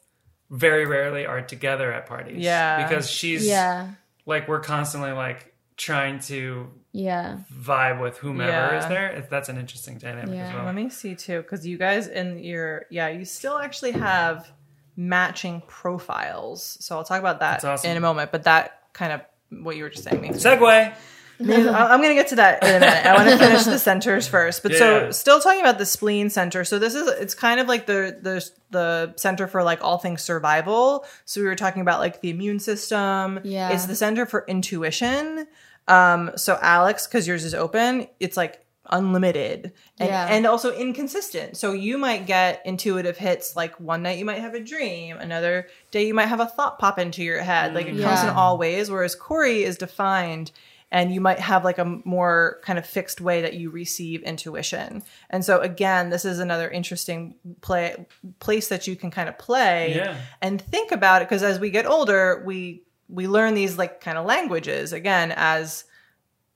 [0.49, 2.43] very rarely are together at parties.
[2.43, 2.85] Yeah.
[2.85, 3.91] Because she's yeah,
[4.25, 7.37] like we're constantly like trying to yeah.
[7.53, 8.79] vibe with whomever Yeah.
[8.79, 9.07] is there.
[9.17, 10.47] It- That's an interesting dynamic Yeah.
[10.47, 10.65] as well.
[10.65, 14.49] Let me see too, because you guys in your yeah, you still actually have
[14.97, 16.77] matching profiles.
[16.79, 17.91] So I'll talk about that awesome.
[17.91, 18.31] in a moment.
[18.31, 19.21] But that kind of
[19.63, 20.93] what you were just saying makes me Segway.
[21.37, 23.05] I- I'm going to get to that in a minute.
[23.05, 24.63] I want to finish the centers first.
[24.63, 25.11] But so, Yeah.
[25.11, 26.63] still talking about the spleen center.
[26.63, 30.21] So this is it's kind of like the the the center for like all things
[30.21, 31.05] survival.
[31.25, 33.41] So we were talking about like the immune system.
[33.43, 33.71] Yeah.
[33.71, 35.45] It's the center for intuition.
[35.87, 36.31] Um.
[36.35, 38.61] So Alex, because yours is open, it's like
[38.91, 40.27] unlimited and Yeah.
[40.29, 41.57] and also inconsistent.
[41.57, 45.67] So you might get intuitive hits like one night you might have a dream, another
[45.91, 47.73] day you might have a thought pop into your head.
[47.73, 48.89] Like it comes in all ways.
[48.91, 50.51] Whereas Corey is defined
[50.91, 55.01] and you might have like a more kind of fixed way that you receive intuition.
[55.31, 58.05] And so again, this is another interesting play
[58.39, 60.15] place that you can kind of play Yeah.
[60.43, 64.17] and think about it because as we get older, we we learn these like kind
[64.17, 65.85] of languages again as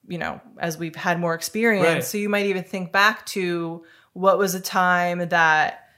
[0.07, 1.85] you know, as we've had more experience.
[1.85, 2.03] Right.
[2.03, 5.88] So you might even think back to what was a time that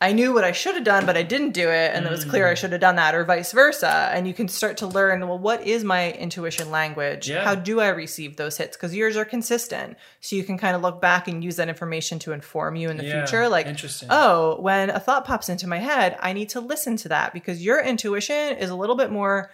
[0.00, 2.24] I knew what I should have done, but I didn't do it, and it was
[2.24, 2.56] clear I Mm.
[2.56, 4.08] should have done that, or vice versa.
[4.12, 7.28] And you can start to learn, well, what is my intuition language?
[7.28, 7.42] Yeah.
[7.42, 8.76] How do I receive those hits?
[8.76, 12.20] Because yours are consistent, so you can kind of look back and use that information
[12.20, 13.48] to inform you in the Yeah, future.
[13.48, 14.08] Like, interesting.
[14.12, 17.64] oh, when a thought pops into my head, I need to listen to that because
[17.64, 19.50] your intuition is a little bit more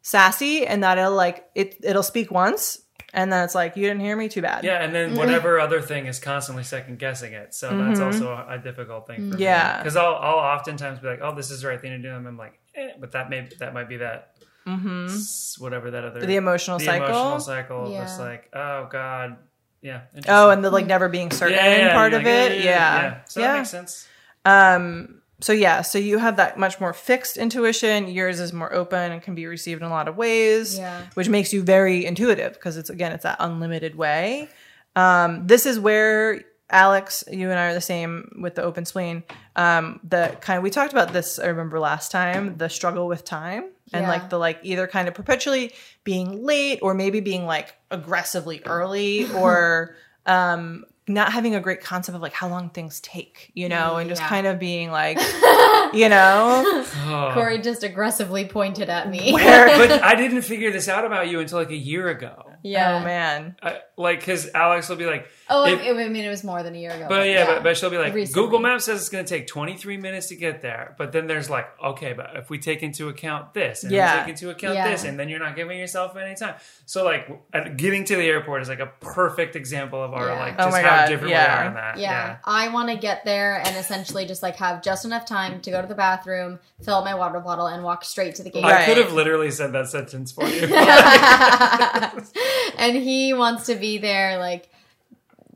[0.00, 2.81] sassy, and that it'll like it it'll speak once,
[3.12, 4.64] and then it's like you didn't hear me, too bad.
[4.64, 7.54] Yeah, and then whatever other thing is constantly second guessing it.
[7.54, 9.36] So that's also a difficult thing for.
[9.36, 9.42] Mm-hmm.
[9.42, 9.78] Yeah.
[9.78, 12.14] Because I'll, I'll oftentimes be like, oh, this is the right thing to do.
[12.14, 14.34] And I'm like, eh, but that may that might be that
[14.66, 16.28] s- whatever that other Mm-hmm.
[16.28, 17.06] The emotional the cycle?
[17.08, 17.90] emotional cycle.
[17.90, 18.02] Yeah.
[18.02, 19.36] Just like, oh God.
[19.80, 20.02] Yeah.
[20.28, 22.64] Oh, and the like never being certain yeah, yeah, part you're of like, it.
[22.64, 22.64] Yeah.
[22.64, 23.20] yeah.
[23.26, 24.06] So that makes sense.
[24.44, 28.08] Um so yeah, so you have that much more fixed intuition.
[28.08, 31.02] Yours is more open and can be received in a lot of ways, Yeah.
[31.14, 34.48] which makes you very intuitive because it's again it's that unlimited way.
[34.96, 39.24] Um, this is where Alex, you and I are the same with the open spleen.
[39.56, 41.38] Um, the kind of we talked about this.
[41.38, 44.08] I remember last time the struggle with time and Yeah.
[44.08, 45.72] like the like either kind of perpetually
[46.04, 52.14] being late or maybe being like aggressively early or um not having a great concept
[52.14, 54.28] of like how long things take, you know, and just Yeah.
[54.28, 55.18] kind of being like,
[55.92, 56.62] you know,
[57.06, 57.30] Oh.
[57.34, 59.32] Corey just aggressively pointed at me.
[59.32, 59.42] but
[60.02, 62.52] I didn't figure this out about you until like a year ago.
[62.62, 63.00] yeah.
[63.00, 66.30] oh man, I, like, because Alex will be like, Oh, If- I, I mean, it
[66.30, 67.06] was more than a year ago.
[67.08, 68.42] But yeah, But, but she'll be like, Recently.
[68.42, 70.94] Google Maps says it's going to take 23 minutes to get there.
[70.96, 74.14] But then there's like, okay, but if we take into account this, and Yeah.
[74.14, 74.90] we take into account Yeah.
[74.90, 76.54] this, and then you're not giving yourself any time.
[76.86, 77.28] So like,
[77.76, 80.40] getting to the airport is like a perfect example of our Yeah.
[80.40, 81.58] like Oh just my how God, different yeah.
[81.60, 81.98] we are in that.
[81.98, 85.70] Yeah, I want to get there and essentially just like have just enough time to
[85.70, 88.64] go to the bathroom, fill up my water bottle, and walk straight to the gate.
[88.64, 90.62] I could have literally said that sentence for you.
[92.78, 94.68] and he wants to be there like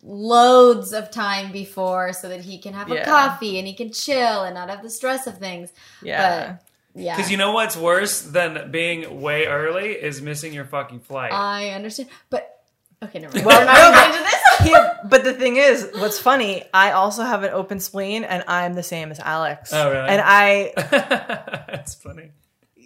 [0.09, 4.45] loads of time before so that he can have a coffee and he can chill
[4.45, 5.73] and not have the stress of things.
[6.03, 6.53] yeah.
[6.53, 6.63] But
[6.99, 7.15] yeah.
[7.15, 11.31] Because you know what's worse than being way early is missing your fucking flight.
[11.31, 12.09] I understand.
[12.31, 12.63] But
[13.03, 13.45] okay, never mind.
[13.47, 14.33] Well, We're not no, going into this.
[14.65, 18.75] Yeah, but the thing is, what's funny, I also have an open spleen and I'm
[18.75, 19.71] the same as Alex.
[19.73, 20.09] Oh, really?
[20.09, 20.73] And I,
[21.69, 22.31] That's funny.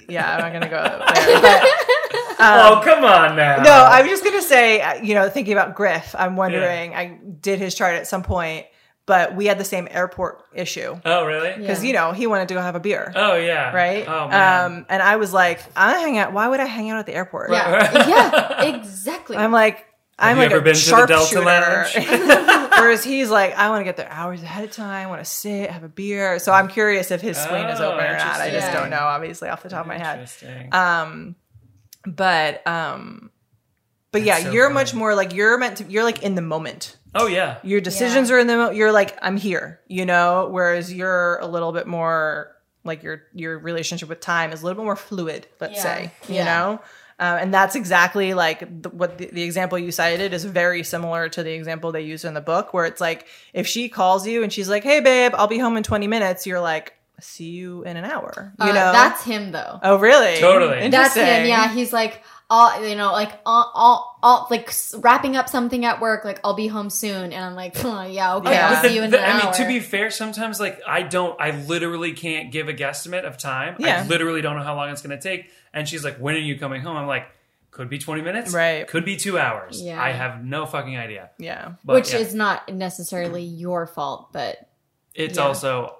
[0.08, 0.82] yeah, I'm not going to go
[1.14, 1.40] there.
[1.40, 1.64] But,
[2.40, 3.58] oh, come on now.
[3.58, 6.94] Um, no, I'm just going to say, uh, you know, thinking about Griff, I'm wondering,
[6.94, 8.66] I did his chart at some point,
[9.06, 10.98] but we had the same airport issue.
[11.04, 11.52] Oh, really?
[11.56, 11.88] Because, Yeah.
[11.88, 13.12] you know, he wanted to go have a beer.
[13.14, 13.72] Oh, yeah.
[13.74, 14.06] Right?
[14.06, 14.64] Oh, man.
[14.72, 16.32] Um, and I was like, I'm hang out.
[16.32, 17.50] Why would I hang out at the airport?
[17.50, 19.36] Yeah, yeah, exactly.
[19.36, 19.86] I'm like,
[20.18, 22.66] I'm you like ever a been to the Delta sharpshooter.
[22.80, 25.06] Whereas he's like, I want to get there hours ahead of time.
[25.06, 26.38] I want to sit, have a beer.
[26.38, 28.40] So I'm curious if his spleen is Oh, open or not.
[28.40, 30.30] I just don't know, obviously, off the top of my head.
[30.72, 31.36] Um,
[32.06, 33.30] but um,
[34.12, 34.74] but That's yeah, so you're funny.
[34.74, 35.84] much more like you're meant to.
[35.84, 36.96] You're like in the moment.
[37.14, 37.58] oh, yeah.
[37.62, 38.56] Your decisions are in the.
[38.56, 40.48] mo- You're like I'm here, you know.
[40.50, 44.82] Whereas you're a little bit more like your your relationship with time is a little
[44.82, 45.46] bit more fluid.
[45.60, 45.82] Let's Yeah.
[45.82, 46.44] say, you Yeah.
[46.44, 46.80] know.
[47.22, 51.28] Um, and that's exactly like the, what the, the example you cited is very similar
[51.28, 54.42] to the example they use in the book, where it's like if she calls you
[54.42, 57.82] and she's like, "Hey, babe, I'll be home in 20 minutes," you're like, "See you
[57.84, 59.78] in an hour." You Uh, know, that's him though.
[59.82, 60.88] oh really Totally.
[60.88, 61.46] That's him.
[61.46, 66.00] Yeah, he's like, all you know, like all, all, all like wrapping up something at
[66.00, 66.24] work.
[66.24, 68.68] Like, I'll be home soon, and I'm like, huh, yeah, okay, Yeah.
[68.68, 70.80] I'll But the- see you in the- an I mean, to be fair, sometimes like
[70.86, 73.76] I don't, I literally can't give a guesstimate of time.
[73.78, 74.02] Yeah.
[74.02, 75.50] I literally don't know how long it's going to take.
[75.72, 77.28] And she's like, "When are you coming home?" I'm like,
[77.70, 78.88] "Could be 20 minutes, Right.
[78.88, 79.80] Could be two hours.
[79.80, 80.02] Yeah.
[80.02, 81.74] I have no fucking idea." Yeah.
[81.84, 84.56] But, which yeah, is not necessarily your fault, but
[85.14, 85.44] it's yeah.
[85.44, 85.96] also,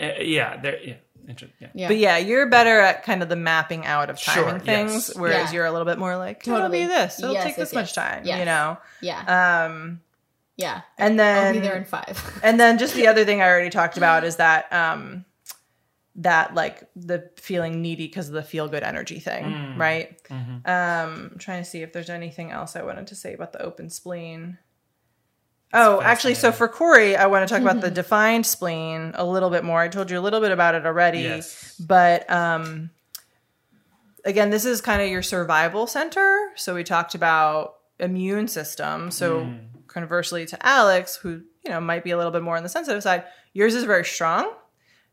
[0.00, 0.94] uh, yeah, there, yeah,
[1.26, 1.68] inter- yeah.
[1.74, 4.64] yeah, But yeah, you're better at kind of the mapping out of timing Sure, and
[4.64, 5.16] things, yes.
[5.16, 5.56] whereas Yeah.
[5.56, 6.82] you're a little bit more like, totally Totally.
[6.82, 7.18] it'll be this.
[7.18, 7.94] It'll Yes, take yes, this much yes.
[7.94, 8.38] time, Yes.
[8.38, 8.78] you know.
[9.00, 10.00] yeah, Um,
[10.56, 10.80] yeah.
[10.96, 12.40] and then I'll be there in five.
[12.42, 15.24] and then just the other thing I already talked about is that um,
[16.16, 19.78] that like the feeling needy because of the feel good energy thing, Mm.
[19.78, 20.20] right?
[20.24, 20.54] Mm-hmm.
[20.68, 23.62] Um, I'm trying to see if there's anything else I wanted to say about the
[23.62, 24.58] open spleen.
[25.72, 29.50] Oh, actually, so for Corey, I want to talk about the defined spleen a little
[29.50, 29.80] bit more.
[29.80, 31.74] I told you a little bit about it already, Yes.
[31.78, 32.90] but um,
[34.24, 36.50] again, this is kind of your survival center.
[36.56, 39.10] So we talked about immune system.
[39.10, 39.86] So Mm.
[39.88, 43.02] conversely to Alex, who you know might be a little bit more on the sensitive
[43.02, 44.52] side, yours is very strong.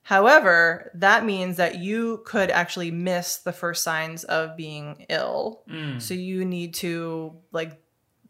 [0.03, 5.64] However, that means that you could actually miss the first signs of being ill.
[5.68, 5.99] Mm.
[5.99, 7.82] So you need to like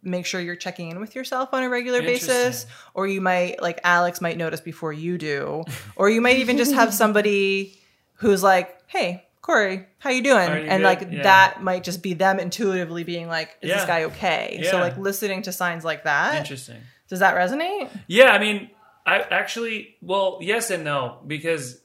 [0.06, 3.80] make sure you're checking in with yourself on a regular basis or you might like
[3.84, 5.64] Alex might notice before you do
[5.96, 7.78] or you might even just have somebody
[8.16, 10.84] who's like, "Hey, Corey, how you doing?" You and good?
[10.84, 11.24] like Yeah.
[11.24, 15.42] that might just be them intuitively being like, "Is this guy okay?" So like listening
[15.44, 16.36] to signs like that.
[16.38, 16.78] Interesting.
[17.10, 17.90] Does that resonate?
[18.08, 18.70] Yeah, I mean,
[19.06, 21.80] I actually, well, yes and no, because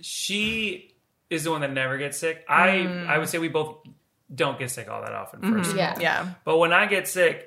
[0.00, 0.94] she
[1.30, 2.44] is the one that never gets sick.
[2.48, 3.06] I Mm.
[3.08, 3.76] I would say we both
[4.34, 5.40] don't get sick all that often.
[5.40, 5.56] Mm-hmm.
[5.62, 5.94] First, Yeah.
[6.00, 6.28] Yeah.
[6.44, 7.46] but when I get sick,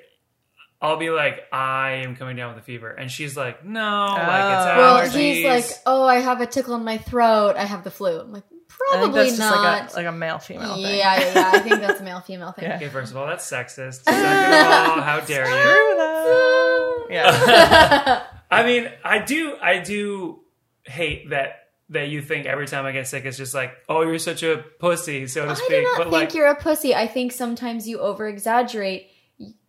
[0.80, 4.20] I'll be like, I am coming down with a fever, and she's like, No, like
[4.20, 4.76] it's Oh.
[4.78, 5.34] Well, allergies.
[5.34, 7.56] he's like, oh, I have a tickle in my throat.
[7.56, 8.20] I have the flu.
[8.20, 9.60] I'm like, I think probably that's just not.
[9.82, 10.98] like a like a male female yeah, thing.
[10.98, 11.50] yeah, yeah.
[11.54, 12.64] I think that's a male female thing.
[12.68, 12.76] Yeah.
[12.76, 14.02] Okay, first of all, that's sexist.
[14.04, 17.06] Second of all, how dare you?
[17.10, 18.22] Yeah.
[18.50, 20.40] I mean, I do, I do
[20.84, 21.54] hate that
[21.90, 24.62] that you think every time I get sick, it's just like, oh, you're such a
[24.78, 25.68] pussy, so to I speak.
[25.70, 26.94] do not but think like, you're a pussy.
[26.94, 29.07] I think sometimes you over exaggerate.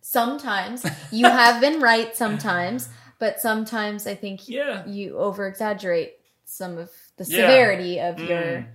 [0.00, 2.14] Sometimes you have been right.
[2.16, 2.88] Sometimes,
[3.18, 6.14] but sometimes I think yeah, you over exaggerate
[6.44, 7.36] some of the Yeah.
[7.46, 8.28] severity of Mm.
[8.28, 8.66] your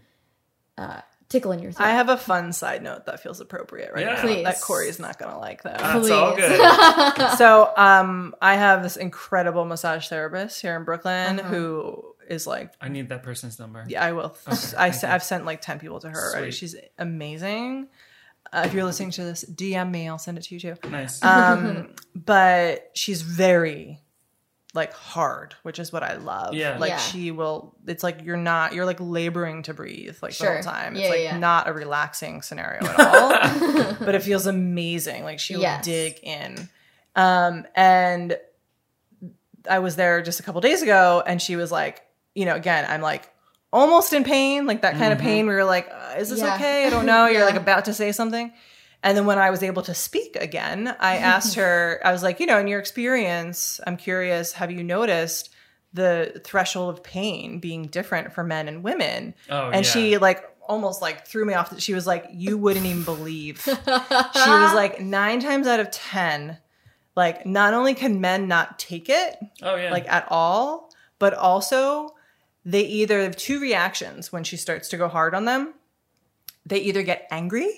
[0.77, 1.85] uh, tickle in your throat.
[1.87, 4.13] I have a fun side note that feels appropriate right Yeah.
[4.13, 4.43] now Please.
[4.43, 5.69] that Corey's not gonna like though.
[5.77, 7.29] that's all good.
[7.37, 11.49] so um I have this incredible massage therapist here in Brooklyn Uh-huh.
[11.49, 13.83] who is like I need that person's number.
[13.87, 14.35] yeah, I will.
[14.77, 16.51] I, have sent like 10 people to her already.
[16.51, 17.87] She's amazing.
[18.55, 20.07] Uh, if you're listening to this, DM me.
[20.07, 20.75] I'll send it to you too.
[20.89, 21.21] Nice.
[21.23, 23.99] Um, but she's very
[24.73, 26.53] like hard, which is what I love.
[26.53, 26.77] Yeah.
[26.77, 26.97] Like Yeah.
[26.97, 30.95] she will, it's like you're not, you're like laboring to breathe like the whole time.
[30.95, 31.37] It's Yeah, like yeah.
[31.37, 35.23] not a relaxing scenario at all, but it feels amazing.
[35.23, 35.83] Like she'll Yes.
[35.85, 36.69] dig in.
[37.15, 38.37] Um, and
[39.69, 42.01] I was there just a couple days ago and she was like,
[42.33, 43.29] you know, again, I'm like
[43.75, 46.55] almost in pain, like that kind of pain where you're like, uh, is this Yeah.
[46.55, 46.87] okay?
[46.87, 47.25] I don't know.
[47.31, 47.45] You're Yeah.
[47.45, 48.53] like about to say something.
[49.03, 52.39] And then when I was able to speak again, I asked her, I was like,
[52.39, 55.49] you know, in your experience, I'm curious, have you noticed
[55.93, 59.33] the threshold of pain being different for men and women?
[59.49, 59.91] Oh, and yeah.
[59.91, 61.77] she like almost like threw me off.
[61.79, 63.61] She was like, you wouldn't even believe.
[63.65, 66.57] she was like, nine times out of 10,
[67.15, 69.91] like not only can men not take it, oh yeah.
[69.91, 70.89] like at all,
[71.19, 72.14] but also
[72.65, 75.73] they either have two reactions when she starts to go hard on them.
[76.65, 77.69] They either get angry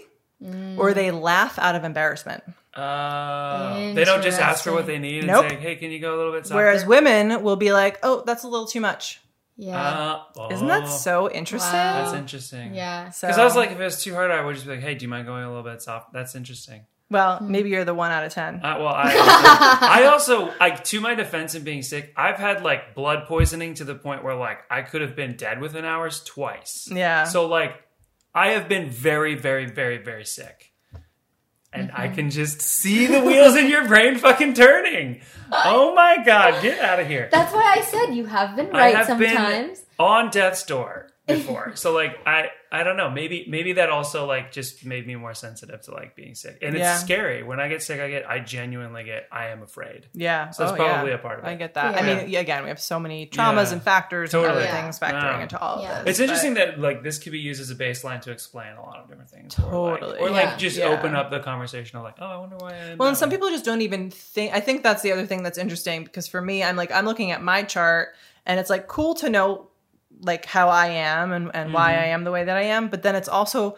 [0.77, 2.43] or they laugh out of embarrassment.
[2.73, 6.15] Uh, they don't just ask for what they need and say, "Hey, can you go
[6.15, 9.19] a little bit softer?" Whereas women will be like, "Oh, that's a little too much."
[9.57, 9.81] yeah.
[9.81, 11.73] uh, oh, Isn't that so interesting?
[11.73, 12.03] Wow.
[12.03, 12.75] That's interesting.
[12.75, 13.09] yeah.
[13.09, 14.81] So, Because I was like, if it was too hard, I would just be like,
[14.81, 16.85] "Hey, do you mind going a little bit soft?" That's interesting.
[17.09, 18.55] Well, maybe you're the one out of ten.
[18.63, 22.63] Uh, well, I also, I also, like, to my defense in being sick, I've had
[22.63, 26.23] like blood poisoning to the point where like I could have been dead within hours
[26.23, 26.89] twice.
[26.91, 27.23] Yeah.
[27.25, 27.73] So like,
[28.35, 30.71] I have been very, very, very, very sick,
[31.73, 32.01] and Mm-hmm.
[32.01, 35.21] I can just see the wheels in your brain fucking turning.
[35.51, 37.29] Oh my god, get out of here!
[37.31, 39.79] That's why I said you have been I right have sometimes.
[39.79, 43.09] been on death's door before, so like I, I don't know.
[43.09, 46.75] Maybe, maybe that also like just made me more sensitive to like being sick, and
[46.75, 47.99] it's scary when I get sick.
[47.99, 50.07] I get, I genuinely get, I am afraid.
[50.13, 51.15] yeah, So that's Oh, probably yeah.
[51.15, 51.47] a part of it.
[51.49, 51.97] I get that.
[51.97, 53.73] I mean, yeah, again, we have so many traumas Yeah.
[53.73, 54.49] and factors Totally.
[54.49, 54.81] and other Yeah.
[54.81, 55.41] things factoring Yeah.
[55.43, 55.99] into all Yeah.
[55.99, 56.11] of this.
[56.11, 58.81] It's interesting but- that like this could be used as a baseline to explain a
[58.81, 59.57] lot of different things.
[59.59, 60.19] Or like, Totally.
[60.19, 60.57] or like Yeah.
[60.57, 60.85] just Yeah.
[60.87, 62.71] open up the conversation of like, oh, I wonder why.
[62.73, 64.53] I am Well, and some people just don't even think.
[64.53, 67.31] I think that's the other thing that's interesting because for me, I'm like, I'm looking
[67.31, 68.09] at my chart
[68.45, 69.69] and it's like cool to know
[70.21, 72.01] like how I am and, and why Mm-hmm.
[72.01, 72.87] I am the way that I am.
[72.89, 73.77] But then it's also,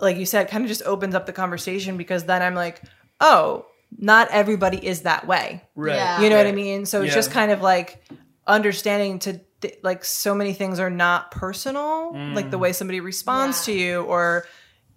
[0.00, 2.82] like you said, kind of just opens up the conversation because then I'm like,
[3.20, 3.66] oh,
[3.98, 5.62] not everybody is that way.
[5.76, 5.94] right?
[5.94, 6.20] Yeah.
[6.20, 6.86] You know what I mean?
[6.86, 7.14] So it's Yeah.
[7.14, 8.02] just kind of like
[8.46, 12.50] understanding to th- like so many things are not personal, like Mm.
[12.50, 13.74] the way somebody responds Yeah.
[13.74, 14.46] to you or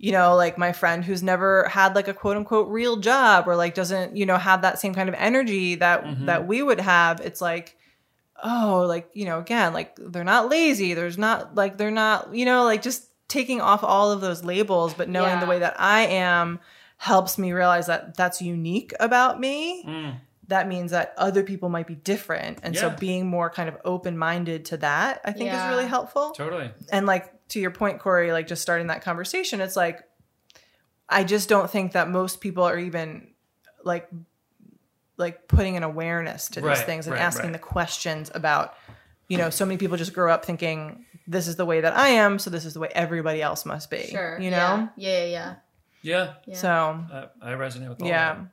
[0.01, 3.57] you know, like my friend who's never had like a quote unquote real job or
[3.57, 6.25] like doesn't, you know, have that same kind of energy that Mm-hmm.
[6.27, 7.19] that we would have.
[7.19, 7.75] It's like
[8.43, 12.45] oh, like, you know, again, like they're not lazy, there's not like they're not, you
[12.45, 16.01] know, like just taking off all of those labels, but knowing the way that I
[16.07, 16.59] am
[16.97, 20.15] helps me realize that that's unique about me Mm.
[20.47, 22.57] that means that other people might be different.
[22.63, 25.63] And so being more kind of open minded to that, I think Yeah.
[25.63, 26.31] is really helpful.
[26.31, 26.71] Totally.
[26.91, 30.03] And like to your point, Corey, like just starting that conversation, it's like,
[31.07, 33.29] I just don't think that most people are even
[33.83, 34.09] like,
[35.19, 37.53] like putting an awareness to these Right, things and right, asking right.
[37.53, 38.73] the questions about,
[39.27, 42.09] you know, so many people just grow up thinking this is the way that I
[42.09, 44.07] am, so this is the way everybody else must be.
[44.07, 44.39] Sure.
[44.39, 44.89] You know?
[44.95, 45.23] Yeah.
[45.23, 45.25] Yeah.
[45.25, 45.55] Yeah.
[46.01, 46.33] Yeah.
[46.47, 46.55] yeah.
[46.55, 48.45] So I, I resonate with all yeah.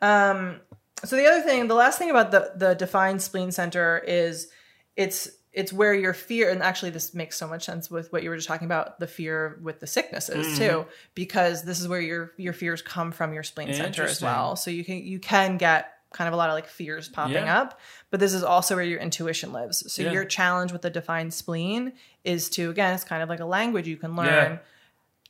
[0.00, 0.30] that.
[0.32, 0.60] Um,
[1.04, 4.48] so the other thing, the last thing about the the defined spleen center is
[4.96, 8.30] it's it's where your fear and actually this makes so much sense with what you
[8.30, 10.56] were just talking about the fear with the sicknesses Mm-hmm.
[10.58, 14.56] too because this is where your your fears come from your spleen center as well
[14.56, 17.60] so you can you can get kind of a lot of like fears popping Yeah.
[17.60, 17.80] up
[18.10, 20.12] but this is also where your intuition lives so Yeah.
[20.12, 21.92] your challenge with the defined spleen
[22.24, 24.58] is to again it's kind of like a language you can learn Yeah.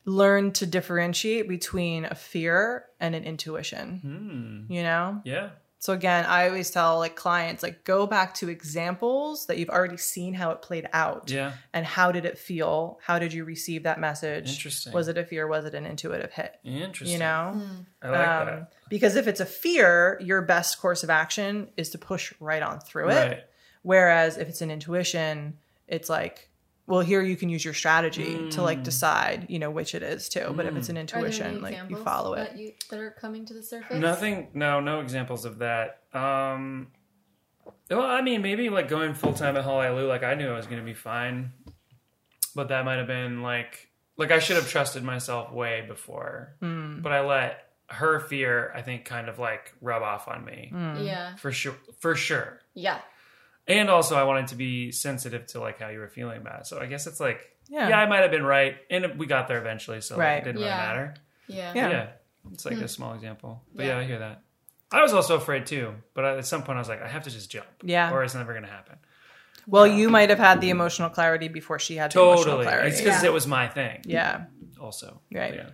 [0.04, 4.72] learn to differentiate between a fear and an intuition Hmm.
[4.72, 5.50] you know Yeah.
[5.82, 9.96] So again i always tell like clients like go back to examples that you've already
[9.96, 11.52] seen how it played out Yeah.
[11.72, 14.92] and how did it feel how did you receive that message Interesting.
[14.92, 17.12] was it a fear was it an intuitive hit Interesting.
[17.14, 17.60] you know
[18.00, 18.72] I like um, that.
[18.88, 22.78] because if it's a fear your best course of action is to push right on
[22.80, 23.44] through it Right.
[23.82, 26.48] whereas if it's an intuition it's like
[26.92, 28.64] well here you can use your strategy to Mm.
[28.70, 31.26] like decide you know which it is too but if it's an Are there any
[31.26, 33.98] intuition like you follow it that, you, that are coming to the surface?
[33.98, 34.48] Nothing.
[34.52, 36.00] No, no examples of that.
[36.12, 36.88] Um,
[37.88, 40.66] well, I mean, maybe like going full time at Honolulu, like I knew I was
[40.66, 41.52] going to be fine,
[42.54, 43.88] but that might have been like,
[44.18, 47.00] like I should have trusted myself way before, Hmm.
[47.00, 50.96] but I let her fear, I think, kind of like rub off on me Hmm.
[51.02, 51.36] Yeah.
[51.36, 52.60] for sure, for sure.
[52.74, 52.98] Yeah.
[53.68, 56.66] And also, I wanted to be sensitive to like how you were feeling about it.
[56.66, 57.88] So I guess it's like, Yeah.
[57.90, 60.60] yeah, I might have been right, and we got there eventually, so like, it didn't
[60.62, 60.66] Yeah.
[60.66, 61.14] really matter.
[61.46, 61.72] Yeah.
[61.74, 61.90] Yeah.
[61.90, 62.06] Yeah.
[62.52, 62.86] It's like a hmm.
[62.86, 63.62] small example.
[63.74, 63.92] But Yeah.
[63.92, 63.98] yeah.
[63.98, 64.42] I hear that.
[64.90, 67.30] I was also afraid too, but at some point I was like, I have to
[67.30, 67.66] just jump.
[67.82, 68.12] Yeah.
[68.12, 68.96] Or it's never going to happen.
[69.68, 72.64] well you might have had the emotional clarity before she had the emotional Totally.
[72.64, 73.28] clarity It's because Yeah.
[73.28, 74.00] it was my thing.
[74.04, 74.46] yeah
[74.80, 75.20] Also.
[75.32, 75.54] Right.
[75.54, 75.70] Yeah.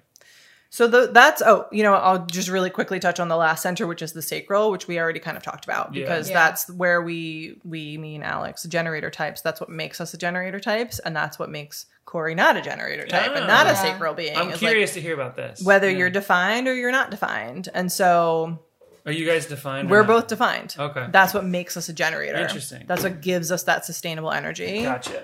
[0.71, 3.87] So the, that's oh, you know, I'll just really quickly touch on the last center,
[3.87, 6.03] which is the sacral, which we already kind of talked about Yeah.
[6.03, 6.35] because Yeah.
[6.35, 9.41] that's where we we mean Alex generator types.
[9.41, 13.07] That's what makes us a generator types, and that's what makes Corey not a generator
[13.07, 13.71] type and not Ah.
[13.71, 13.83] a Yeah.
[13.83, 14.37] sacral being.
[14.37, 15.63] I'm It's like curious to hear about this.
[15.63, 15.97] whether Yeah.
[15.99, 18.59] you're defined or you're not defined, and so
[19.07, 19.89] Are you guys defined?
[19.89, 20.77] we're both defined.
[20.79, 21.07] Okay.
[21.11, 22.37] That's what makes us a generator.
[22.39, 22.85] Interesting.
[22.87, 24.83] That's what gives us that sustainable energy.
[24.83, 25.23] Gotcha.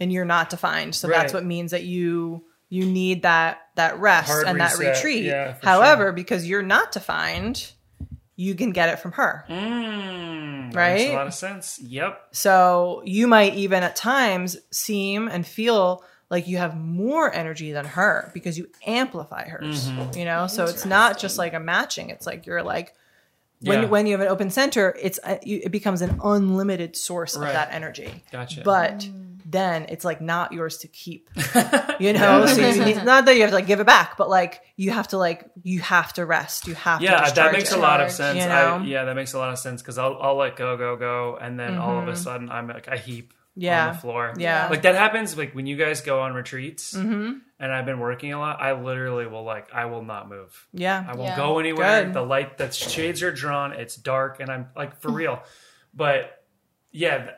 [0.00, 0.94] and you're not defined.
[0.94, 5.24] So that's what means that you you need that that rest Hard and that retreat.
[5.24, 7.72] Yeah, for However, because you're not defined,
[8.36, 9.44] you can get it from her.
[9.48, 11.10] Mm, Makes Right?
[11.10, 11.78] a lot of sense.
[11.80, 12.28] Yep.
[12.32, 17.86] So you might even at times seem and feel like you have more energy than
[17.86, 19.88] her because you amplify hers.
[19.88, 20.18] Mm-hmm.
[20.18, 22.10] You know, so it's not just like a matching.
[22.10, 22.94] It's like you're like
[23.60, 23.88] when Yeah.
[23.88, 27.46] when you have an open center, it's uh, you, it becomes an unlimited source Right.
[27.48, 28.22] of that energy.
[28.30, 28.60] Gotcha.
[28.62, 29.08] But
[29.50, 31.30] then it's like not yours to keep.
[32.00, 34.28] You know, so you need, not that you have to like give it back, but
[34.30, 36.68] like you have to like you have to rest.
[36.68, 37.04] You have to.
[37.04, 37.78] yeah, that makes it.
[37.78, 38.38] a lot of sense.
[38.38, 40.94] you I, yeah, that makes a lot of sense because I'll, I'll let go, go,
[40.94, 43.64] go, and then all of a sudden I'm like a heap Mm-hmm.
[43.64, 43.88] Yeah.
[43.88, 44.34] on the floor.
[44.38, 44.68] Yeah.
[44.68, 48.38] like that happens like when you guys go on retreats, and I've been working a
[48.38, 48.62] lot.
[48.62, 50.68] I literally will like I will not move.
[50.72, 51.04] Yeah.
[51.04, 51.36] I won't Yeah.
[51.36, 52.04] go anywhere.
[52.04, 52.14] Good.
[52.14, 53.72] The light, the shades are drawn.
[53.72, 55.42] It's dark, and I'm like for real.
[55.92, 56.44] But
[56.92, 57.30] yeah, th-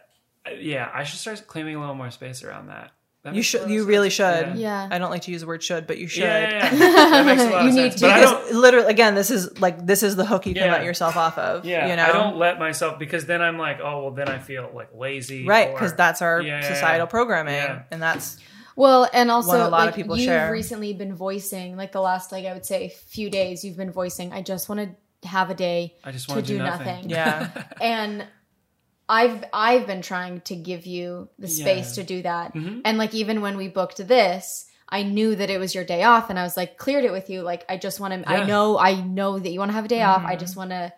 [0.59, 2.93] yeah, I should start claiming a little more space around that.
[3.23, 3.69] That You should.
[3.69, 3.89] You sense.
[3.89, 4.25] really should.
[4.25, 4.55] Yeah.
[4.57, 4.89] Yeah.
[4.91, 6.23] I don't like to use the word should, but you should.
[6.23, 6.79] Yeah, yeah, yeah.
[7.11, 7.95] that makes a lot You of need sense.
[7.97, 8.61] to, But I Because don't.
[8.63, 10.73] literally, again, this is like this is the hook you can Yeah.
[10.73, 11.67] let yourself off of.
[11.67, 14.39] Yeah, you know, I don't let myself because then I'm like, oh well, then I
[14.39, 15.71] feel like lazy, right?
[15.71, 17.11] Because that's our Yeah, yeah, societal yeah.
[17.11, 17.83] programming, Yeah.
[17.91, 18.39] and that's
[18.75, 20.51] Well, and also What a lot of people you've share.
[20.51, 24.33] recently been voicing, like the last like I would say few days, you've been voicing.
[24.33, 24.81] I just want
[25.23, 27.11] to have a day I just to want do to do nothing.
[27.11, 27.51] yeah,
[27.83, 28.25] and
[29.19, 31.67] I've I've been trying to give you the space
[31.97, 32.03] Yeah.
[32.05, 32.09] Mm-hmm.
[32.09, 32.55] to do that.
[32.87, 36.31] And like even when we booked this, I knew that it was your day off
[36.31, 38.43] and I was like cleared it with you like I just want to Yeah.
[38.43, 40.23] I know I know that you want to have a day off.
[40.23, 40.41] I Mm-hmm.
[40.45, 40.93] just want to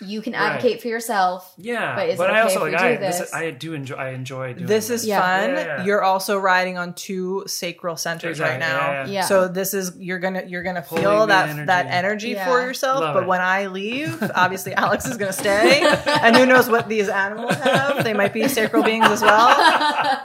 [0.00, 0.42] you can Right.
[0.52, 1.52] advocate for yourself.
[1.56, 3.18] Yeah, But is it I also if we like do I this?
[3.18, 3.34] this.
[3.34, 3.96] I do enjoy.
[3.96, 5.20] I enjoy doing this is Yeah.
[5.20, 5.50] fun.
[5.56, 5.84] Yeah.
[5.84, 8.90] You're also riding on two sacral centers right now.
[8.92, 9.20] yeah, yeah.
[9.22, 11.66] So this is you're gonna you're gonna Pulling feel the that energy.
[11.66, 12.46] that energy Yeah.
[12.46, 13.00] for yourself.
[13.00, 13.26] Love but it.
[13.28, 15.80] when I leave, obviously Alex is gonna stay,
[16.22, 18.04] and who knows what these animals have?
[18.04, 19.48] They might be sacral beings as well.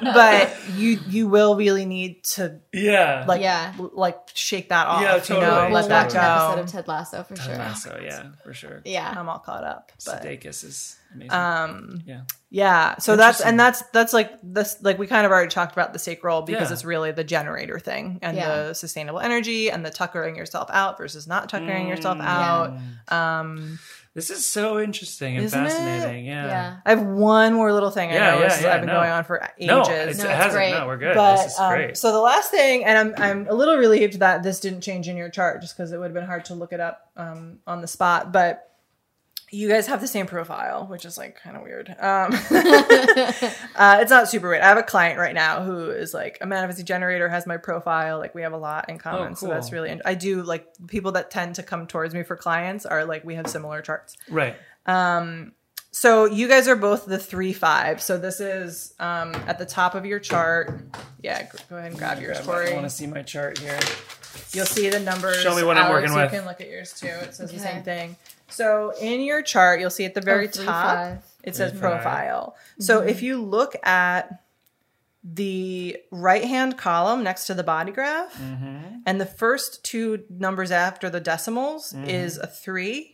[0.01, 3.73] But you you will really need to Yeah, like Yeah.
[3.93, 5.01] like shake that off.
[5.01, 5.41] Yeah, You totally.
[5.41, 7.73] know, We'll let We'll that watch an episode of Ted Lasso for sure.
[7.75, 8.81] so yeah, for sure.
[8.85, 9.13] Yeah.
[9.15, 9.91] I'm all caught up.
[10.05, 11.31] But Sudeikis is amazing.
[11.33, 15.49] um yeah, Yeah, so that's and that's that's like this like we kind of already
[15.49, 16.73] talked about the sacral because Yeah.
[16.73, 18.63] it's really the generator thing and Yeah.
[18.67, 22.25] the sustainable energy and the tuckering yourself out versus not tuckering yourself Mm.
[22.25, 22.77] out.
[23.11, 23.79] Um
[24.15, 26.27] This is so interesting and fascinating.
[26.27, 26.45] Yeah.
[26.45, 26.75] Yeah.
[26.85, 28.11] I have one more little thing.
[28.11, 28.93] I yeah, know yeah, yeah, I've been no.
[28.99, 29.67] going on for ages.
[29.67, 30.53] No, it's, No, it hasn't.
[30.53, 30.69] great.
[30.71, 31.15] No, we're good.
[31.15, 31.97] But this is um, great.
[31.97, 35.17] so the last thing, and I'm I'm a little relieved that this didn't change in
[35.17, 37.81] your chart, just because it would have been hard to look it up um, on
[37.81, 38.31] the spot.
[38.31, 38.69] But
[39.53, 41.89] you guys have the same profile, which is like kind of weird.
[41.89, 42.33] Um,
[43.75, 44.61] uh, it's not super weird.
[44.61, 48.17] I have a client right now who is like a manifesting generator, has my profile.
[48.17, 49.81] Like we have a lot in common, so that's cool.
[49.83, 50.01] really.
[50.03, 53.35] I do like people that tend to come towards me for clients are like we
[53.35, 54.17] have similar charts.
[54.27, 54.55] right.
[55.95, 58.01] So you guys are both the three five.
[58.01, 60.81] So this is um, at the top of your chart.
[61.21, 62.73] Yeah, go ahead and grab yours, I Corey.
[62.73, 63.79] want to see my chart here.
[64.53, 65.41] You'll see the numbers.
[65.41, 66.33] Show me what I'm Alex, working with.
[66.33, 67.05] You can look at yours too.
[67.05, 68.15] It says the same thing.
[68.53, 71.25] So in your chart, you'll see at the very Oh, three, top, five.
[71.43, 72.01] it says Three, five.
[72.01, 72.55] profile.
[72.79, 74.39] So if you look at
[75.23, 78.97] the right hand column next to the body graph, Mm-hmm.
[79.05, 83.12] and the first two numbers after the decimals is a three.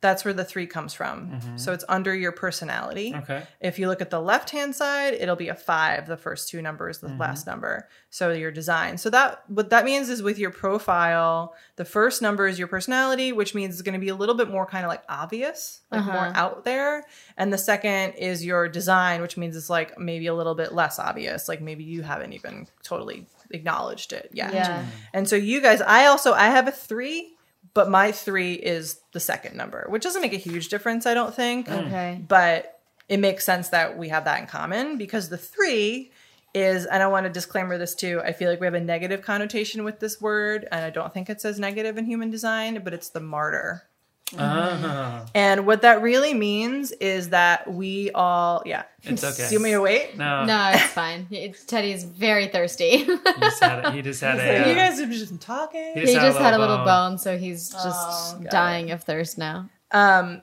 [0.00, 1.40] That's where the three comes from.
[1.56, 3.12] So it's under your personality.
[3.12, 3.32] Mm-hmm.
[3.32, 3.42] Okay.
[3.60, 6.62] If you look at the left hand side, it'll be a five, the first two
[6.62, 7.88] numbers, the last number.
[8.10, 8.98] So your design.
[8.98, 13.32] So that what that means is with your profile, the first number is your personality,
[13.32, 16.04] which means it's going to be a little bit more kind of like obvious, like
[16.04, 17.04] more out there.
[17.36, 21.00] And the second is your design, which means it's like maybe a little bit less
[21.00, 24.54] obvious, like maybe you haven't even totally acknowledged it yet.
[24.54, 24.86] Yeah.
[25.12, 27.34] And so you guys, I also I have a three,
[27.78, 31.32] but my three is the second number, which doesn't make a huge difference, I don't
[31.32, 31.68] think.
[31.68, 31.86] Mm.
[31.86, 32.20] Okay.
[32.26, 36.10] but it makes sense that we have that in common because the three
[36.54, 39.22] is and i want to disclaimer this too i feel like we have a negative
[39.22, 42.94] connotation with this word and i don't think it says negative in human design but
[42.94, 43.82] it's the martyr
[44.36, 45.24] Ah.
[45.34, 49.48] and what that really means is that we all yeah It's okay.
[49.48, 50.44] do you want me to wait No.
[50.44, 51.26] No, it's fine.
[51.30, 52.98] It's, Teddy's very thirsty.
[53.04, 54.68] He just had a, he just had a.
[54.68, 57.12] you uh, guys have just been talking He he just had a little bone.
[57.12, 57.84] bone, so he's just
[58.36, 59.70] Oh, got dying of thirst now.
[59.92, 60.42] Um,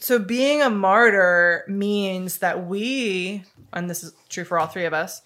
[0.00, 4.92] so being a martyr means that we, and this is true for all three of
[4.92, 5.22] us,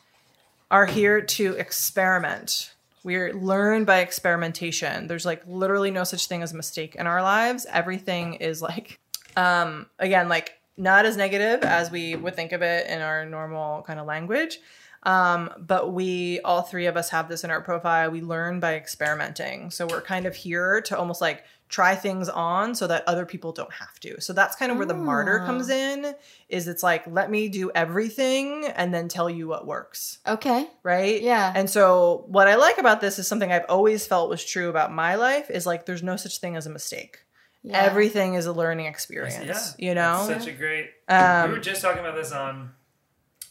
[0.70, 2.74] are here to experiment.
[3.08, 5.06] We learn by experimentation.
[5.06, 7.66] There's like literally no such thing as a mistake in our lives.
[7.72, 9.00] Everything is like,
[9.34, 13.80] um, again, like not as negative as we would think of it in our normal
[13.84, 14.58] kind of language.
[15.04, 18.10] Um, but we, all three of us, have this in our profile.
[18.10, 19.70] We learn by experimenting.
[19.70, 23.52] So we're kind of here to almost like try things on so that other people
[23.52, 24.20] don't have to.
[24.20, 25.46] So that's kind of where the martyr Ah.
[25.46, 26.14] comes in.
[26.48, 30.66] Is it's like let me do everything and then tell you what works, Okay.
[30.82, 31.20] right?
[31.20, 31.52] Yeah.
[31.54, 34.92] And so what I like about this is something I've always felt was true about
[34.92, 37.18] my life is like there's no such thing as a mistake.
[37.62, 37.78] Yeah.
[37.82, 39.74] Everything is a learning experience.
[39.78, 40.26] Yeah, you know.
[40.26, 40.90] That's such a great.
[41.08, 42.72] Um, we were just talking about this on.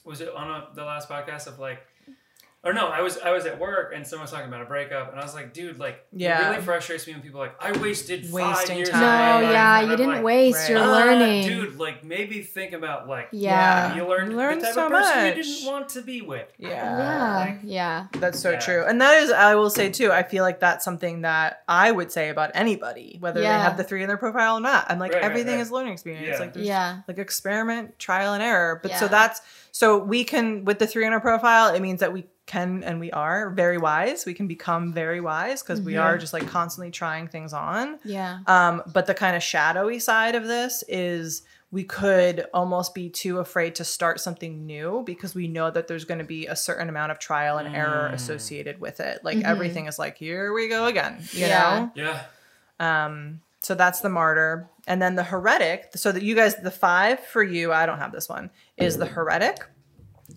[0.05, 1.79] Was it on a, the last podcast of like,
[2.67, 2.87] or no?
[2.87, 5.23] I was I was at work and someone was talking about a breakup and I
[5.23, 6.47] was like, dude, like, Yeah.
[6.47, 8.89] it really frustrates me when people are like, I wasted five Wasting years.
[8.89, 9.01] time.
[9.01, 10.57] no, life," yeah, and you I'm didn't like, waste.
[10.59, 10.69] Right.
[10.71, 11.47] You're "Ah, learning.
[11.47, 11.77] dude.
[11.79, 13.95] Like maybe think about like, Yeah.
[13.95, 15.37] you learned You learned the type so of person much.
[15.37, 16.47] you didn't want to be with.
[16.57, 16.69] yeah.
[16.69, 17.37] yeah.
[17.37, 18.07] Like- yeah.
[18.13, 18.59] That's so Yeah.
[18.59, 18.83] true.
[18.85, 22.11] And that is, I will say too, I feel like that's something that I would
[22.11, 23.57] say about anybody, whether Yeah.
[23.57, 24.85] they have the three in their profile or not.
[24.89, 25.61] I'm like, Right, right, everything right.
[25.61, 26.27] is learning experience.
[26.27, 26.39] Yeah.
[26.39, 26.97] Like, there's Yeah.
[27.07, 28.79] like experiment, trial and error.
[28.83, 29.41] But so that's,
[29.71, 32.99] so we can, with the three in our profile, it means that we can and
[32.99, 34.25] we are very wise.
[34.25, 37.99] We can become very wise because we are just like constantly trying things on.
[38.03, 38.39] Yeah.
[38.47, 43.39] Um, but the kind of shadowy side of this is we could almost be too
[43.39, 46.87] afraid to start something new because we know that there's going to be a certain
[46.87, 49.23] amount of trial and error associated with it.
[49.23, 51.89] Like everything is like, here we go again, you Yeah.
[51.93, 52.23] Yeah.
[52.79, 54.69] Um, so that's the martyr.
[54.87, 58.13] And then the heretic, so that you guys, the five for you, I don't have
[58.13, 59.57] this one, is the heretic.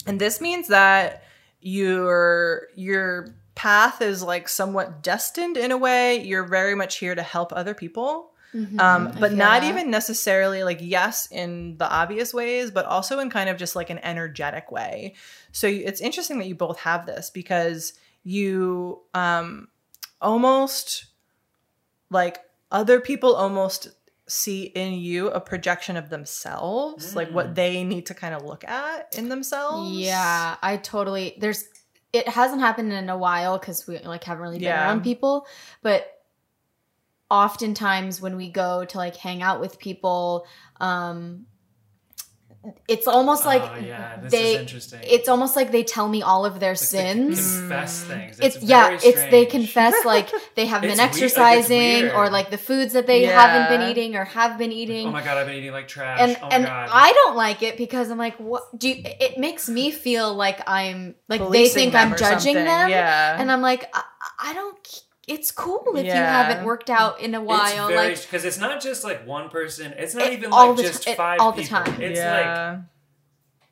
[0.06, 1.22] And this means that
[1.60, 6.22] your your path is like somewhat destined in a way.
[6.22, 8.30] You're very much here to help other people.
[8.78, 9.68] Um, but not that.
[9.68, 13.90] even necessarily like yes in the obvious ways, but also in kind of just like
[13.90, 15.14] an energetic way.
[15.52, 17.92] So you- it's interesting that you both have this because
[18.24, 19.68] you um,
[20.20, 21.04] almost
[22.10, 22.38] like
[22.72, 23.88] other people almost
[24.30, 28.64] see in you a projection of themselves, like what they need to kind of look
[28.64, 29.90] at in themselves.
[29.96, 31.36] Yeah, I totally.
[31.38, 31.64] There's.
[32.12, 34.84] It hasn't happened in a while because we like haven't really been Yeah.
[34.88, 35.46] around people,
[35.82, 36.06] but
[37.30, 40.46] oftentimes when we go to like hang out with people,
[40.80, 41.46] um,
[42.86, 44.54] it's almost like oh, yeah, this they.
[44.54, 45.00] is interesting.
[45.02, 47.58] It's almost like they tell me all of their Like, they sins.
[47.58, 48.38] confess things.
[48.38, 51.22] it's, It's, yeah very it's they confess like they have been It's weird- like,
[51.58, 53.40] exercising or like the foods that they Yeah.
[53.40, 56.18] haven't been eating or have been eating Oh my god, I've been eating like trash.
[56.20, 56.88] and oh my and god.
[56.92, 60.60] I don't like it because I'm like, what do you, it makes me feel like
[60.66, 62.64] I'm like Policing they think I'm judging something.
[62.64, 63.40] them, Yeah.
[63.40, 64.02] and I'm like, I,
[64.38, 65.02] I don't.
[65.30, 67.86] It's cool if you haven't worked out in a while.
[67.88, 69.94] it's very like because it's not just like one person.
[69.96, 72.02] It's not It- even all like the just ti- it- five all the time.
[72.02, 72.80] It's yeah.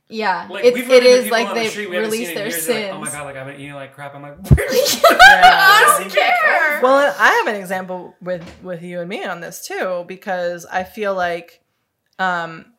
[0.09, 2.01] yeah, like like it, we've it run into is people like on the they've released
[2.13, 2.85] release their years, sins.
[2.87, 4.15] Like, oh my god, like I've been eating like crap.
[4.15, 4.79] I'm like, really?
[5.29, 5.85] Yeah.
[5.99, 6.81] Honestly, care.
[6.83, 10.85] Well, I have an example with with you and me on this too because I
[10.85, 11.61] feel like,
[12.19, 12.73] um,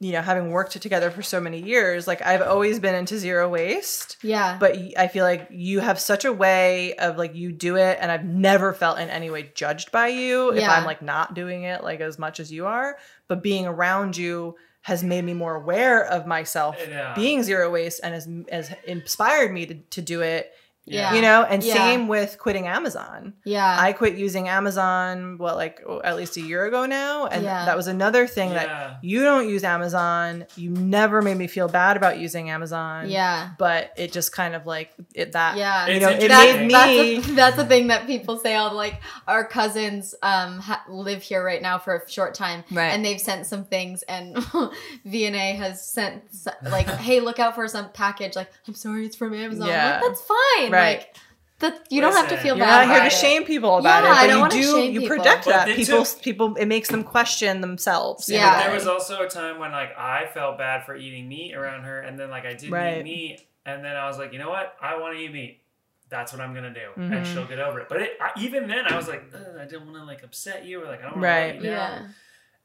[0.00, 3.48] you know, having worked together for so many years, like I've always been into zero
[3.48, 4.16] waste.
[4.22, 7.98] yeah, But I feel like you have such a way of like you do it,
[8.00, 10.72] and I've never felt in any way judged by you if Yeah.
[10.72, 12.96] I'm like not doing it like as much as you are.
[13.26, 17.14] But being around you has made me more aware of myself Yeah.
[17.14, 20.52] being zero waste and has has inspired me to, to do it.
[20.90, 21.74] Yeah, You know, and Yeah.
[21.74, 23.34] same with quitting Amazon.
[23.44, 27.26] yeah, I quit using Amazon, what, like oh, at least a year ago now.
[27.26, 27.64] And Yeah.
[27.66, 28.64] that was another thing Yeah.
[28.66, 30.46] that you don't use Amazon.
[30.56, 33.08] You never made me feel bad about using Amazon.
[33.08, 33.50] yeah.
[33.58, 36.72] But it just kind of like it that, Yeah, you know, it made me.
[37.16, 38.54] that's, a, that's the thing that people say.
[38.56, 42.88] All like our cousins um ha- live here right now for a short time, Right.
[42.92, 44.36] And they've sent some things, and
[45.06, 46.22] VNA has sent
[46.62, 49.64] like, "Hey, look out for some package." Like, I'm sorry, it's from Amazon.
[49.64, 49.92] I'm Yeah.
[49.92, 50.70] like, that's fine.
[50.70, 50.77] Right.
[50.80, 51.16] Like,
[51.60, 52.76] that you don't have to Listen, feel You're bad.
[52.76, 53.16] not here to about it.
[53.16, 55.16] shame people about Yeah, I don't wanna you do shame you people.
[55.16, 55.74] project But that.
[55.76, 58.28] People took- people it makes them question themselves.
[58.28, 58.54] Yeah.
[58.58, 61.82] But there was also a time when like I felt bad for eating meat around
[61.82, 62.98] her, and then like I didn't Right.
[62.98, 64.76] eat meat, and then I was like, you know what?
[64.80, 65.62] I want to eat meat.
[66.10, 67.16] That's what I'm gonna do, Mhm.
[67.16, 67.88] and she'll get over it.
[67.88, 69.24] But it, I, even then, I was like,
[69.60, 71.48] I didn't want to like upset you, or like I don't want Right.
[71.48, 72.02] to let you down.
[72.02, 72.08] Yeah,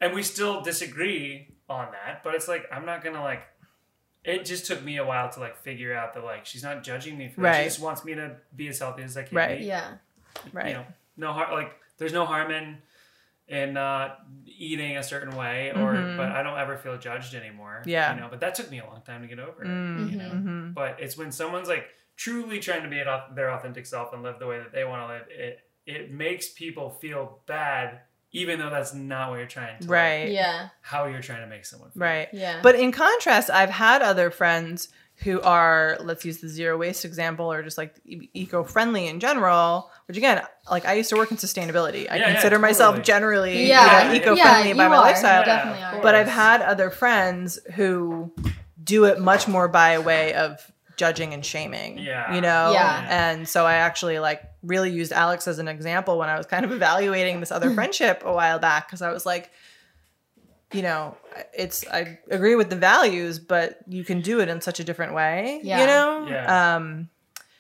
[0.02, 3.42] And we still disagree on that, but it's like I'm not gonna like.
[4.26, 7.18] It just took me a while to like figure out that like she's not judging
[7.18, 7.44] me for it.
[7.44, 7.58] Right.
[7.60, 9.60] She just wants me to be as healthy as I can Right.
[9.60, 9.96] be yeah,
[10.54, 10.68] Right.
[10.70, 10.86] you know,
[11.18, 11.52] no harm.
[11.52, 12.78] Like, there's no harm in
[13.50, 16.16] in uh, eating a certain way, or Mhm.
[16.16, 17.84] but I don't ever feel judged anymore.
[17.86, 18.14] Yeah.
[18.16, 18.30] you know.
[18.30, 19.64] But that took me a long time to get over.
[19.64, 20.74] it, Mm, You know, mhm.
[20.74, 24.40] but it's when someone's like truly trying to be an their authentic self and live
[24.40, 25.28] the way that they want to live.
[25.30, 28.00] It it makes people feel bad,
[28.34, 29.84] even though that's not what you're trying to.
[29.84, 30.30] like, Right.
[30.32, 31.92] yeah, how you're trying to make someone.
[31.92, 32.02] Feel.
[32.02, 32.28] Right.
[32.34, 32.60] yeah.
[32.62, 37.50] But in contrast, I've had other friends who are, let's use the zero waste example,
[37.52, 37.96] or just like
[38.34, 39.90] eco-friendly in general.
[40.08, 42.10] Which again, like I used to work in sustainability.
[42.12, 45.02] I Yeah, yeah, consider myself generally, yeah, you know, eco-friendly yeah, by you my are.
[45.02, 45.40] lifestyle.
[45.42, 46.02] You definitely are.
[46.02, 48.34] But I've had other friends who
[48.84, 50.60] do it much more by a way of
[50.96, 51.98] judging and shaming.
[51.98, 52.34] Yeah.
[52.34, 52.72] You know?
[52.72, 53.08] Yeah.
[53.10, 56.66] And so I actually like really used Alex as an example when I was kind
[56.66, 59.52] of evaluating this other friendship a while back because I was like,
[60.72, 61.16] you know,
[61.54, 65.14] it's I agree with the values, but you can do it in such a different
[65.14, 65.60] way.
[65.64, 65.82] Yeah.
[65.82, 66.28] You know?
[66.28, 66.76] Yeah.
[66.76, 67.10] Um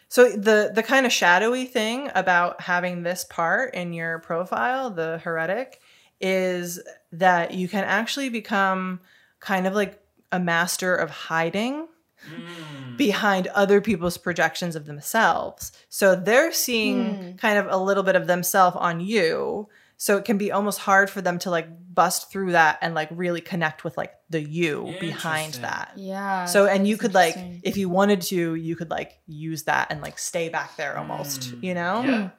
[0.09, 5.19] so the the kind of shadowy thing about having this part in your profile, the
[5.23, 5.81] heretic,
[6.21, 6.79] is
[7.11, 8.99] that you can actually become
[9.39, 9.99] kind of like
[10.31, 11.87] a master of hiding
[12.29, 12.97] Mm.
[12.97, 15.71] behind other people's projections of themselves.
[15.89, 17.31] So they're seeing Hmm.
[17.37, 19.67] kind of a little bit of themselves on you.
[19.97, 23.07] So it can be almost hard for them to like bust through that and like
[23.11, 25.93] really connect with like the you behind that.
[25.95, 26.45] yeah.
[26.45, 30.01] So and you could like if you wanted to, you could like use that and
[30.01, 31.63] like stay back there almost, Mm.
[31.63, 32.01] you know?
[32.03, 32.29] Yeah.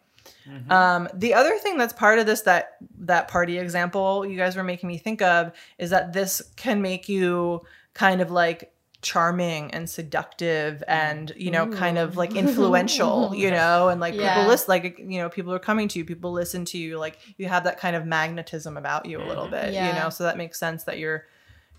[0.49, 0.71] Mhm.
[0.71, 4.63] Um, the other thing that's part of this that that party example you guys were
[4.65, 7.63] making me think of is that this can make you
[7.95, 8.73] kind of like
[9.05, 14.33] charming and seductive and you know kind of like influential you know and like Yeah.
[14.35, 17.19] people listen like you know people are coming to you people listen to you like
[17.37, 19.51] you have that kind of magnetism about you a little Mhm.
[19.51, 21.27] bit you know so that makes sense that you're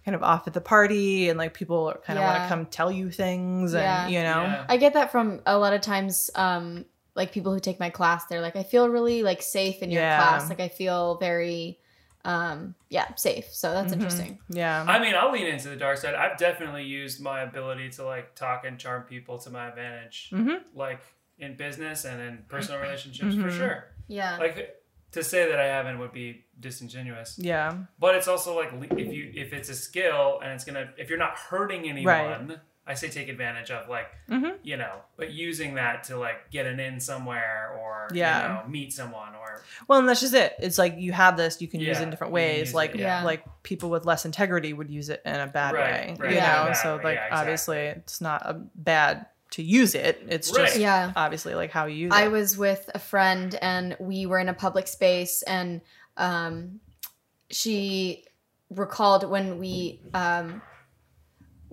[0.06, 2.68] kind of off at the party and like people are kind of want to come
[2.68, 4.08] tell you things and Yeah.
[4.08, 4.66] you know Yeah.
[4.70, 6.86] I get that from a lot of times, um,
[7.16, 10.02] like people who take my class, they're like, I feel really like safe in your
[10.04, 10.18] Yeah.
[10.18, 10.50] class.
[10.50, 11.80] Like I feel very,
[12.26, 13.46] um, yeah, safe.
[13.54, 13.98] So that's Mhm.
[13.98, 14.40] interesting.
[14.50, 16.16] yeah I mean, I'll lean into the dark side.
[16.16, 20.64] I've definitely used my ability to like talk and charm people to my advantage, Mhm.
[20.74, 21.02] like
[21.38, 23.58] in business and in personal relationships for Mhm.
[23.58, 23.78] sure.
[24.08, 24.38] Yeah.
[24.38, 24.82] Like
[25.12, 27.38] to say that I haven't would be disingenuous.
[27.40, 31.10] yeah But it's also like if you if it's a skill and it's gonna if
[31.10, 34.58] you're not hurting anyone, I say take advantage of like Mhm.
[34.64, 38.42] you know, but using that to like get an in somewhere or Yeah.
[38.42, 40.54] you know meet someone or Well, and that's just it.
[40.60, 42.74] It's like you have this, you can use it in different ways.
[42.74, 43.24] Like it, yeah.
[43.24, 46.16] like people with less integrity would use it in a bad Right, way.
[46.20, 49.96] right, you yeah, know, so way, like yeah, obviously it's not a bad to use
[49.96, 50.22] it.
[50.28, 51.12] It's just Yeah.
[51.16, 52.32] obviously like how you use I it.
[52.32, 55.82] was with a friend and we were in a public space and
[56.18, 56.80] um,
[57.50, 58.26] she
[58.70, 60.62] recalled when we um,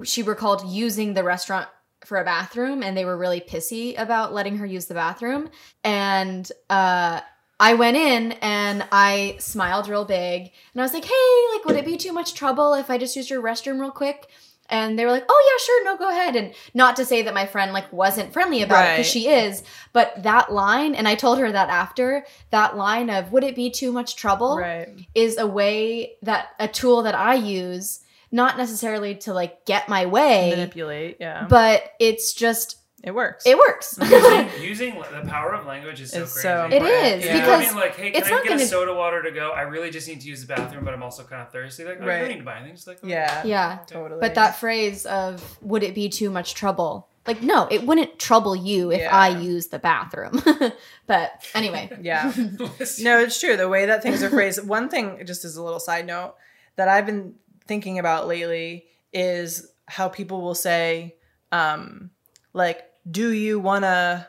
[0.04, 1.68] she recalled using the restaurant
[2.04, 5.48] for a bathroom and they were really pissy about letting her use the bathroom
[5.84, 7.20] and uh,
[7.60, 11.76] I went in and I smiled real big and I was like, "Hey, like would
[11.76, 14.28] it be too much trouble if I just used your restroom real quick?"
[14.68, 17.34] and they were like, "Oh yeah, sure, no, go ahead." And not to say that
[17.34, 19.62] my friend like wasn't friendly about it because she is,
[19.92, 23.70] but that line, and I told her that after that line of "Would it be
[23.70, 24.88] too much trouble?" Right.
[25.14, 28.00] is a way that a tool that I use,
[28.32, 31.18] not necessarily to like get my way, Manipulate.
[31.20, 31.46] Yeah.
[31.48, 33.44] but it's just it works.
[33.46, 33.98] it works.
[34.00, 36.42] using, using the power of language is so It's crazy.
[36.48, 37.40] so It is, Yeah.
[37.40, 39.30] because I mean, like, hey, can it's I not get a gonna- soda water to
[39.32, 39.50] go?
[39.50, 41.84] I really just need to use the bathroom, but I'm also kind of thirsty.
[41.84, 42.18] Like, oh, you Right.
[42.20, 42.76] don't need to buy anything.
[42.76, 43.42] Just like, oh, yeah.
[43.44, 43.78] yeah.
[43.88, 44.20] Totally.
[44.20, 47.08] But that phrase of would it be too much trouble?
[47.26, 49.16] Like, no, it wouldn't trouble you if Yeah.
[49.16, 50.40] I use the bathroom.
[51.06, 51.90] but anyway.
[52.00, 52.32] Yeah.
[52.36, 53.56] No, it's true.
[53.56, 54.64] The way that things are phrased.
[54.66, 56.34] One thing, just as a little side note,
[56.76, 57.34] that I've been
[57.66, 61.16] thinking about lately is how people will say,
[61.50, 62.10] um,
[62.52, 64.26] like, do you want to,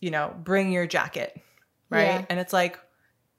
[0.00, 1.40] you know, bring your jacket?
[1.90, 2.04] Right.
[2.04, 2.24] Yeah.
[2.28, 2.78] And it's like,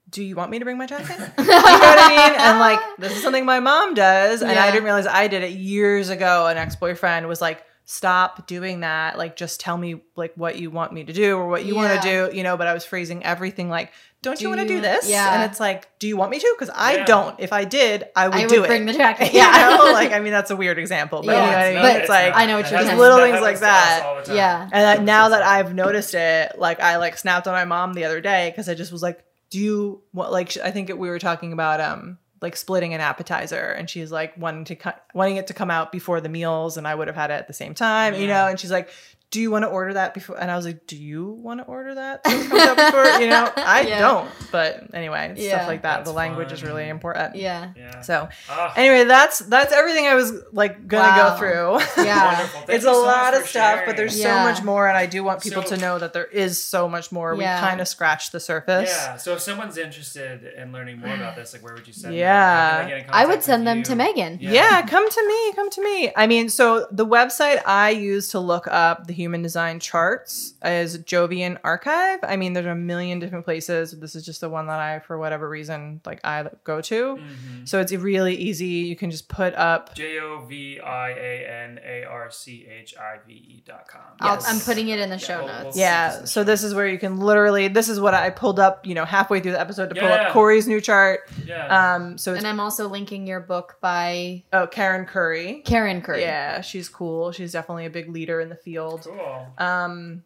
[0.09, 1.17] do you want me to bring my jacket?
[1.37, 2.39] you know what I mean?
[2.39, 4.41] And like, this is something my mom does.
[4.41, 6.47] And I didn't realize I did it years ago.
[6.47, 9.17] An ex boyfriend was like, stop doing that.
[9.17, 12.01] Like, just tell me like what you want me to do or what you want
[12.01, 13.91] to do, you know, but I was phrasing everything like,
[14.23, 15.07] don't you want to do this?
[15.07, 15.35] yeah.
[15.35, 16.55] And it's like, do you want me to?
[16.57, 17.05] Because I Yeah.
[17.05, 17.39] don't.
[17.39, 18.67] If I did, I would I do would it.
[18.69, 19.33] bring the jacket.
[19.33, 19.75] You Yeah.
[19.77, 19.91] know?
[19.91, 21.41] like, I mean, that's a weird example, but Yeah.
[21.41, 21.83] you know what I It's mean?
[21.83, 22.83] not- it's like, I know what you're saying.
[22.85, 24.03] happens- little that things like happens to us that.
[24.05, 24.35] all the time.
[24.35, 24.61] Yeah.
[24.63, 28.05] and that now that I've noticed it, like I like snapped on my mom the
[28.05, 31.19] other day because I just was like, "Do you what?" Like I think we were
[31.19, 35.47] talking about um like splitting an appetizer, and she's like wanting to cut wanting it
[35.47, 37.73] to come out before the meals, and I would have had it at the same
[37.73, 38.47] time, you know.
[38.47, 38.89] And she's like,
[39.31, 41.65] "Do you want to order that before?" And I was like, "Do you want to
[41.65, 43.51] order that?" so it comes out before, you know.
[43.57, 43.99] I Yeah.
[43.99, 45.55] don't, but anyway, Yeah.
[45.57, 45.97] stuff like that.
[45.97, 47.35] That's the language is really important.
[47.35, 47.69] Yeah.
[47.75, 48.01] Yeah.
[48.01, 51.29] So Ah, anyway, that's that's everything I was like gonna Wow.
[51.31, 51.79] go through.
[52.05, 52.47] Yeah.
[52.69, 53.85] it's a so lot of stuff, sharing.
[53.87, 54.43] but there's Yeah.
[54.43, 56.87] so much more, and I do want people So- to know that there is so
[56.87, 57.35] much more.
[57.35, 57.59] Yeah.
[57.61, 58.89] We kind of scratched the surface.
[58.91, 59.17] Yeah.
[59.17, 62.13] So if someone's interested in learning more about this, like, where would you send?
[62.13, 62.19] them?
[62.19, 62.83] Yeah.
[62.83, 63.83] How can I would send them you?
[63.85, 64.37] to Megan.
[64.41, 64.85] Yeah.
[64.85, 66.11] come to me, come to me.
[66.15, 70.97] I mean, so the website I use to look up the human design charts is
[70.99, 72.19] Jovian Archive.
[72.23, 73.97] I mean, there's a million different places.
[73.99, 77.15] This is just the one that I, for whatever reason, like I go to.
[77.15, 77.65] Mm-hmm.
[77.65, 78.65] So it's really easy.
[78.67, 79.95] You can just put up.
[79.95, 84.01] J O V I A N A R C H I V E dot com.
[84.19, 84.45] I'll- Yes.
[84.53, 85.77] I'm putting it in the Yeah, show we'll- we'll notes.
[85.77, 87.67] Yeah, this so this is where you can literally.
[87.69, 90.27] This is what I pulled up, you know, halfway through the episode to pull Yeah.
[90.27, 91.21] up Corey's new chart.
[91.45, 91.93] Yeah.
[91.95, 95.61] Um, so it's And I'm also linking your book by oh Karen Curry.
[95.65, 96.21] Karen Curry.
[96.21, 97.31] Yeah, she's cool.
[97.31, 99.04] She's definitely a big leader in the field.
[99.05, 99.47] Cool.
[99.57, 100.23] Um,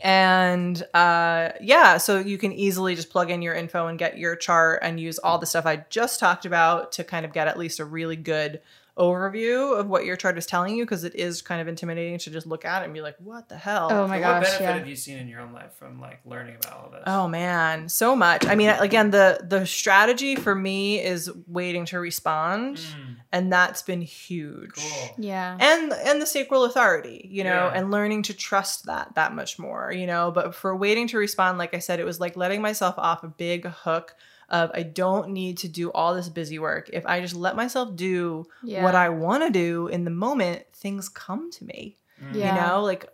[0.00, 4.36] and uh, yeah, so you can easily just plug in your info and get your
[4.36, 7.58] chart and use all the stuff I just talked about to kind of get at
[7.58, 8.60] least a really good
[8.98, 12.30] overview of what your chart is telling you because it is kind of intimidating to
[12.30, 13.88] just look at it and be like, what the hell?
[13.90, 14.72] Oh my So what benefit Yeah.
[14.78, 17.02] have you seen in your own life from like learning about all this?
[17.06, 18.46] Oh man, so much.
[18.46, 23.82] I mean, again, the the strategy for me is waiting to respond, Mm, and that's
[23.82, 24.74] been huge.
[24.74, 25.14] cool.
[25.18, 25.56] Yeah.
[25.60, 27.78] And and the sacral authority, you know, Yeah.
[27.78, 30.30] and learning to trust that that much more, you know.
[30.30, 33.28] But for waiting to respond, like I said, it was like letting myself off a
[33.28, 34.14] big hook
[34.48, 36.88] of I don't need to do all this busy work.
[36.92, 38.82] If I just let myself do Yeah.
[38.82, 42.34] what I want to do in the moment, things come to me mm.
[42.34, 42.54] Yeah.
[42.54, 43.06] you know like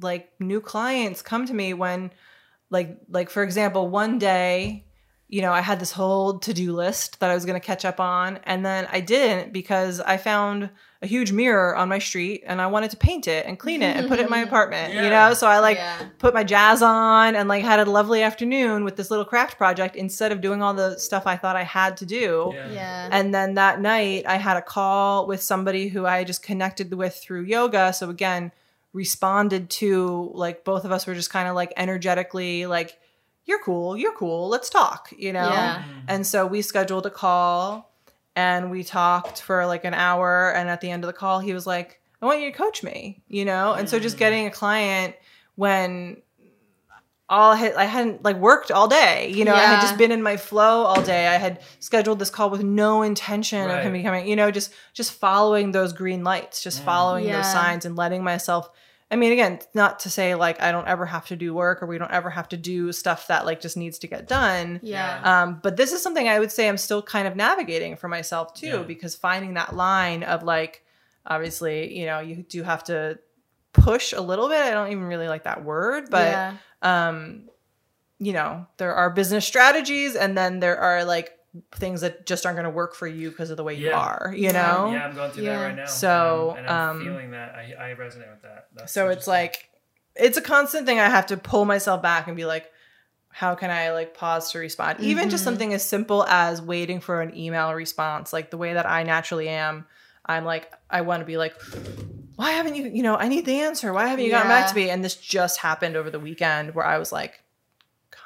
[0.00, 2.10] like new clients come to me when
[2.70, 4.84] like like for example one day
[5.28, 7.98] you know i had this whole to-do list that i was going to catch up
[8.00, 10.68] on and then i didn't because i found
[11.00, 13.96] a huge mirror on my street and i wanted to paint it and clean it
[13.96, 16.08] and put it in my apartment you know so i like Yeah.
[16.18, 19.94] put my jazz on and like had a lovely afternoon with this little craft project
[19.94, 22.70] instead of doing all the stuff i thought i had to do Yeah.
[22.72, 23.08] Yeah.
[23.12, 27.14] and then that night, I had a call with somebody who I just connected with
[27.14, 27.92] through yoga.
[27.92, 28.50] So again,
[28.92, 32.98] responded to like both of us were just kind of like energetically like,
[33.44, 35.48] "You're cool, you're cool, let's talk," you know.
[35.48, 35.76] Yeah.
[35.78, 36.00] Mm-hmm.
[36.08, 37.90] And so we scheduled a call,
[38.38, 40.50] and we talked for like an hour.
[40.56, 42.82] And at the end of the call, he was like, "I want you to coach
[42.82, 43.72] me," you know.
[43.74, 44.24] And so just Mm.
[44.24, 45.14] getting a client
[45.56, 46.22] when
[47.30, 49.30] all I, had, I hadn't like worked all day.
[49.30, 49.60] You know, yeah.
[49.60, 51.26] I had just been in my flow all day.
[51.26, 55.12] I had scheduled this call with no intention of him becoming, you know, just just
[55.12, 57.36] following those green lights, just following Yeah.
[57.36, 58.70] those signs and letting myself
[59.10, 61.86] I mean, again, not to say like I don't ever have to do work or
[61.86, 64.80] we don't ever have to do stuff that like just needs to get done.
[64.82, 65.20] Yeah.
[65.24, 68.52] Um, but this is something I would say I'm still kind of navigating for myself
[68.52, 68.82] too, Yeah.
[68.82, 70.84] because finding that line of like,
[71.24, 73.18] obviously, you know, you do have to
[73.72, 74.60] push a little bit.
[74.60, 76.54] I don't even really like that word, but yeah.
[76.82, 77.48] um,
[78.18, 81.37] you know, there are business strategies and then there are like
[81.72, 84.32] things that just aren't going to work for you because of the way you are,
[84.36, 84.92] you know?
[84.92, 85.56] Yeah, I'm going through Yeah.
[85.58, 85.84] that right now.
[85.86, 87.54] So, um, and I'm um, feeling that.
[87.54, 88.68] I, I resonate with that.
[88.74, 89.68] That's so it's like
[90.14, 92.70] it's a constant thing i have to pull myself back and be like
[93.30, 95.44] how can i like pause to respond even just Mhm.
[95.44, 99.48] something as simple as waiting for an email response like the way that i naturally
[99.48, 99.86] am
[100.30, 101.54] I'm like, I want to be like,
[102.36, 103.94] why haven't you, you know, I need the answer.
[103.94, 104.90] Why haven't you gotten back to me?
[104.90, 107.42] And this just happened over the weekend where I was like,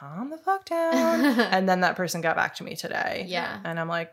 [0.02, 1.24] calm the fuck down.
[1.52, 3.24] and then that person got back to me today.
[3.28, 3.60] Yeah.
[3.64, 4.12] And I'm like,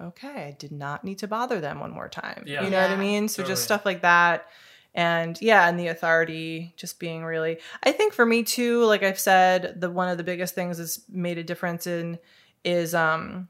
[0.00, 2.44] okay, I did not need to bother them one more time.
[2.46, 2.64] Yeah.
[2.64, 3.28] You know what I mean?
[3.28, 3.52] So Totally.
[3.52, 4.46] just stuff like that.
[4.94, 9.18] And yeah, and the authority just being really I think for me too, like I've
[9.18, 12.18] said, the one of the biggest things that's made a difference in
[12.64, 13.48] is um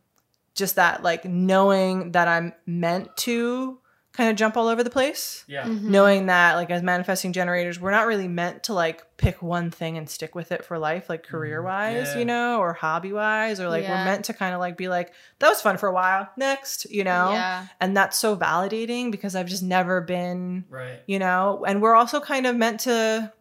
[0.56, 3.78] just that like knowing that I'm meant to
[4.16, 5.64] kind of jump all over the place Yeah.
[5.64, 5.90] Mm-hmm.
[5.90, 9.98] knowing that like as manifesting generators we're not really meant to like pick one thing
[9.98, 12.18] and stick with it for life like career wise Yeah.
[12.18, 13.98] you know or hobby wise or like Yeah.
[13.98, 16.90] we're meant to kind of like be like that was fun for a while next
[16.90, 17.66] you know Yeah.
[17.80, 21.00] and that's so validating because i've just never been Right.
[21.06, 23.32] you know and we're also kind of meant to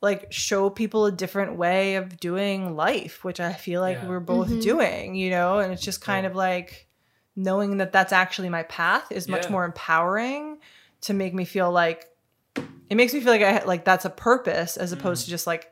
[0.00, 4.08] like show people a different way of doing life which i feel like Yeah.
[4.08, 4.62] we're both Mhm.
[4.62, 6.30] doing you know and it's just kind Cool.
[6.32, 6.87] of like
[7.38, 9.50] knowing that that's actually my path is much Yeah.
[9.52, 10.58] more empowering
[11.02, 12.06] to make me feel like
[12.90, 15.70] it makes me feel like i like that's a purpose as opposed to just like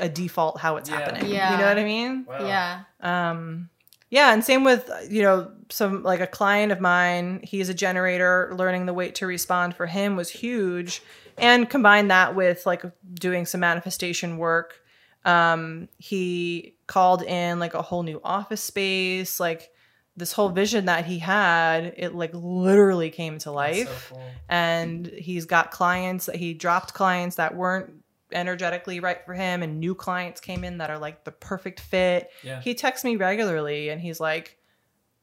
[0.00, 0.92] a default how it's Mm.
[0.92, 0.98] Yeah.
[0.98, 1.52] happening Yeah.
[1.52, 2.46] you know what i mean Wow.
[2.48, 2.80] Yeah.
[3.00, 3.68] um
[4.10, 8.52] yeah and same with you know some like a client of mine he's a generator
[8.56, 11.00] learning the wait to respond for him was huge
[11.38, 12.82] and combine that with like
[13.14, 14.82] doing some manifestation work
[15.24, 19.70] um he called in like a whole new office space like
[20.16, 24.24] this whole vision that he had it like literally came to life so cool.
[24.48, 27.92] and he's got clients that he dropped clients that weren't
[28.32, 32.30] energetically right for him and new clients came in that are like the perfect fit
[32.42, 32.60] Yeah.
[32.60, 34.58] he texts me regularly and he's like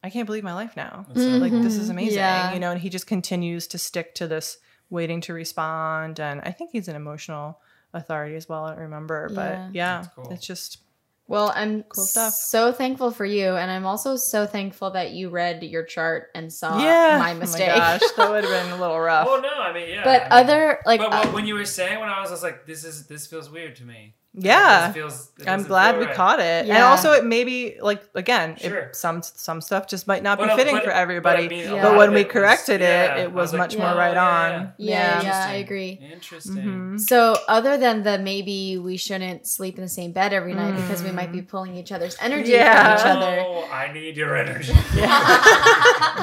[0.02, 1.40] i can't believe my life now That's so Mhm.
[1.40, 2.52] like this is amazing Yeah.
[2.54, 4.58] you know and he just continues to stick to this
[4.90, 7.60] waiting to respond and i think he's an emotional
[7.92, 9.34] authority as well i don't remember Yeah.
[9.66, 10.30] but yeah cool.
[10.32, 10.78] it's just
[11.26, 12.34] Well, I'm Cool stuff.
[12.34, 16.52] so thankful for you, and I'm also so thankful that you read your chart and
[16.52, 17.68] saw yeah my Oh mistake.
[17.74, 20.04] gosh that would have been a little rough Well, no, I mean, yeah.
[20.04, 22.28] but I mean, other like but uh, what, when you were saying when I was,
[22.30, 24.16] I was like, this is this feels weird to me.
[24.36, 26.14] Yeah This feels, it I'm glad feel we right.
[26.16, 28.78] caught it, and also it maybe like again, Sure.
[28.78, 31.00] it, some some stuff just might not But, be uh, fitting but- for but I
[31.02, 31.48] everybody.
[31.48, 31.82] mean, Yeah.
[31.82, 34.14] But when we it was- corrected yeah, it, I it was much oh, more right
[34.14, 34.72] yeah, on.
[34.76, 35.22] Yeah, Yeah.
[35.22, 36.00] yeah, I agree.
[36.12, 36.56] Interesting.
[36.56, 37.00] Mhm.
[37.00, 41.02] So other than the maybe we shouldn't sleep in the same bed every night because
[41.02, 42.96] we might be pulling each other's energy Yeah.
[42.96, 43.44] from each other.
[43.46, 44.72] Oh, I need your energy.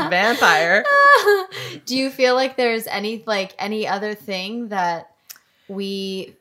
[0.09, 0.83] Vampire.
[1.85, 5.11] Do you feel like there's any like any other thing that
[5.67, 6.35] we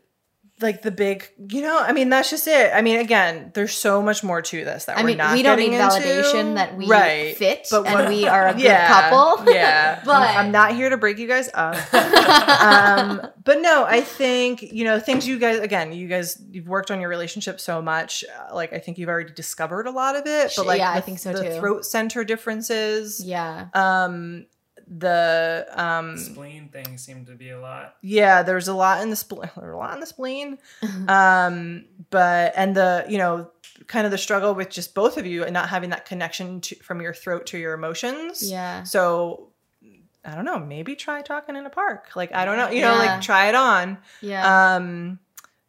[0.60, 2.70] Like the big, you know, I mean, that's just it.
[2.74, 5.42] I mean, again, there's so much more to this that I we're mean, not we
[5.42, 6.06] don't need getting into.
[6.06, 7.36] validation that we right.
[7.36, 9.44] fit But and what- we are a good couple.
[9.52, 11.76] Yeah, But- I'm not here to break you guys up.
[11.94, 15.92] um, but no, I think you know things you guys again.
[15.92, 18.24] You guys you've worked on your relationship so much.
[18.24, 20.52] Uh, like I think you've already discovered a lot of it.
[20.56, 21.58] But like yeah, I think so the too.
[21.58, 23.22] throat center differences.
[23.24, 23.66] yeah.
[23.74, 24.46] Um,
[24.92, 27.94] the um, Spleen thing seemed to be a lot.
[28.02, 29.48] yeah, there's a lot in the spleen.
[29.56, 30.58] There's a lot in the spleen.
[31.08, 33.50] um, but and the you know
[33.86, 36.74] kind of the struggle with just both of you and not having that connection to,
[36.76, 38.50] from your throat to your emotions.
[38.50, 38.82] Yeah.
[38.82, 39.48] So
[40.24, 42.08] I don't know, maybe try talking in a park.
[42.16, 42.98] Like I don't know, you know, Yeah.
[42.98, 43.98] like try it on.
[44.20, 44.74] Yeah.
[44.74, 45.18] Um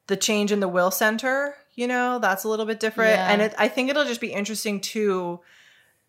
[0.07, 3.11] the change in the will center, you know, that's a little bit different.
[3.15, 3.31] Yeah.
[3.31, 5.39] And it, I think it'll just be interesting too.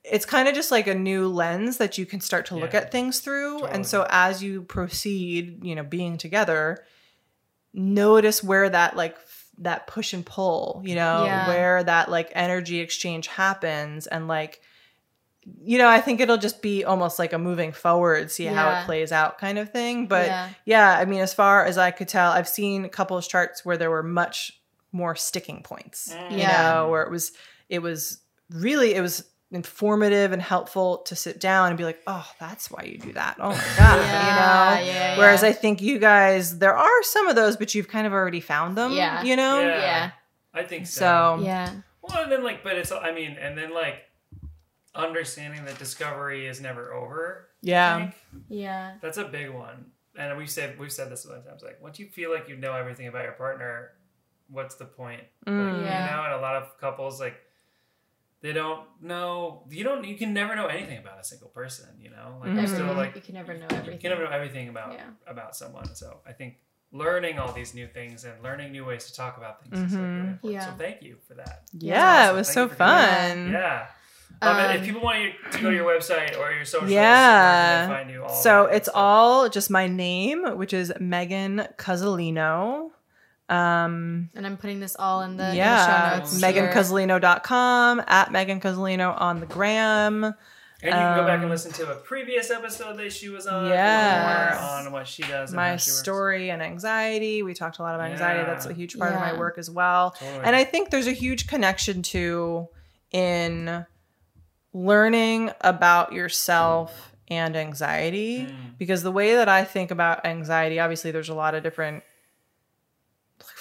[0.05, 2.91] It's kind of just like a new lens that you can start to look at
[2.91, 3.61] things through.
[3.61, 3.71] Totally.
[3.73, 6.85] And so as you proceed, you know, being together,
[7.73, 11.47] notice where that like f- that push and pull, you know, Yeah.
[11.47, 14.61] where that like energy exchange happens and like
[15.61, 18.85] you know, I think it'll just be almost like a moving forward, see how it
[18.85, 20.07] plays out kind of thing.
[20.07, 20.49] But Yeah.
[20.65, 20.97] yeah.
[20.97, 23.77] I mean, as far as I could tell, I've seen a couple of charts where
[23.77, 24.61] there were much
[24.93, 26.39] more sticking points, you mm.
[26.39, 26.63] Yeah.
[26.75, 27.33] know, where it was,
[27.69, 28.21] it was
[28.51, 32.83] really, it was informative and helpful to sit down and be like, oh, that's why
[32.85, 33.37] you do that.
[33.39, 34.87] Oh my God, Yeah, you know?
[34.93, 35.49] yeah, Whereas yeah.
[35.49, 38.77] I think you guys, there are some of those, but you've kind of already found
[38.77, 39.23] them, Yeah.
[39.23, 39.61] you know?
[39.61, 39.77] Yeah.
[39.79, 40.11] Yeah.
[40.55, 41.37] I think so.
[41.39, 41.73] So, Yeah.
[42.03, 43.97] Well, and then like, but it's I mean, and then like,
[44.95, 47.49] understanding that discovery is never over.
[47.63, 48.11] Yeah.
[48.49, 48.95] Yeah.
[49.01, 49.87] That's a big one.
[50.19, 51.63] And we've said we've said this a lot of times.
[51.63, 53.93] Like once you feel like you know everything about your partner,
[54.51, 55.23] what's the point?
[55.47, 55.73] Mm.
[55.79, 56.11] Like, Yeah.
[56.11, 57.37] You know, and a lot of couples like
[58.43, 59.63] they don't know.
[59.71, 60.05] You don't.
[60.05, 61.87] You can never know anything about a single person.
[61.99, 62.69] You know, like you're Mhm.
[62.75, 64.01] still like you can never know everything you everything.
[64.01, 65.11] can never know everything about Yeah.
[65.27, 65.95] about someone.
[65.95, 66.57] So I think
[66.93, 70.03] learning all these new things and learning new ways to talk about things is like
[70.03, 70.17] Mhm.
[70.19, 70.53] really important.
[70.53, 70.67] Yeah.
[70.67, 71.63] So thank you for that.
[71.73, 72.35] Yeah, awesome.
[72.35, 73.29] it was Thank so you for doing that.
[73.29, 73.53] fun.
[73.53, 73.87] Yeah.
[74.43, 76.91] Um, and if Um, people want you to go to your website or your socials,
[76.91, 77.87] Yeah.
[77.87, 78.97] they find you all So it's stuff?
[78.97, 82.91] all just my name, which is Megan Cozzolino.
[83.53, 86.41] Um, And I'm putting this all in the, in the yeah, show notes.
[86.41, 86.73] Megan here.
[86.75, 90.25] MeganCozzolino.com, at Megan Cozzolino on the gram.
[90.85, 93.47] And you can go back and Um, listen to a previous episode that she was
[93.47, 93.67] on.
[93.69, 94.57] Yes.
[94.57, 95.51] For more on what she does.
[95.51, 95.99] And my how she works.
[96.01, 97.43] story and anxiety.
[97.45, 98.43] We talked a lot about anxiety.
[98.45, 100.11] That's a huge part of my work as well.
[100.19, 100.41] Totally.
[100.45, 102.67] And I think there's a huge connection to
[103.13, 103.87] in
[104.73, 108.77] learning about yourself and anxiety Mm.
[108.79, 112.03] because the way that I think about anxiety, obviously there's a lot of different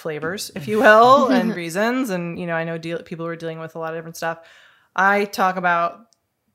[0.01, 2.09] flavors, if you will, and reasons.
[2.09, 4.17] And you know, I know deal- people who are dealing with a lot of different
[4.17, 4.39] stuff.
[4.95, 6.07] I talk about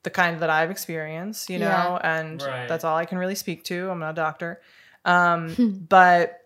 [0.03, 1.99] the kind that I've experienced, you know, Yeah.
[2.21, 2.69] and Right.
[2.69, 3.91] that's all I can really speak to.
[3.91, 4.61] I'm not a doctor.
[5.07, 6.41] Um, but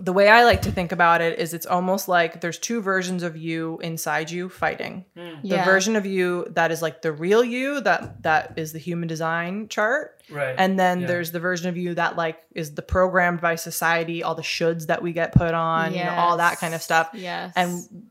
[0.00, 3.22] the way I like to think about it is it's almost like there's two versions
[3.22, 5.04] of you inside you fighting.
[5.16, 5.40] Hmm.
[5.42, 5.64] The Yeah.
[5.64, 9.68] version of you that is like the real you, that that is the human design
[9.68, 10.20] chart.
[10.30, 10.54] Right.
[10.56, 11.06] And then Yeah.
[11.08, 14.86] there's the version of you that like is the programmed by society, all the shoulds
[14.86, 17.10] that we get put on, you know, all that kind of stuff.
[17.12, 17.52] Yes.
[17.56, 18.04] And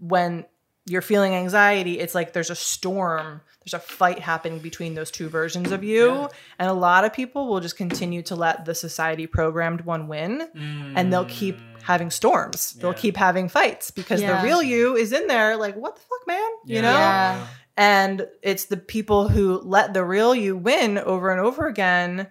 [0.00, 0.44] when
[0.86, 5.28] you're feeling anxiety, it's like there's a storm, there's a fight happening between those two
[5.28, 6.06] versions of you.
[6.06, 6.28] Yeah.
[6.60, 10.48] And a lot of people will just continue to let the society programmed one win
[10.94, 12.72] and they'll keep having storms.
[12.74, 12.98] They'll Mm.
[12.98, 14.40] Keep having fights because Yeah.
[14.40, 16.48] the real you is in there like, what the fuck, man?
[16.64, 16.92] You know?
[16.92, 17.46] Yeah.
[17.76, 22.28] And it's the people who let the real you win over and over again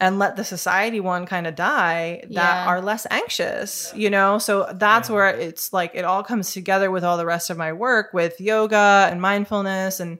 [0.00, 2.66] and let the society one kind of die that Yeah.
[2.66, 4.38] are less anxious, you know?
[4.38, 5.14] So that's Yeah.
[5.14, 8.40] where it's like it all comes together with all the rest of my work with
[8.40, 10.18] yoga and mindfulness and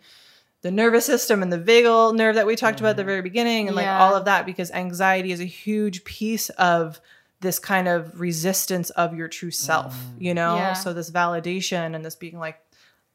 [0.62, 3.08] the nervous system and the vagal nerve that we talked about at the mm-hmm.
[3.08, 7.00] very beginning and like all of that because anxiety is a huge piece of
[7.40, 10.20] this kind of resistance of your true self, mm.
[10.20, 10.56] you know?
[10.56, 10.74] Yeah.
[10.74, 12.60] So this validation and this being like,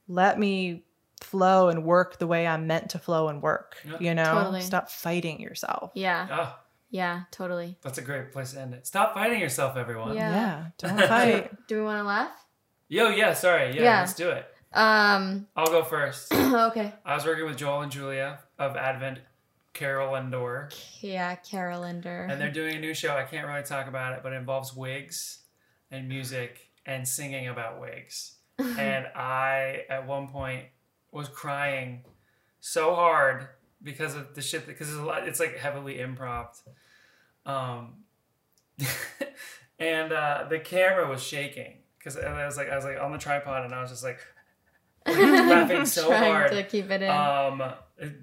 [0.08, 0.84] let me
[1.22, 3.98] flow and work the way I'm meant to flow and work, Yeah.
[4.00, 4.34] you know?
[4.34, 4.62] Totally.
[4.62, 5.92] Stop fighting yourself.
[5.94, 6.28] yeah.
[6.32, 6.60] Oh,
[6.90, 7.24] Yeah.
[7.30, 7.78] Totally.
[7.84, 8.88] that's a great place to end it.
[8.88, 10.16] Stop fighting yourself, everyone.
[10.16, 10.32] Yeah.
[10.32, 11.68] Yeah, don't fight.
[11.68, 12.32] Do we want to laugh?
[12.88, 13.76] Yo, yeah, sorry.
[13.76, 14.00] Yeah, Yeah.
[14.00, 14.48] let's do it.
[14.76, 15.48] Um.
[15.56, 16.34] I'll go first.
[16.34, 16.94] okay.
[17.06, 19.20] I was working with Joel and Julia of Advent
[19.74, 20.70] Carol and Door,
[21.02, 22.30] Yeah, Carolinder.
[22.32, 23.16] and they're doing a new show.
[23.16, 25.40] I can't really talk about it, but it involves wigs
[25.92, 28.36] and music and singing about wigs.
[28.58, 30.66] and I, at one point,
[31.12, 32.04] was crying
[32.62, 33.48] so hard
[33.84, 35.28] because of the shit because it's a lot.
[35.28, 36.48] It's like heavily improv.
[37.46, 37.96] Um,
[39.80, 43.18] and uh, the camera was shaking because I was like I was like on the
[43.18, 44.20] tripod and I was just like
[45.06, 46.52] laughing so Trying hard.
[46.52, 47.10] to keep it in.
[47.10, 47.62] Um,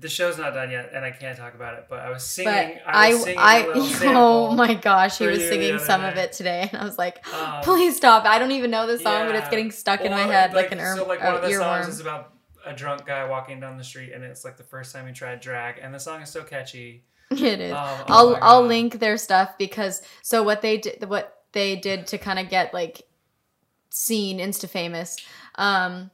[0.01, 1.87] the show's not done yet, and I can't talk about it.
[1.89, 2.79] But I was singing.
[2.85, 3.67] but I I, was singing I,
[4.17, 7.63] oh my gosh, he was singing some of it today, and I was like, Um,
[7.63, 8.25] please stop!
[8.25, 10.81] I don't even know the song, but it's getting stuck in my head like, an
[10.81, 11.89] erm- so like uh, one of the songs earworm.
[11.89, 12.35] is about
[12.67, 15.41] a drunk guy walking down the street, and it's like the first time he tried
[15.41, 17.05] drag, and the song is so catchy.
[17.31, 17.73] It is.
[17.73, 22.07] Um, oh I'll I'll link their stuff because so what they did what they did
[22.09, 23.03] to kind of get like
[23.89, 25.17] seen insta famous
[25.55, 26.11] um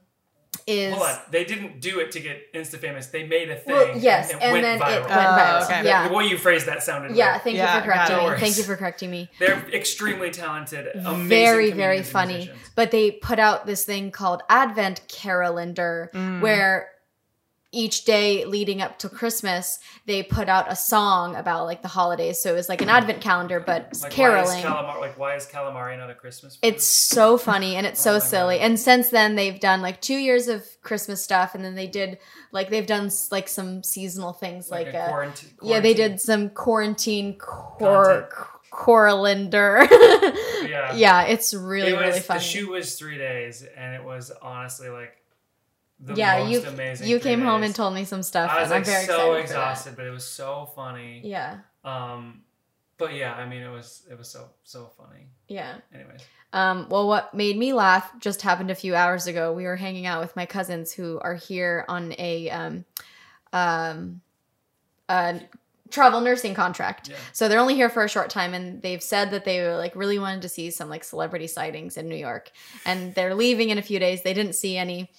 [0.69, 3.07] is Hold on, they didn't do it to get insta famous.
[3.07, 3.73] They made a thing.
[3.73, 5.09] well yes and, and, it then went it viral.
[5.09, 5.83] went Oh, viral okay.
[5.85, 7.15] yeah The way you phrased that sounded.
[7.15, 7.41] yeah weird.
[7.43, 10.87] thank Yeah, you for correcting me No thank you for correcting me They're extremely talented,
[10.95, 12.71] amazing very very funny musicians.
[12.75, 16.41] but they put out this thing called advent carolander Mm.
[16.41, 16.89] where
[17.71, 19.77] each day leading up to christmas
[20.07, 23.21] they put out a song about like the holidays so it was like an advent
[23.21, 26.55] calendar but Like caroling Why calamari, like why is calamari not a Christmas?
[26.55, 26.67] Food?
[26.67, 28.57] It's so funny and it's Oh so silly.
[28.57, 28.63] God.
[28.65, 32.17] And since then, they've done like two years of Christmas stuff, and then they did
[32.51, 35.49] like they've done like some seasonal things, like, like, a uh, quarantine.
[35.61, 38.29] yeah, they did some quarantine cor-
[38.71, 39.87] coralinder.
[40.69, 40.93] Yeah.
[40.95, 42.39] yeah, it's really it was, really funny.
[42.39, 45.15] The shoot was three days, and it was honestly like
[45.99, 47.07] the yeah, most you amazing.
[47.07, 49.13] you came home and told me some stuff, I was and I'm like very so
[49.13, 49.41] excited for that.
[49.43, 51.21] exhausted, but it was so funny.
[51.23, 52.41] Yeah, Um,
[52.97, 55.27] but yeah, I mean, it was it was so so funny.
[55.47, 55.75] yeah.
[55.93, 56.21] Anyways,
[56.53, 59.53] Um, well, what made me laugh just happened a few hours ago.
[59.53, 62.85] We were hanging out with my cousins who are here on a um,
[63.53, 64.21] um,
[65.09, 65.41] a
[65.89, 67.09] travel nursing contract.
[67.09, 67.15] Yeah.
[67.33, 70.19] So they're only here for a short time, and they've said that they like really
[70.19, 72.51] wanted to see some like celebrity sightings in New York,
[72.85, 74.21] and they're leaving in a few days.
[74.21, 75.09] They didn't see any,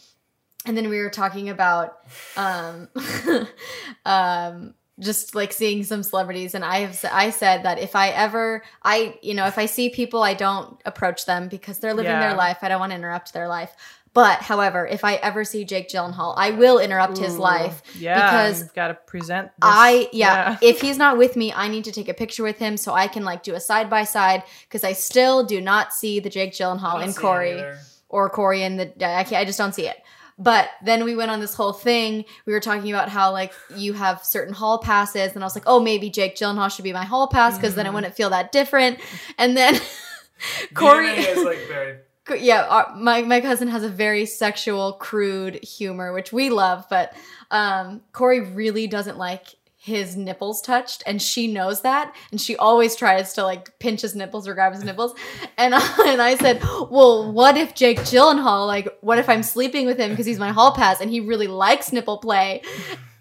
[0.67, 1.99] and then we were talking about
[2.37, 2.89] um,
[4.05, 8.63] um, just like seeing some celebrities and i have i said that if i ever
[8.83, 12.21] i you know if i see people i don't approach them because they're living Yeah.
[12.29, 13.75] their life i don't want to interrupt their life
[14.13, 18.65] but however if i ever see jake gyllenhaal i will interrupt his life Yeah, because
[18.73, 19.47] got to present.
[19.47, 19.55] This.
[19.63, 22.77] I yeah, if he's not with me, I need to take a picture with him
[22.77, 26.21] so I can like do a side by side because I still do not see
[26.21, 27.65] the Jake Gyllenhaal and Corey
[28.09, 29.97] or Corey and the I, can't, I just don't see it.
[30.41, 32.25] But then we went on this whole thing.
[32.47, 35.65] We were talking about how like you have certain hall passes, and I was like,
[35.67, 38.51] oh, maybe Jake Gyllenhaal should be my hall pass because then I wouldn't feel that
[38.51, 38.99] different.
[39.39, 39.79] And then
[40.75, 41.99] Corey, DNA is like very
[42.39, 47.15] yeah, our, my my cousin has a very sexual, crude humor, which we love, but
[47.51, 49.49] um, Corey really doesn't like
[49.83, 54.15] his nipples touched, and she knows that, and she always tries to like pinch his
[54.15, 55.15] nipples or grab his nipples,
[55.57, 55.73] and
[56.07, 60.11] and I said, well, what if Jake Gyllenhaal, like, what if I'm sleeping with him
[60.11, 62.61] because he's my hall pass and he really likes nipple play,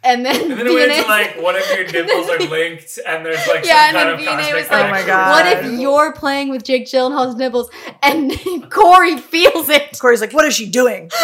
[0.03, 3.25] and then, And then it went Vianney- like one of your nipples are linked, and
[3.25, 5.05] there's like Yeah, some and kind then of Vianney cosmic was like, Oh my.
[5.05, 5.31] God.
[5.31, 7.69] What if you're playing with Jake Gyllenhaal's nipples
[8.03, 8.31] and
[8.69, 9.97] Corey feels it?
[9.99, 11.09] Corey's like, what is she doing?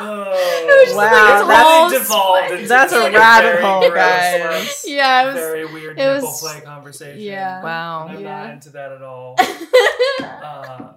[0.00, 3.94] Oh, just like That his really devolved into That's a like, rabbit very hole, gross,
[3.94, 4.84] guys.
[4.88, 5.34] Yeah, it was.
[5.34, 7.20] A very weird it nipple was- play conversation.
[7.20, 7.62] Yeah.
[7.62, 8.08] Wow.
[8.08, 8.42] I'm Yeah.
[8.44, 9.36] not into that at all.
[10.22, 10.92] uh,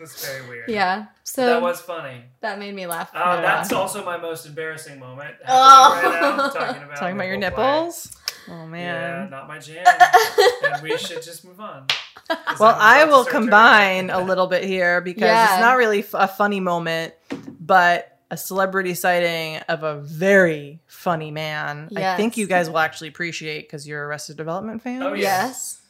[0.00, 0.68] it's very weird.
[0.68, 1.06] Yeah.
[1.24, 2.22] So that was funny.
[2.40, 3.10] that made me laugh.
[3.14, 5.34] Uh, That's also my most embarrassing moment.
[5.46, 6.00] Oh.
[6.02, 8.06] Right now, talking about, Talking about your nipples.
[8.08, 8.20] play.
[8.48, 8.60] Nipples?
[8.62, 9.30] Oh Yeah, man.
[9.30, 9.84] not my jam.
[10.64, 11.86] and we should just move on.
[12.58, 15.54] Well, I'm I about to will combine a little bit here because Yeah.
[15.54, 17.14] it's not really f- a funny moment,
[17.60, 21.90] but a celebrity sighting of a very funny man.
[21.96, 25.02] I think you guys will actually appreciate because you're Arrested Development fan.
[25.02, 25.46] Oh, yeah.
[25.46, 25.80] yes.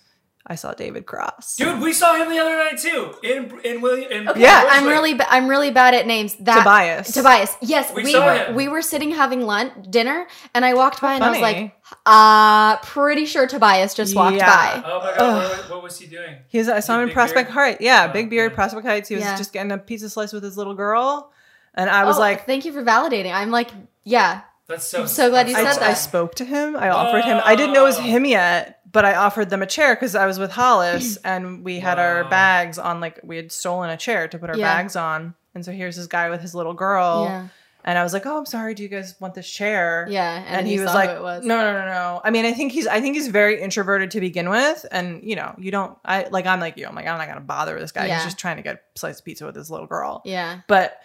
[0.47, 1.57] I saw David Cross.
[1.57, 3.15] Dude, we saw him the other night too.
[3.23, 4.13] In in William.
[4.13, 4.67] In Okay, Yeah.
[4.71, 6.35] I'm really ba- I'm really bad at names.
[6.41, 7.13] That Tobias.
[7.13, 7.57] Tobias.
[7.63, 8.55] Yes, We we, saw were him.
[8.55, 12.77] we were sitting having lunch dinner, and I walked by and I was like, uh,
[12.79, 14.83] pretty sure Tobias just walked Yeah.
[14.83, 14.83] by.
[14.87, 16.37] Oh my god, what, what was he doing?
[16.49, 17.55] He was, I saw him in Prospect beard?
[17.55, 17.81] Heights.
[17.81, 18.55] Yeah, Oh, Big Beard, yeah.
[18.55, 19.09] Prospect Heights.
[19.09, 19.37] He was Yeah.
[19.39, 21.31] just getting a pizza slice with his little girl.
[21.75, 23.33] And I was Oh, like, thank you for validating.
[23.35, 23.71] I'm like,
[24.05, 25.03] yeah, That's so.
[25.03, 25.95] I'm so glad you I, said I that.
[25.95, 26.77] spoke to him.
[26.77, 27.41] I offered him.
[27.45, 28.03] I didn't know it was Oh.
[28.03, 31.81] him yet, but I offered them a chair because I was with Hollis and we
[31.81, 33.01] had our bags on.
[33.01, 34.75] Like we had stolen a chair to put our Yeah.
[34.75, 37.49] bags on, and so here's this guy with his little girl, Yeah.
[37.85, 38.73] and I was like, "Oh, I'm sorry.
[38.75, 41.45] Do you guys want this chair?" Yeah, and, And, he was like, was.
[41.45, 42.87] "No, no, no, no." I mean, I think he's.
[42.87, 45.99] I think he's very introverted to begin with, and you know, you don't.
[46.05, 46.47] I like.
[46.47, 46.87] I'm like you.
[46.87, 48.07] I'm like, I'm not gonna bother this guy.
[48.07, 48.15] Yeah.
[48.17, 50.23] He's just trying to get a slice of pizza with his little girl.
[50.25, 50.61] Yeah.
[50.69, 50.99] But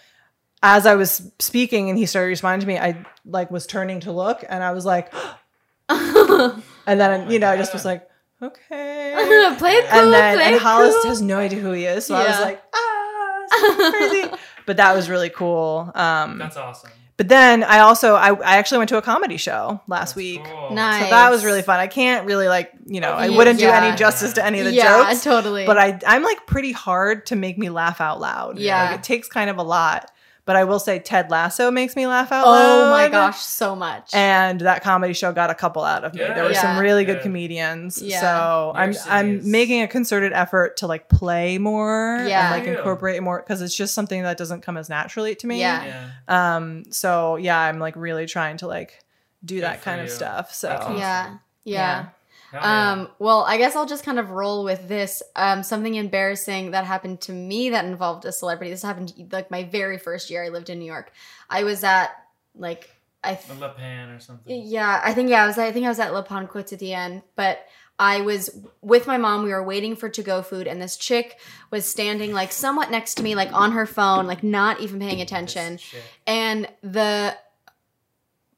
[0.62, 4.12] as I was speaking and he started responding to me, I like was turning to
[4.12, 5.14] look and I was like,
[5.90, 8.08] and then my you know I just was like,
[8.42, 9.56] okay.
[9.58, 10.00] play it cool.
[10.00, 11.10] and then play and Hollis cool.
[11.10, 14.32] has no idea who he is, so I was like, ah, crazy.
[14.66, 15.92] but that was really cool.
[15.96, 16.92] Um, That's awesome.
[17.18, 20.44] but then I also I, I actually went to a comedy show last That's week.
[20.44, 20.72] cool.
[20.72, 21.06] Nice.
[21.06, 21.80] So that was really fun.
[21.80, 24.74] I can't really like, you know, I wouldn't do any justice to any of the
[24.74, 25.24] yeah, jokes.
[25.24, 25.66] totally.
[25.66, 28.60] But I I'm like pretty hard to make me laugh out loud.
[28.60, 28.92] Yeah.
[28.92, 30.12] Like, it takes kind of a lot.
[30.50, 32.88] But I will say Ted Lasso makes me laugh out oh loud.
[32.88, 34.10] Oh my gosh, so much.
[34.16, 36.22] And that comedy show got a couple out of me.
[36.22, 36.62] There were Yeah.
[36.64, 37.22] some really good Good.
[37.22, 38.02] comedians.
[38.02, 38.20] Yeah.
[38.22, 42.48] So New I'm York I'm making a concerted effort to like play more Yeah.
[42.48, 42.80] and like Yeah.
[42.80, 45.60] incorporate more because it's just something that doesn't come as naturally to me.
[45.60, 45.86] Yeah.
[45.86, 46.56] Yeah.
[46.56, 49.00] Um so yeah, I'm like really trying to like
[49.46, 50.52] do Good that for kind of stuff.
[50.52, 50.98] So That's awesome.
[50.98, 51.38] yeah.
[51.64, 52.06] Yeah.
[52.54, 52.92] Yeah.
[52.92, 55.22] Um, well, I guess I'll just kind of roll with this.
[55.36, 58.72] Um, something embarrassing that happened to me that involved a celebrity.
[58.72, 61.12] This happened like my very first year I lived in New York.
[61.50, 62.10] I was at
[62.56, 62.90] like
[63.24, 64.62] I The Le Pen or something.
[64.66, 67.66] yeah, I think yeah, I was I think I was at Le Pain Quotidien, but
[68.00, 68.50] I was
[68.82, 69.44] with my mom.
[69.44, 71.38] We were waiting for to go food, and this chick
[71.70, 75.22] was standing like somewhat next to me, like on her phone, like not even paying
[75.22, 75.80] attention.
[76.26, 77.38] And the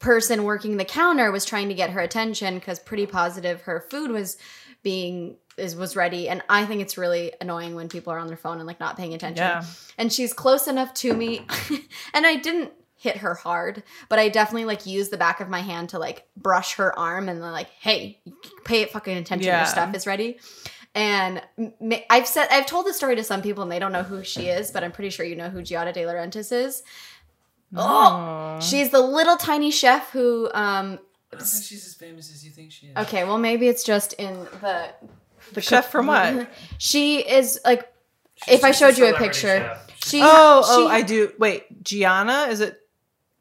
[0.02, 4.12] person working the counter was trying to get her attention because pretty positive her food
[4.12, 4.38] was
[4.84, 6.28] being is was ready.
[6.28, 8.98] And I think it's really annoying when people are on their phone and like not
[8.98, 9.64] paying attention yeah.
[9.98, 11.46] and she's close enough to me
[12.14, 15.60] and i didn't hit her hard but i definitely like used the back of my
[15.62, 18.20] hand to like brush her arm and like hey
[18.64, 19.60] pay fucking attention Yeah.
[19.60, 20.40] your stuff is ready
[20.94, 21.42] and
[22.10, 24.48] i've said i've told this story to some people and they don't know who she
[24.48, 26.84] is but i'm pretty sure you know who giada de laurentiis is
[27.76, 31.00] oh she's the little tiny chef who um
[31.34, 32.98] I don't think she's as famous as you think she is.
[32.98, 34.90] okay well maybe it's just in the
[35.54, 36.50] The chef from what?
[36.78, 37.88] she is like
[38.46, 39.88] She's if I just showed you a picture, chef.
[40.04, 41.32] She Oh, oh, she- I do.
[41.38, 42.48] Wait, Gianna?
[42.50, 42.81] Is it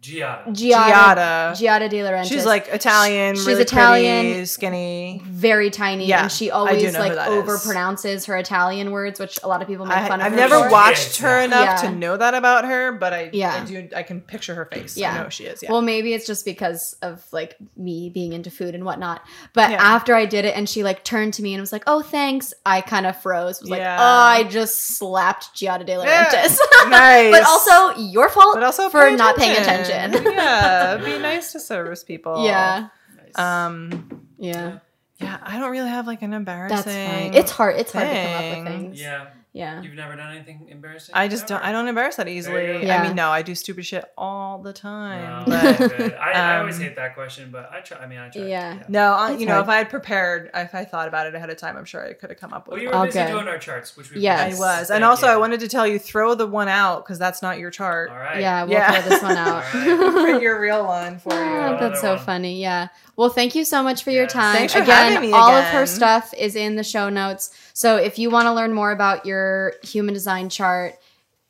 [0.03, 0.47] Giada.
[0.47, 1.51] Giada, Giada?
[1.53, 2.29] Giada De Laurentiis.
[2.29, 4.25] She's like Italian, She's really Italian.
[4.31, 5.21] pretty, skinny.
[5.27, 7.45] very tiny, Yeah, and she always like who that is.
[7.45, 10.27] overpronounces her Italian words, which a lot of people make I, fun of.
[10.27, 10.71] I've never for.
[10.71, 11.29] watched Yeah.
[11.29, 11.91] her enough Yeah.
[11.91, 13.61] to know that about her, but I, Yeah.
[13.63, 13.89] I do.
[13.95, 14.97] I can picture her face.
[14.97, 15.13] Yeah.
[15.13, 15.63] I know who she is.
[15.63, 15.71] Yeah.
[15.71, 19.23] Well, maybe it's just because of like me being into food and whatnot.
[19.53, 19.83] But Yeah.
[19.83, 22.55] after I did it, and she like turned to me and was like, "Oh, thanks,"
[22.65, 23.61] I kind of froze.
[23.61, 23.99] Was like, Yeah.
[24.01, 26.57] "Oh, I just slapped Giada De Laurentiis."
[26.89, 27.31] nice.
[27.33, 29.90] but also your fault but also for pay not paying attention.
[30.25, 32.45] yeah, be nice to service people.
[32.45, 33.39] yeah, Nice.
[33.39, 34.79] Um, yeah,
[35.19, 35.39] yeah.
[35.43, 36.77] I don't really have like an embarrassing.
[36.77, 37.35] that's fine.
[37.35, 37.77] It's hard.
[37.77, 39.01] It's hard to come up with things.
[39.01, 39.27] yeah.
[39.53, 39.83] Yeah.
[39.83, 41.13] You've never done anything embarrassing?
[41.15, 41.61] I just don't.
[41.65, 42.67] I don't embarrass that easily.
[42.67, 42.89] good.
[42.89, 45.45] I mean, no, I do stupid shit all the time.
[45.49, 46.15] No, but good.
[46.15, 47.99] I, I always um, hate that question, but I try.
[47.99, 48.43] I mean, I try.
[48.43, 48.85] Yeah.
[48.89, 49.65] no, I, you know, hard.
[49.65, 52.13] if I had prepared, if I thought about it ahead of time, I'm sure I
[52.13, 52.75] could have come up with.
[52.75, 52.95] Well, you one.
[52.95, 53.29] were All busy good.
[53.33, 54.39] doing our charts, which we Yes.
[54.39, 54.61] I appreciate.
[54.61, 55.33] was, and Thank also you.
[55.33, 58.11] I wanted to tell you, throw the one out because that's not your chart.
[58.11, 58.41] All right.
[58.41, 59.01] Yeah, we'll Yeah.
[59.03, 59.65] throw this one out.
[59.75, 60.13] All right.
[60.13, 61.41] Print your real one for you.
[61.41, 62.25] Another that's so one.
[62.25, 62.61] funny.
[62.61, 62.87] Yeah.
[63.17, 64.55] Well, thank you so much for your time.
[64.57, 67.51] Thanks for again, having me again, all of her stuff is in the show notes.
[67.81, 70.97] So if you want to learn more about your human design chart,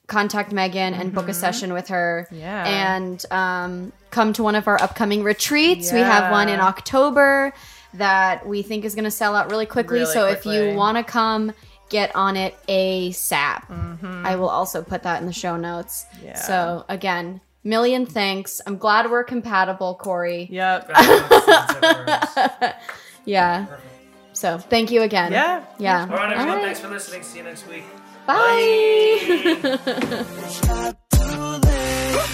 [0.07, 2.29] contact Megan and book a session with her.
[2.31, 2.41] Mm-hmm.
[2.41, 2.95] Yeah.
[2.95, 5.93] And um, come to one of our upcoming retreats.
[5.93, 7.53] We have one in October
[7.95, 9.99] that we think is going to sell out really quickly.
[9.99, 11.53] Really so if you want to come,
[11.89, 14.25] get on it ASAP.
[14.25, 16.07] I will also put that in the show notes.
[16.15, 16.27] Mm-hmm.
[16.27, 16.35] Yeah.
[16.35, 18.61] So again, million thanks.
[18.69, 20.47] I'm glad we're compatible, Corey.
[20.49, 20.91] Yep.
[23.67, 24.00] Perfect.
[24.43, 24.59] Yeah.
[24.59, 25.33] So thank you again.
[25.33, 25.65] Yeah.
[25.79, 26.03] Yeah.
[26.03, 26.49] All right, everyone.
[26.49, 26.65] All right.
[26.65, 27.23] Thanks for listening.
[27.23, 27.85] See you next week.
[28.27, 28.37] Bye.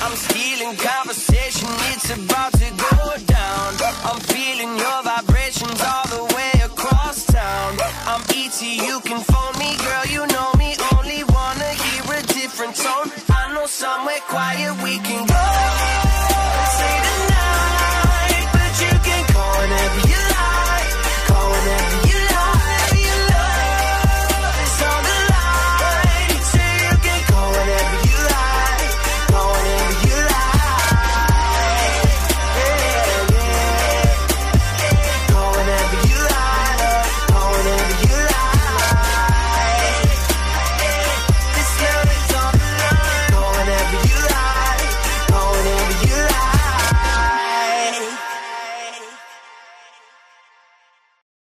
[0.03, 3.75] I'm stealing conversation, it's about to go down.
[4.05, 7.77] I'm feeling your vibrations all the way across town.
[8.07, 10.77] I'm ET, you can phone me, girl, you know me.
[10.97, 13.11] Only wanna hear a different tone.
[13.31, 15.86] I know somewhere quiet we can go.